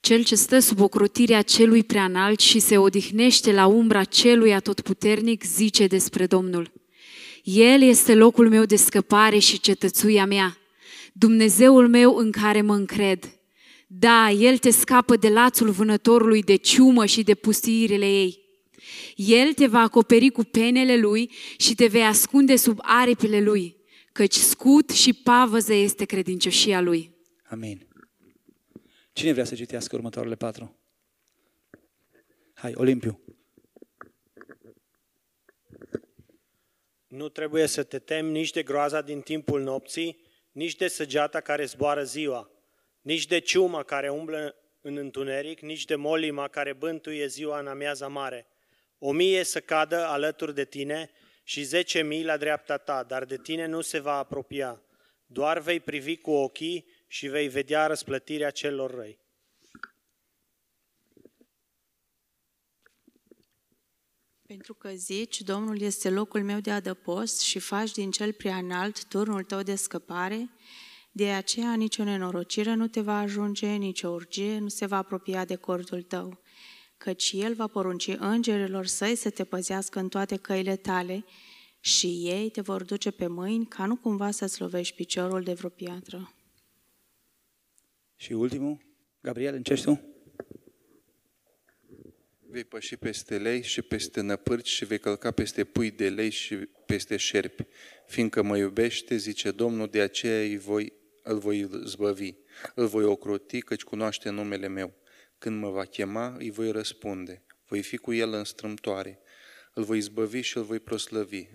Cel 0.00 0.24
ce 0.24 0.34
stă 0.34 0.58
sub 0.58 0.80
ocrotirea 0.80 1.42
celui 1.42 1.84
preanalt 1.84 2.40
și 2.40 2.58
se 2.58 2.78
odihnește 2.78 3.52
la 3.52 3.66
umbra 3.66 4.04
celui 4.04 4.54
atotputernic, 4.54 5.44
zice 5.44 5.86
despre 5.86 6.26
Domnul. 6.26 6.72
El 7.42 7.82
este 7.82 8.14
locul 8.14 8.48
meu 8.48 8.64
de 8.64 8.76
scăpare 8.76 9.38
și 9.38 9.60
cetățuia 9.60 10.26
mea, 10.26 10.56
Dumnezeul 11.12 11.88
meu 11.88 12.16
în 12.16 12.30
care 12.30 12.60
mă 12.60 12.74
încred. 12.74 13.36
Da, 13.86 14.30
El 14.30 14.58
te 14.58 14.70
scapă 14.70 15.16
de 15.16 15.28
lațul 15.28 15.70
vânătorului, 15.70 16.42
de 16.42 16.56
ciumă 16.56 17.06
și 17.06 17.22
de 17.22 17.34
pustiirile 17.34 18.06
ei. 18.06 18.40
El 19.16 19.52
te 19.52 19.66
va 19.66 19.78
acoperi 19.78 20.30
cu 20.30 20.42
penele 20.44 20.96
Lui 20.96 21.30
și 21.56 21.74
te 21.74 21.86
vei 21.86 22.02
ascunde 22.02 22.56
sub 22.56 22.78
aripile 22.82 23.40
Lui, 23.40 23.76
căci 24.12 24.34
scut 24.34 24.90
și 24.90 25.12
pavăză 25.12 25.74
este 25.74 26.04
credincioșia 26.04 26.80
Lui. 26.80 27.10
Amin. 27.48 27.86
Cine 29.12 29.32
vrea 29.32 29.44
să 29.44 29.54
citească 29.54 29.96
următoarele 29.96 30.34
patru? 30.34 30.76
Hai, 32.54 32.72
Olimpiu. 32.74 33.20
Nu 37.06 37.28
trebuie 37.28 37.66
să 37.66 37.82
te 37.82 37.98
temi 37.98 38.30
nici 38.30 38.50
de 38.50 38.62
groaza 38.62 39.00
din 39.00 39.20
timpul 39.20 39.62
nopții, 39.62 40.21
nici 40.52 40.76
de 40.76 40.88
săgeata 40.88 41.40
care 41.40 41.64
zboară 41.64 42.02
ziua, 42.02 42.50
nici 43.00 43.26
de 43.26 43.38
ciuma 43.38 43.82
care 43.82 44.08
umblă 44.08 44.56
în 44.80 44.96
întuneric, 44.96 45.60
nici 45.60 45.84
de 45.84 45.94
molima 45.94 46.48
care 46.48 46.72
bântuie 46.72 47.26
ziua 47.26 47.58
în 47.58 47.66
amiaza 47.66 48.08
mare. 48.08 48.46
O 48.98 49.12
mie 49.12 49.42
să 49.42 49.60
cadă 49.60 50.06
alături 50.06 50.54
de 50.54 50.64
tine 50.64 51.10
și 51.42 51.62
zece 51.62 52.02
mii 52.02 52.24
la 52.24 52.36
dreapta 52.36 52.76
ta, 52.76 53.02
dar 53.02 53.24
de 53.24 53.36
tine 53.36 53.66
nu 53.66 53.80
se 53.80 53.98
va 53.98 54.18
apropia. 54.18 54.82
Doar 55.26 55.58
vei 55.58 55.80
privi 55.80 56.16
cu 56.16 56.30
ochii 56.30 56.86
și 57.06 57.28
vei 57.28 57.48
vedea 57.48 57.86
răsplătirea 57.86 58.50
celor 58.50 58.94
răi. 58.94 59.18
Pentru 64.52 64.74
că 64.74 64.90
zici, 64.94 65.40
Domnul 65.40 65.80
este 65.80 66.10
locul 66.10 66.42
meu 66.42 66.60
de 66.60 66.70
adăpost 66.70 67.40
și 67.40 67.58
faci 67.58 67.92
din 67.92 68.10
cel 68.10 68.32
prea 68.32 68.56
înalt 68.56 69.04
turnul 69.04 69.42
tău 69.42 69.62
de 69.62 69.74
scăpare, 69.74 70.50
de 71.12 71.30
aceea 71.30 71.74
nicio 71.74 72.04
nenorocire 72.04 72.74
nu 72.74 72.86
te 72.86 73.00
va 73.00 73.18
ajunge, 73.18 73.74
nicio 73.74 74.08
urgie 74.08 74.58
nu 74.58 74.68
se 74.68 74.86
va 74.86 74.96
apropia 74.96 75.44
de 75.44 75.56
cordul 75.56 76.02
tău, 76.02 76.40
căci 76.96 77.32
El 77.32 77.54
va 77.54 77.66
porunci 77.66 78.06
îngerilor 78.18 78.86
săi 78.86 79.14
să 79.14 79.30
te 79.30 79.44
păzească 79.44 79.98
în 79.98 80.08
toate 80.08 80.36
căile 80.36 80.76
tale 80.76 81.24
și 81.80 82.06
ei 82.06 82.50
te 82.50 82.60
vor 82.60 82.84
duce 82.84 83.10
pe 83.10 83.26
mâini 83.26 83.66
ca 83.66 83.86
nu 83.86 83.96
cumva 83.96 84.30
să-ți 84.30 84.60
lovești 84.60 84.94
piciorul 84.94 85.42
de 85.42 85.52
vreo 85.52 85.70
piatră. 85.70 86.34
Și 88.16 88.32
ultimul, 88.32 88.78
Gabriel, 89.20 89.54
începi 89.54 89.82
tu? 89.82 90.11
Vei 92.52 92.64
păși 92.64 92.96
peste 92.96 93.38
lei 93.38 93.62
și 93.62 93.82
peste 93.82 94.20
năpârci 94.20 94.68
și 94.68 94.84
vei 94.84 94.98
călca 94.98 95.30
peste 95.30 95.64
pui 95.64 95.90
de 95.90 96.08
lei 96.08 96.30
și 96.30 96.56
peste 96.86 97.16
șerpi. 97.16 97.66
Fiindcă 98.06 98.42
mă 98.42 98.56
iubește, 98.56 99.16
zice 99.16 99.50
Domnul, 99.50 99.88
de 99.88 100.00
aceea 100.00 100.40
îi 100.40 100.58
voi, 100.58 100.92
îl 101.22 101.38
voi 101.38 101.68
zbăvi. 101.84 102.34
Îl 102.74 102.86
voi 102.86 103.04
ocroti, 103.04 103.60
căci 103.60 103.82
cunoaște 103.82 104.30
numele 104.30 104.68
meu. 104.68 104.94
Când 105.38 105.60
mă 105.60 105.70
va 105.70 105.84
chema, 105.84 106.36
îi 106.38 106.50
voi 106.50 106.70
răspunde. 106.70 107.42
Voi 107.68 107.82
fi 107.82 107.96
cu 107.96 108.12
el 108.12 108.32
în 108.32 108.44
strâmtoare. 108.44 109.20
Îl 109.74 109.84
voi 109.84 110.00
zbăvi 110.00 110.40
și 110.40 110.56
îl 110.56 110.62
voi 110.62 110.80
proslăvi. 110.80 111.46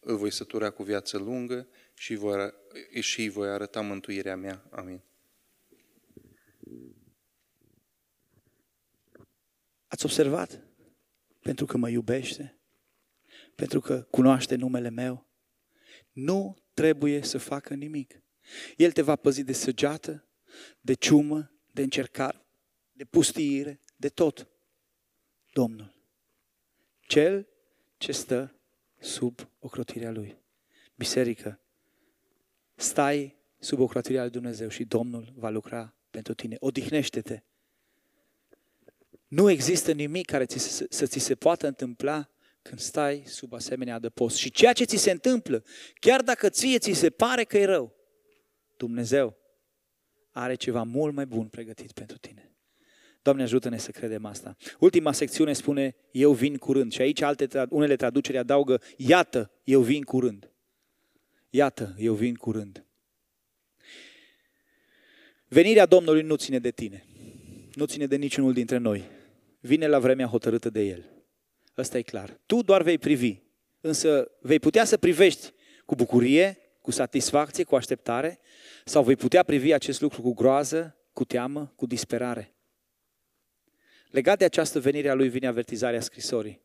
Îl 0.00 0.16
voi 0.16 0.32
sătura 0.32 0.70
cu 0.70 0.82
viață 0.82 1.18
lungă 1.18 1.68
și, 1.94 2.14
voi, 2.14 2.54
și 3.00 3.20
îi 3.20 3.28
voi 3.28 3.48
arăta 3.48 3.80
mântuirea 3.80 4.36
mea. 4.36 4.66
Amin. 4.70 5.00
Ați 9.96 10.04
observat? 10.04 10.62
Pentru 11.40 11.66
că 11.66 11.76
mă 11.76 11.88
iubește, 11.88 12.58
pentru 13.54 13.80
că 13.80 14.02
cunoaște 14.10 14.54
numele 14.54 14.90
meu, 14.90 15.26
nu 16.12 16.56
trebuie 16.74 17.22
să 17.22 17.38
facă 17.38 17.74
nimic. 17.74 18.22
El 18.76 18.92
te 18.92 19.02
va 19.02 19.16
păzi 19.16 19.42
de 19.42 19.52
săgeată, 19.52 20.28
de 20.80 20.94
ciumă, 20.94 21.52
de 21.72 21.82
încercare, 21.82 22.46
de 22.92 23.04
pustiire, 23.04 23.80
de 23.96 24.08
tot. 24.08 24.48
Domnul, 25.52 25.94
cel 27.00 27.48
ce 27.96 28.12
stă 28.12 28.60
sub 28.98 29.50
ocrotirea 29.58 30.10
Lui. 30.10 30.36
Biserică, 30.94 31.60
stai 32.74 33.36
sub 33.58 33.78
ocrotirea 33.78 34.22
Lui 34.22 34.30
Dumnezeu 34.30 34.68
și 34.68 34.84
Domnul 34.84 35.32
va 35.36 35.50
lucra 35.50 35.96
pentru 36.10 36.34
tine. 36.34 36.56
Odihnește-te 36.58 37.42
nu 39.26 39.50
există 39.50 39.92
nimic 39.92 40.26
care 40.26 40.44
ți 40.44 40.58
se, 40.58 40.86
să 40.90 41.06
ți 41.06 41.18
se 41.18 41.34
poată 41.34 41.66
întâmpla 41.66 42.30
când 42.62 42.80
stai 42.80 43.22
sub 43.26 43.52
asemenea 43.52 43.94
adăpost. 43.94 44.36
Și 44.36 44.50
ceea 44.50 44.72
ce 44.72 44.84
ți 44.84 44.96
se 44.96 45.10
întâmplă, 45.10 45.64
chiar 45.94 46.22
dacă 46.22 46.48
ție 46.48 46.78
ți 46.78 46.92
se 46.92 47.10
pare 47.10 47.44
că 47.44 47.58
e 47.58 47.64
rău, 47.64 47.94
Dumnezeu 48.76 49.36
are 50.30 50.54
ceva 50.54 50.82
mult 50.82 51.14
mai 51.14 51.26
bun 51.26 51.46
pregătit 51.46 51.92
pentru 51.92 52.16
tine. 52.16 52.50
Doamne, 53.22 53.42
ajută-ne 53.42 53.78
să 53.78 53.90
credem 53.90 54.24
asta. 54.24 54.56
Ultima 54.78 55.12
secțiune 55.12 55.52
spune, 55.52 55.96
eu 56.10 56.32
vin 56.32 56.56
curând. 56.56 56.92
Și 56.92 57.00
aici 57.00 57.20
alte, 57.20 57.66
unele 57.68 57.96
traduceri 57.96 58.38
adaugă, 58.38 58.82
iată, 58.96 59.50
eu 59.64 59.80
vin 59.80 60.02
curând. 60.02 60.50
Iată, 61.50 61.94
eu 61.98 62.14
vin 62.14 62.34
curând. 62.34 62.84
Venirea 65.48 65.86
Domnului 65.86 66.22
nu 66.22 66.36
ține 66.36 66.58
de 66.58 66.70
tine. 66.70 67.06
Nu 67.74 67.84
ține 67.84 68.06
de 68.06 68.16
niciunul 68.16 68.52
dintre 68.52 68.76
noi 68.76 69.15
vine 69.66 69.86
la 69.86 69.98
vremea 69.98 70.26
hotărâtă 70.26 70.70
de 70.70 70.82
El. 70.82 71.10
Ăsta 71.76 71.98
e 71.98 72.02
clar. 72.02 72.40
Tu 72.46 72.62
doar 72.62 72.82
vei 72.82 72.98
privi, 72.98 73.38
însă 73.80 74.30
vei 74.40 74.58
putea 74.58 74.84
să 74.84 74.96
privești 74.96 75.52
cu 75.84 75.94
bucurie, 75.94 76.58
cu 76.80 76.90
satisfacție, 76.90 77.64
cu 77.64 77.76
așteptare, 77.76 78.38
sau 78.84 79.02
vei 79.02 79.16
putea 79.16 79.42
privi 79.42 79.72
acest 79.72 80.00
lucru 80.00 80.22
cu 80.22 80.34
groază, 80.34 80.96
cu 81.12 81.24
teamă, 81.24 81.72
cu 81.76 81.86
disperare. 81.86 82.54
Legat 84.10 84.38
de 84.38 84.44
această 84.44 84.80
venire 84.80 85.08
a 85.08 85.14
lui 85.14 85.28
vine 85.28 85.46
avertizarea 85.46 86.00
scrisorii. 86.00 86.62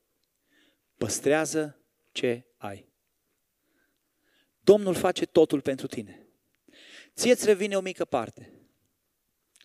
Păstrează 0.98 1.82
ce 2.12 2.46
ai. 2.58 2.90
Domnul 4.60 4.94
face 4.94 5.26
totul 5.26 5.62
pentru 5.62 5.88
tine. 5.88 6.28
Ție 7.16 7.32
îți 7.32 7.46
revine 7.46 7.78
o 7.78 7.82
mică 7.82 8.06
parte. 8.06 8.54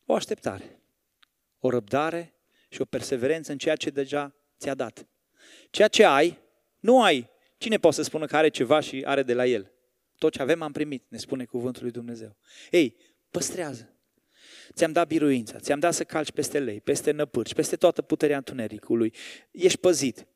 O 0.04 0.14
așteptare, 0.14 0.80
o 1.58 1.70
răbdare 1.70 2.35
și 2.68 2.80
o 2.80 2.84
perseverență 2.84 3.52
în 3.52 3.58
ceea 3.58 3.76
ce 3.76 3.90
deja 3.90 4.34
ți-a 4.58 4.74
dat. 4.74 5.06
Ceea 5.70 5.88
ce 5.88 6.04
ai, 6.04 6.38
nu 6.80 7.02
ai. 7.02 7.30
Cine 7.58 7.76
poate 7.78 7.96
să 7.96 8.02
spună 8.02 8.26
că 8.26 8.36
are 8.36 8.48
ceva 8.48 8.80
și 8.80 9.02
are 9.04 9.22
de 9.22 9.34
la 9.34 9.46
el? 9.46 9.72
Tot 10.18 10.32
ce 10.32 10.42
avem 10.42 10.62
am 10.62 10.72
primit, 10.72 11.04
ne 11.08 11.18
spune 11.18 11.44
cuvântul 11.44 11.82
lui 11.82 11.90
Dumnezeu. 11.90 12.36
Ei, 12.70 12.96
păstrează. 13.30 13.90
Ți-am 14.72 14.92
dat 14.92 15.06
biruința, 15.06 15.58
ți-am 15.58 15.78
dat 15.78 15.94
să 15.94 16.04
calci 16.04 16.30
peste 16.30 16.58
lei, 16.58 16.80
peste 16.80 17.10
năpârci, 17.10 17.54
peste 17.54 17.76
toată 17.76 18.02
puterea 18.02 18.36
întunericului. 18.36 19.14
Ești 19.50 19.78
păzit. 19.78 20.26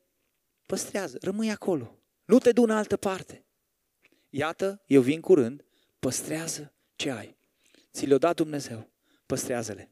Păstrează, 0.67 1.19
rămâi 1.21 1.51
acolo. 1.51 1.99
Nu 2.25 2.39
te 2.39 2.53
du 2.53 2.63
în 2.63 2.71
altă 2.71 2.97
parte. 2.97 3.45
Iată, 4.31 4.83
eu 4.87 5.01
vin 5.01 5.21
curând, 5.21 5.65
păstrează 5.99 6.75
ce 6.97 7.11
ai. 7.11 7.37
Ți 7.93 8.07
le-a 8.07 8.19
dat 8.19 8.37
Dumnezeu, 8.37 8.91
păstrează-le. 9.27 9.91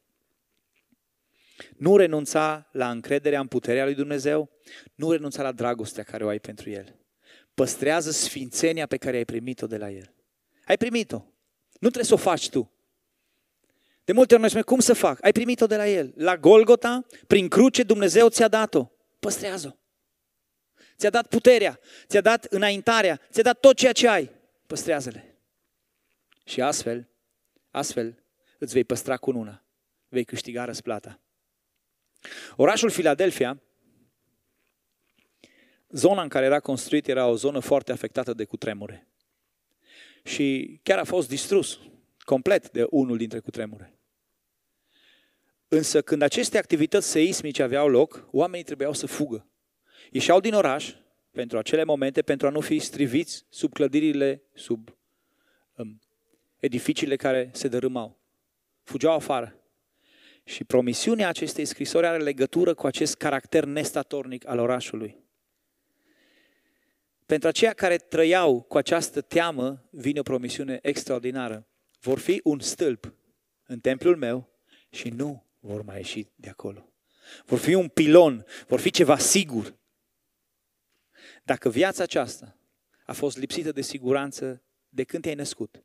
Nu 1.77 1.97
renunța 1.97 2.69
la 2.73 2.91
încrederea 2.91 3.41
în 3.41 3.47
puterea 3.47 3.85
lui 3.85 3.95
Dumnezeu, 3.95 4.51
nu 4.95 5.13
renunța 5.13 5.43
la 5.43 5.53
dragostea 5.53 6.03
care 6.03 6.25
o 6.25 6.29
ai 6.29 6.41
pentru 6.41 6.71
El. 6.71 6.97
Păstrează 7.55 8.11
sfințenia 8.11 8.87
pe 8.87 8.97
care 8.97 9.17
ai 9.17 9.25
primit-o 9.25 9.67
de 9.67 9.77
la 9.77 9.91
El. 9.91 10.15
Ai 10.65 10.77
primit-o. 10.77 11.17
Nu 11.73 11.89
trebuie 11.89 12.05
să 12.05 12.15
o 12.15 12.17
faci 12.17 12.49
tu. 12.49 12.73
De 14.05 14.13
multe 14.13 14.33
ori 14.33 14.41
noi 14.41 14.51
spunem, 14.51 14.67
cum 14.67 14.81
să 14.81 14.93
fac? 14.93 15.25
Ai 15.25 15.33
primit-o 15.33 15.67
de 15.67 15.77
la 15.77 15.89
El. 15.89 16.13
La 16.17 16.37
Golgota, 16.37 17.07
prin 17.27 17.49
cruce, 17.49 17.83
Dumnezeu 17.83 18.29
ți-a 18.29 18.49
dat-o. 18.49 18.91
Păstrează-o. 19.19 19.77
ți-a 20.97 21.11
dat 21.11 21.27
puterea, 21.27 21.81
ți-a 22.07 22.21
dat 22.21 22.45
înaintarea, 22.45 23.21
ți-a 23.31 23.43
dat 23.43 23.61
tot 23.61 23.77
ceea 23.77 23.93
ce 23.93 24.09
ai. 24.09 24.31
Păstrează-le. 24.67 25.39
Și 26.45 26.61
astfel, 26.61 27.09
astfel 27.71 28.23
îți 28.59 28.73
vei 28.73 28.85
păstra 28.85 29.17
cununa, 29.17 29.65
vei 30.09 30.25
câștiga 30.25 30.65
răsplata. 30.65 31.21
Orașul 32.57 32.91
Filadelfia, 32.91 33.62
zona 35.89 36.23
în 36.23 36.29
care 36.29 36.45
era 36.45 36.61
construit 36.61 37.09
era 37.09 37.27
o 37.27 37.37
zonă 37.37 37.59
foarte 37.59 37.93
afectată 37.93 38.35
de 38.35 38.45
cutremure. 38.45 39.09
Și 40.25 40.79
chiar 40.83 40.99
a 40.99 41.05
fost 41.05 41.29
distrus 41.29 41.81
complet 42.19 42.71
de 42.71 42.87
unul 42.91 43.16
dintre 43.16 43.39
cutremure. 43.39 43.99
Însă 45.69 46.03
când 46.03 46.23
aceste 46.23 46.59
activități 46.59 47.09
seismice 47.09 47.62
aveau 47.62 47.89
loc, 47.89 48.29
oamenii 48.31 48.64
trebuiau 48.64 48.93
să 48.93 49.07
fugă. 49.07 49.47
Ieșeau 50.11 50.41
din 50.41 50.55
oraș 50.55 50.95
pentru 51.31 51.59
acele 51.59 51.85
momente, 51.85 52.23
pentru 52.23 52.47
a 52.47 52.51
nu 52.51 52.61
fi 52.61 52.79
striviți 52.79 53.45
sub 53.49 53.73
clădirile, 53.73 54.43
sub 54.55 54.97
um, 55.75 56.01
edificiile 56.59 57.16
care 57.16 57.51
se 57.53 57.69
dărâmau. 57.69 58.19
Fugeau 58.83 59.12
afară. 59.12 59.58
Și 60.49 60.64
promisiunea 60.64 61.28
acestei 61.28 61.64
scrisori 61.64 62.07
are 62.07 62.18
legătură 62.18 62.74
cu 62.74 62.86
acest 62.86 63.16
caracter 63.16 63.64
nestatornic 63.64 64.49
al 64.49 64.59
orașului. 64.59 65.16
Pentru 67.26 67.49
aceia 67.49 67.72
care 67.72 67.96
trăiau 67.96 68.61
cu 68.61 68.76
această 68.76 69.20
teamă, 69.20 69.88
vine 69.90 70.18
o 70.18 70.22
promisiune 70.22 70.78
extraordinară. 70.82 71.68
Vor 72.01 72.18
fi 72.18 72.40
un 72.44 72.61
stâlp 72.61 73.14
în 73.64 73.80
templul 73.80 74.16
meu 74.16 74.49
și 74.90 75.09
nu 75.09 75.46
vor 75.59 75.82
mai 75.82 75.96
ieși 75.96 76.26
de 76.34 76.49
acolo. 76.49 76.92
Vor 77.44 77.59
fi 77.59 77.74
un 77.74 77.88
pilon, 77.88 78.44
vor 78.66 78.80
fi 78.80 78.90
ceva 78.90 79.18
sigur. 79.18 79.78
Dacă 81.42 81.70
viața 81.70 82.03
aceasta 82.03 82.59
a 83.07 83.12
fost 83.12 83.36
lipsită 83.36 83.72
de 83.72 83.82
siguranță 83.82 84.62
de 84.88 85.05
când 85.05 85.22
te-ai 85.22 85.34
născut 85.34 85.84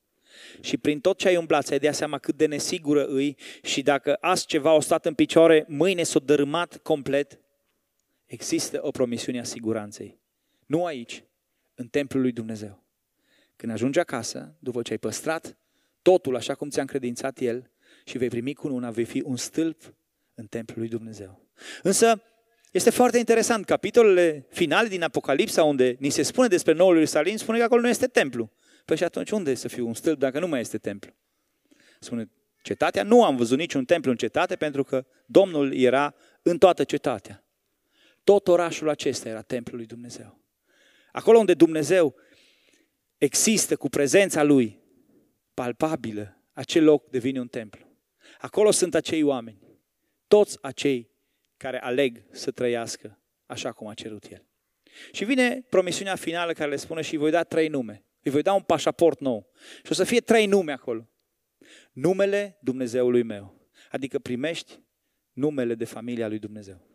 și 0.61 0.77
prin 0.77 0.99
tot 0.99 1.17
ce 1.17 1.27
ai 1.27 1.35
umblat 1.35 1.65
ți-ai 1.65 1.79
dea 1.79 1.91
seama 1.91 2.17
cât 2.17 2.35
de 2.35 2.45
nesigură 2.45 3.05
îi 3.05 3.37
și 3.63 3.81
dacă 3.81 4.17
azi 4.21 4.45
ceva 4.45 4.75
a 4.75 4.79
stat 4.79 5.05
în 5.05 5.13
picioare, 5.13 5.65
mâine 5.67 6.03
s-a 6.03 6.19
dărâmat 6.19 6.77
complet, 6.77 7.39
există 8.25 8.79
o 8.81 8.91
promisiune 8.91 9.39
a 9.39 9.43
siguranței. 9.43 10.19
Nu 10.65 10.85
aici, 10.85 11.23
în 11.75 11.87
templul 11.87 12.21
lui 12.21 12.31
Dumnezeu. 12.31 12.83
Când 13.55 13.71
ajungi 13.71 13.99
acasă, 13.99 14.55
după 14.59 14.81
ce 14.81 14.91
ai 14.91 14.97
păstrat 14.97 15.57
totul 16.01 16.35
așa 16.35 16.55
cum 16.55 16.69
ți-a 16.69 16.81
încredințat 16.81 17.39
El 17.39 17.71
și 18.05 18.17
vei 18.17 18.27
primi 18.27 18.53
cununa, 18.53 18.91
vei 18.91 19.05
fi 19.05 19.21
un 19.25 19.35
stâlp 19.35 19.93
în 20.35 20.45
templul 20.45 20.79
lui 20.79 20.89
Dumnezeu. 20.89 21.47
Însă, 21.81 22.21
este 22.71 22.89
foarte 22.89 23.17
interesant, 23.17 23.65
capitolele 23.65 24.45
finale 24.49 24.87
din 24.87 25.03
Apocalipsa, 25.03 25.63
unde 25.63 25.95
ni 25.99 26.09
se 26.09 26.21
spune 26.21 26.47
despre 26.47 26.73
Noul 26.73 26.93
Ierusalim, 26.93 27.35
spune 27.35 27.57
că 27.57 27.63
acolo 27.63 27.81
nu 27.81 27.87
este 27.87 28.07
templu. 28.07 28.51
Păi 28.85 28.97
și 28.97 29.03
atunci 29.03 29.31
unde 29.31 29.53
să 29.53 29.67
fiu 29.67 29.87
un 29.87 29.93
stâlp 29.93 30.19
dacă 30.19 30.39
nu 30.39 30.47
mai 30.47 30.59
este 30.59 30.77
templu? 30.77 31.13
Spune, 31.99 32.29
cetatea, 32.61 33.03
nu 33.03 33.23
am 33.23 33.35
văzut 33.35 33.57
niciun 33.57 33.85
templu 33.85 34.11
în 34.11 34.17
cetate 34.17 34.55
pentru 34.55 34.83
că 34.83 35.05
Domnul 35.25 35.73
era 35.73 36.15
în 36.41 36.57
toată 36.57 36.83
cetatea. 36.83 37.45
Tot 38.23 38.47
orașul 38.47 38.89
acesta 38.89 39.29
era 39.29 39.41
templul 39.41 39.77
lui 39.77 39.85
Dumnezeu. 39.85 40.39
Acolo 41.11 41.37
unde 41.37 41.53
Dumnezeu 41.53 42.15
există 43.17 43.75
cu 43.75 43.89
prezența 43.89 44.43
Lui, 44.43 44.79
palpabilă, 45.53 46.37
acel 46.53 46.83
loc 46.83 47.09
devine 47.09 47.39
un 47.39 47.47
templu. 47.47 47.87
Acolo 48.39 48.71
sunt 48.71 48.95
acei 48.95 49.23
oameni, 49.23 49.61
toți 50.27 50.57
acei 50.61 51.11
care 51.57 51.81
aleg 51.81 52.23
să 52.31 52.51
trăiască 52.51 53.19
așa 53.45 53.71
cum 53.71 53.87
a 53.87 53.93
cerut 53.93 54.25
El. 54.31 54.45
Și 55.11 55.25
vine 55.25 55.61
promisiunea 55.69 56.15
finală 56.15 56.53
care 56.53 56.69
le 56.69 56.75
spune 56.75 57.01
și 57.01 57.17
voi 57.17 57.31
da 57.31 57.43
trei 57.43 57.67
nume. 57.67 58.05
Îi 58.23 58.31
voi 58.31 58.41
da 58.41 58.53
un 58.53 58.61
pașaport 58.61 59.19
nou. 59.19 59.51
Și 59.83 59.91
o 59.91 59.93
să 59.93 60.03
fie 60.03 60.19
trei 60.19 60.45
nume 60.45 60.71
acolo. 60.71 61.09
Numele 61.91 62.57
Dumnezeului 62.61 63.23
meu. 63.23 63.69
Adică 63.91 64.19
primești 64.19 64.79
numele 65.31 65.75
de 65.75 65.85
familia 65.85 66.27
lui 66.27 66.39
Dumnezeu. 66.39 66.87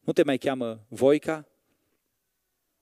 Nu 0.00 0.12
te 0.12 0.22
mai 0.22 0.38
cheamă 0.38 0.86
Voica, 0.88 1.48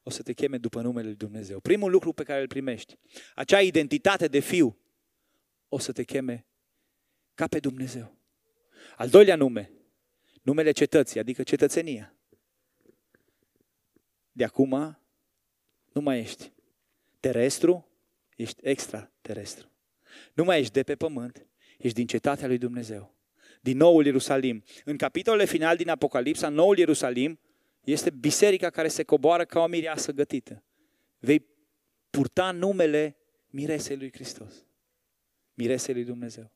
o 0.03 0.11
să 0.11 0.23
te 0.23 0.33
cheme 0.33 0.59
după 0.59 0.81
numele 0.81 1.07
lui 1.07 1.17
Dumnezeu. 1.17 1.61
Primul 1.61 1.91
lucru 1.91 2.13
pe 2.13 2.23
care 2.23 2.41
îl 2.41 2.47
primești, 2.47 2.99
acea 3.35 3.61
identitate 3.61 4.29
de 4.29 4.39
fiu, 4.39 4.79
o 5.69 5.79
să 5.79 5.93
te 5.93 6.03
cheme 6.03 6.47
ca 7.35 7.47
pe 7.47 7.59
Dumnezeu. 7.59 8.17
Al 8.97 9.09
doilea 9.09 9.37
nume, 9.37 9.73
numele 10.43 10.71
cetății, 10.71 11.21
adică 11.21 11.43
cetățenia. 11.43 12.15
De 14.33 14.45
acum 14.45 14.99
nu 15.93 16.01
mai 16.01 16.19
ești 16.19 16.53
terestru, 17.21 17.89
ești 18.37 18.61
extraterestru. 18.63 19.71
Nu 20.35 20.45
mai 20.45 20.61
ești 20.61 20.73
de 20.73 20.83
pe 20.83 20.97
pământ, 20.97 21.47
ești 21.79 21.97
din 21.97 22.07
cetatea 22.07 22.47
lui 22.47 22.59
Dumnezeu. 22.59 23.17
Din 23.61 23.77
noul 23.77 24.05
Ierusalim. 24.05 24.63
În 24.85 24.97
capitolele 24.97 25.45
final 25.45 25.77
din 25.77 25.89
Apocalipsa, 25.89 26.49
noul 26.49 26.79
Ierusalim 26.79 27.39
este 27.85 28.11
biserica 28.11 28.71
care 28.71 28.89
se 28.89 29.03
coboară 29.03 29.45
ca 29.45 29.61
o 29.61 29.67
mireasă 29.67 30.13
gătită. 30.13 30.65
Vei 31.19 31.47
purta 32.11 32.51
numele 32.51 33.17
miresei 33.47 33.97
lui 33.97 34.13
Hristos. 34.13 34.67
Miresei 35.55 35.95
lui 35.95 36.05
Dumnezeu. 36.05 36.53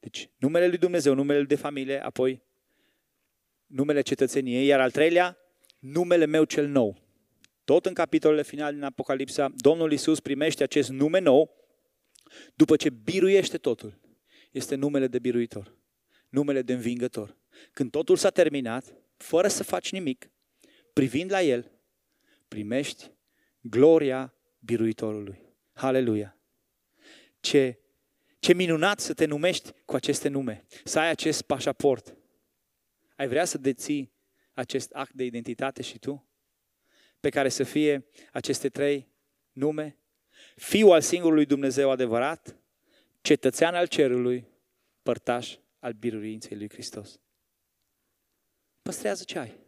Deci, 0.00 0.30
numele 0.36 0.66
lui 0.66 0.78
Dumnezeu, 0.78 1.14
numele 1.14 1.42
de 1.42 1.54
familie, 1.54 2.04
apoi 2.04 2.42
numele 3.66 4.00
cetățeniei, 4.00 4.66
iar 4.66 4.80
al 4.80 4.90
treilea, 4.90 5.38
numele 5.78 6.24
meu 6.24 6.44
cel 6.44 6.66
nou. 6.68 7.03
Tot 7.64 7.86
în 7.86 7.94
capitolele 7.94 8.42
finale 8.42 8.74
din 8.74 8.82
Apocalipsa, 8.82 9.52
Domnul 9.56 9.92
Isus 9.92 10.20
primește 10.20 10.62
acest 10.62 10.88
nume 10.90 11.18
nou 11.18 11.56
după 12.54 12.76
ce 12.76 12.90
biruiește 12.90 13.58
totul. 13.58 14.00
Este 14.50 14.74
numele 14.74 15.06
de 15.06 15.18
biruitor, 15.18 15.76
numele 16.28 16.62
de 16.62 16.72
învingător. 16.72 17.36
Când 17.72 17.90
totul 17.90 18.16
s-a 18.16 18.30
terminat, 18.30 18.94
fără 19.16 19.48
să 19.48 19.62
faci 19.62 19.92
nimic, 19.92 20.30
privind 20.92 21.30
la 21.30 21.42
El, 21.42 21.70
primești 22.48 23.10
gloria 23.60 24.34
biruitorului. 24.58 25.38
Haleluia! 25.72 26.38
Ce, 27.40 27.78
ce 28.38 28.52
minunat 28.52 29.00
să 29.00 29.14
te 29.14 29.24
numești 29.24 29.72
cu 29.84 29.96
aceste 29.96 30.28
nume, 30.28 30.64
să 30.84 30.98
ai 30.98 31.08
acest 31.08 31.42
pașaport. 31.42 32.16
Ai 33.16 33.28
vrea 33.28 33.44
să 33.44 33.58
deții 33.58 34.12
acest 34.52 34.90
act 34.92 35.12
de 35.12 35.24
identitate 35.24 35.82
și 35.82 35.98
tu? 35.98 36.28
Pe 37.24 37.30
care 37.30 37.48
să 37.48 37.62
fie 37.62 38.06
aceste 38.32 38.68
trei 38.68 39.08
nume? 39.52 39.98
Fiul 40.56 40.92
al 40.92 41.00
singurului 41.00 41.46
Dumnezeu 41.46 41.90
adevărat, 41.90 42.56
cetățean 43.20 43.74
al 43.74 43.86
cerului, 43.86 44.48
părtaș 45.02 45.56
al 45.78 45.92
biruinței 45.92 46.56
lui 46.56 46.68
Hristos. 46.68 47.20
Păstrează 48.82 49.24
ce 49.24 49.38
ai. 49.38 49.58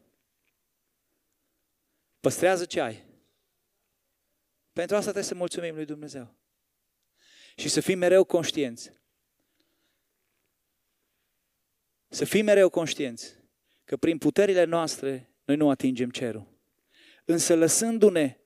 Păstrează 2.21 2.65
ce 2.65 2.81
ai. 2.81 3.05
Pentru 4.73 4.97
asta 4.97 5.11
trebuie 5.11 5.31
să 5.31 5.35
mulțumim 5.35 5.75
lui 5.75 5.85
Dumnezeu. 5.85 6.35
Și 7.57 7.69
să 7.69 7.81
fim 7.81 7.99
mereu 7.99 8.25
conștienți. 8.25 8.91
Să 12.09 12.25
fim 12.25 12.45
mereu 12.45 12.69
conștienți 12.69 13.37
că 13.85 13.97
prin 13.97 14.19
puterile 14.19 14.65
noastre 14.65 15.31
noi 15.45 15.57
nu 15.57 15.71
atingem 15.71 16.11
cerul. 16.11 16.55
Însă 17.29 17.55
lăsându-ne 17.55 18.37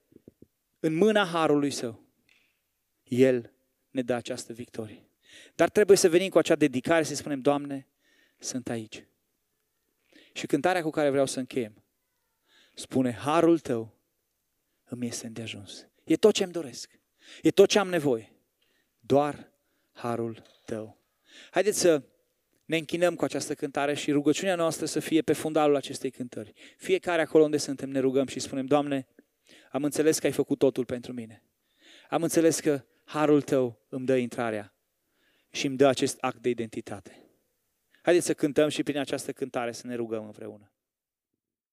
în 0.80 0.94
mâna 0.94 1.24
Harului 1.24 1.70
Său, 1.70 2.04
El 3.02 3.52
ne 3.90 4.02
dă 4.02 4.14
această 4.14 4.52
victorie. 4.52 5.08
Dar 5.54 5.68
trebuie 5.68 5.96
să 5.96 6.08
venim 6.08 6.28
cu 6.28 6.38
acea 6.38 6.54
dedicare 6.54 7.02
să 7.02 7.14
spunem, 7.14 7.40
Doamne, 7.40 7.88
sunt 8.38 8.68
aici. 8.68 9.04
Și 10.32 10.46
cântarea 10.46 10.82
cu 10.82 10.90
care 10.90 11.10
vreau 11.10 11.26
să 11.26 11.38
încheiem 11.38 11.80
spune, 12.80 13.12
harul 13.12 13.58
tău 13.58 13.98
îmi 14.84 15.06
este 15.06 15.26
îndeajuns. 15.26 15.86
E 16.04 16.16
tot 16.16 16.34
ce 16.34 16.42
îmi 16.42 16.52
doresc. 16.52 16.98
E 17.42 17.50
tot 17.50 17.68
ce 17.68 17.78
am 17.78 17.88
nevoie. 17.88 18.32
Doar 19.00 19.52
harul 19.92 20.42
tău. 20.64 20.98
Haideți 21.50 21.78
să 21.78 22.02
ne 22.70 22.76
închinăm 22.76 23.14
cu 23.14 23.24
această 23.24 23.54
cântare 23.54 23.94
și 23.94 24.10
rugăciunea 24.10 24.54
noastră 24.54 24.86
să 24.86 25.00
fie 25.00 25.22
pe 25.22 25.32
fundalul 25.32 25.76
acestei 25.76 26.10
cântări. 26.10 26.52
Fiecare 26.76 27.22
acolo 27.22 27.44
unde 27.44 27.56
suntem 27.56 27.90
ne 27.90 27.98
rugăm 27.98 28.26
și 28.26 28.40
spunem, 28.40 28.66
Doamne, 28.66 29.06
am 29.70 29.84
înțeles 29.84 30.18
că 30.18 30.26
ai 30.26 30.32
făcut 30.32 30.58
totul 30.58 30.84
pentru 30.84 31.12
mine. 31.12 31.42
Am 32.08 32.22
înțeles 32.22 32.60
că 32.60 32.84
harul 33.04 33.42
tău 33.42 33.86
îmi 33.88 34.06
dă 34.06 34.16
intrarea 34.16 34.74
și 35.50 35.66
îmi 35.66 35.76
dă 35.76 35.86
acest 35.86 36.18
act 36.20 36.38
de 36.38 36.48
identitate. 36.48 37.24
Haideți 38.02 38.26
să 38.26 38.34
cântăm 38.34 38.68
și 38.68 38.82
prin 38.82 38.98
această 38.98 39.32
cântare 39.32 39.72
să 39.72 39.86
ne 39.86 39.94
rugăm 39.94 40.24
împreună. 40.24 40.72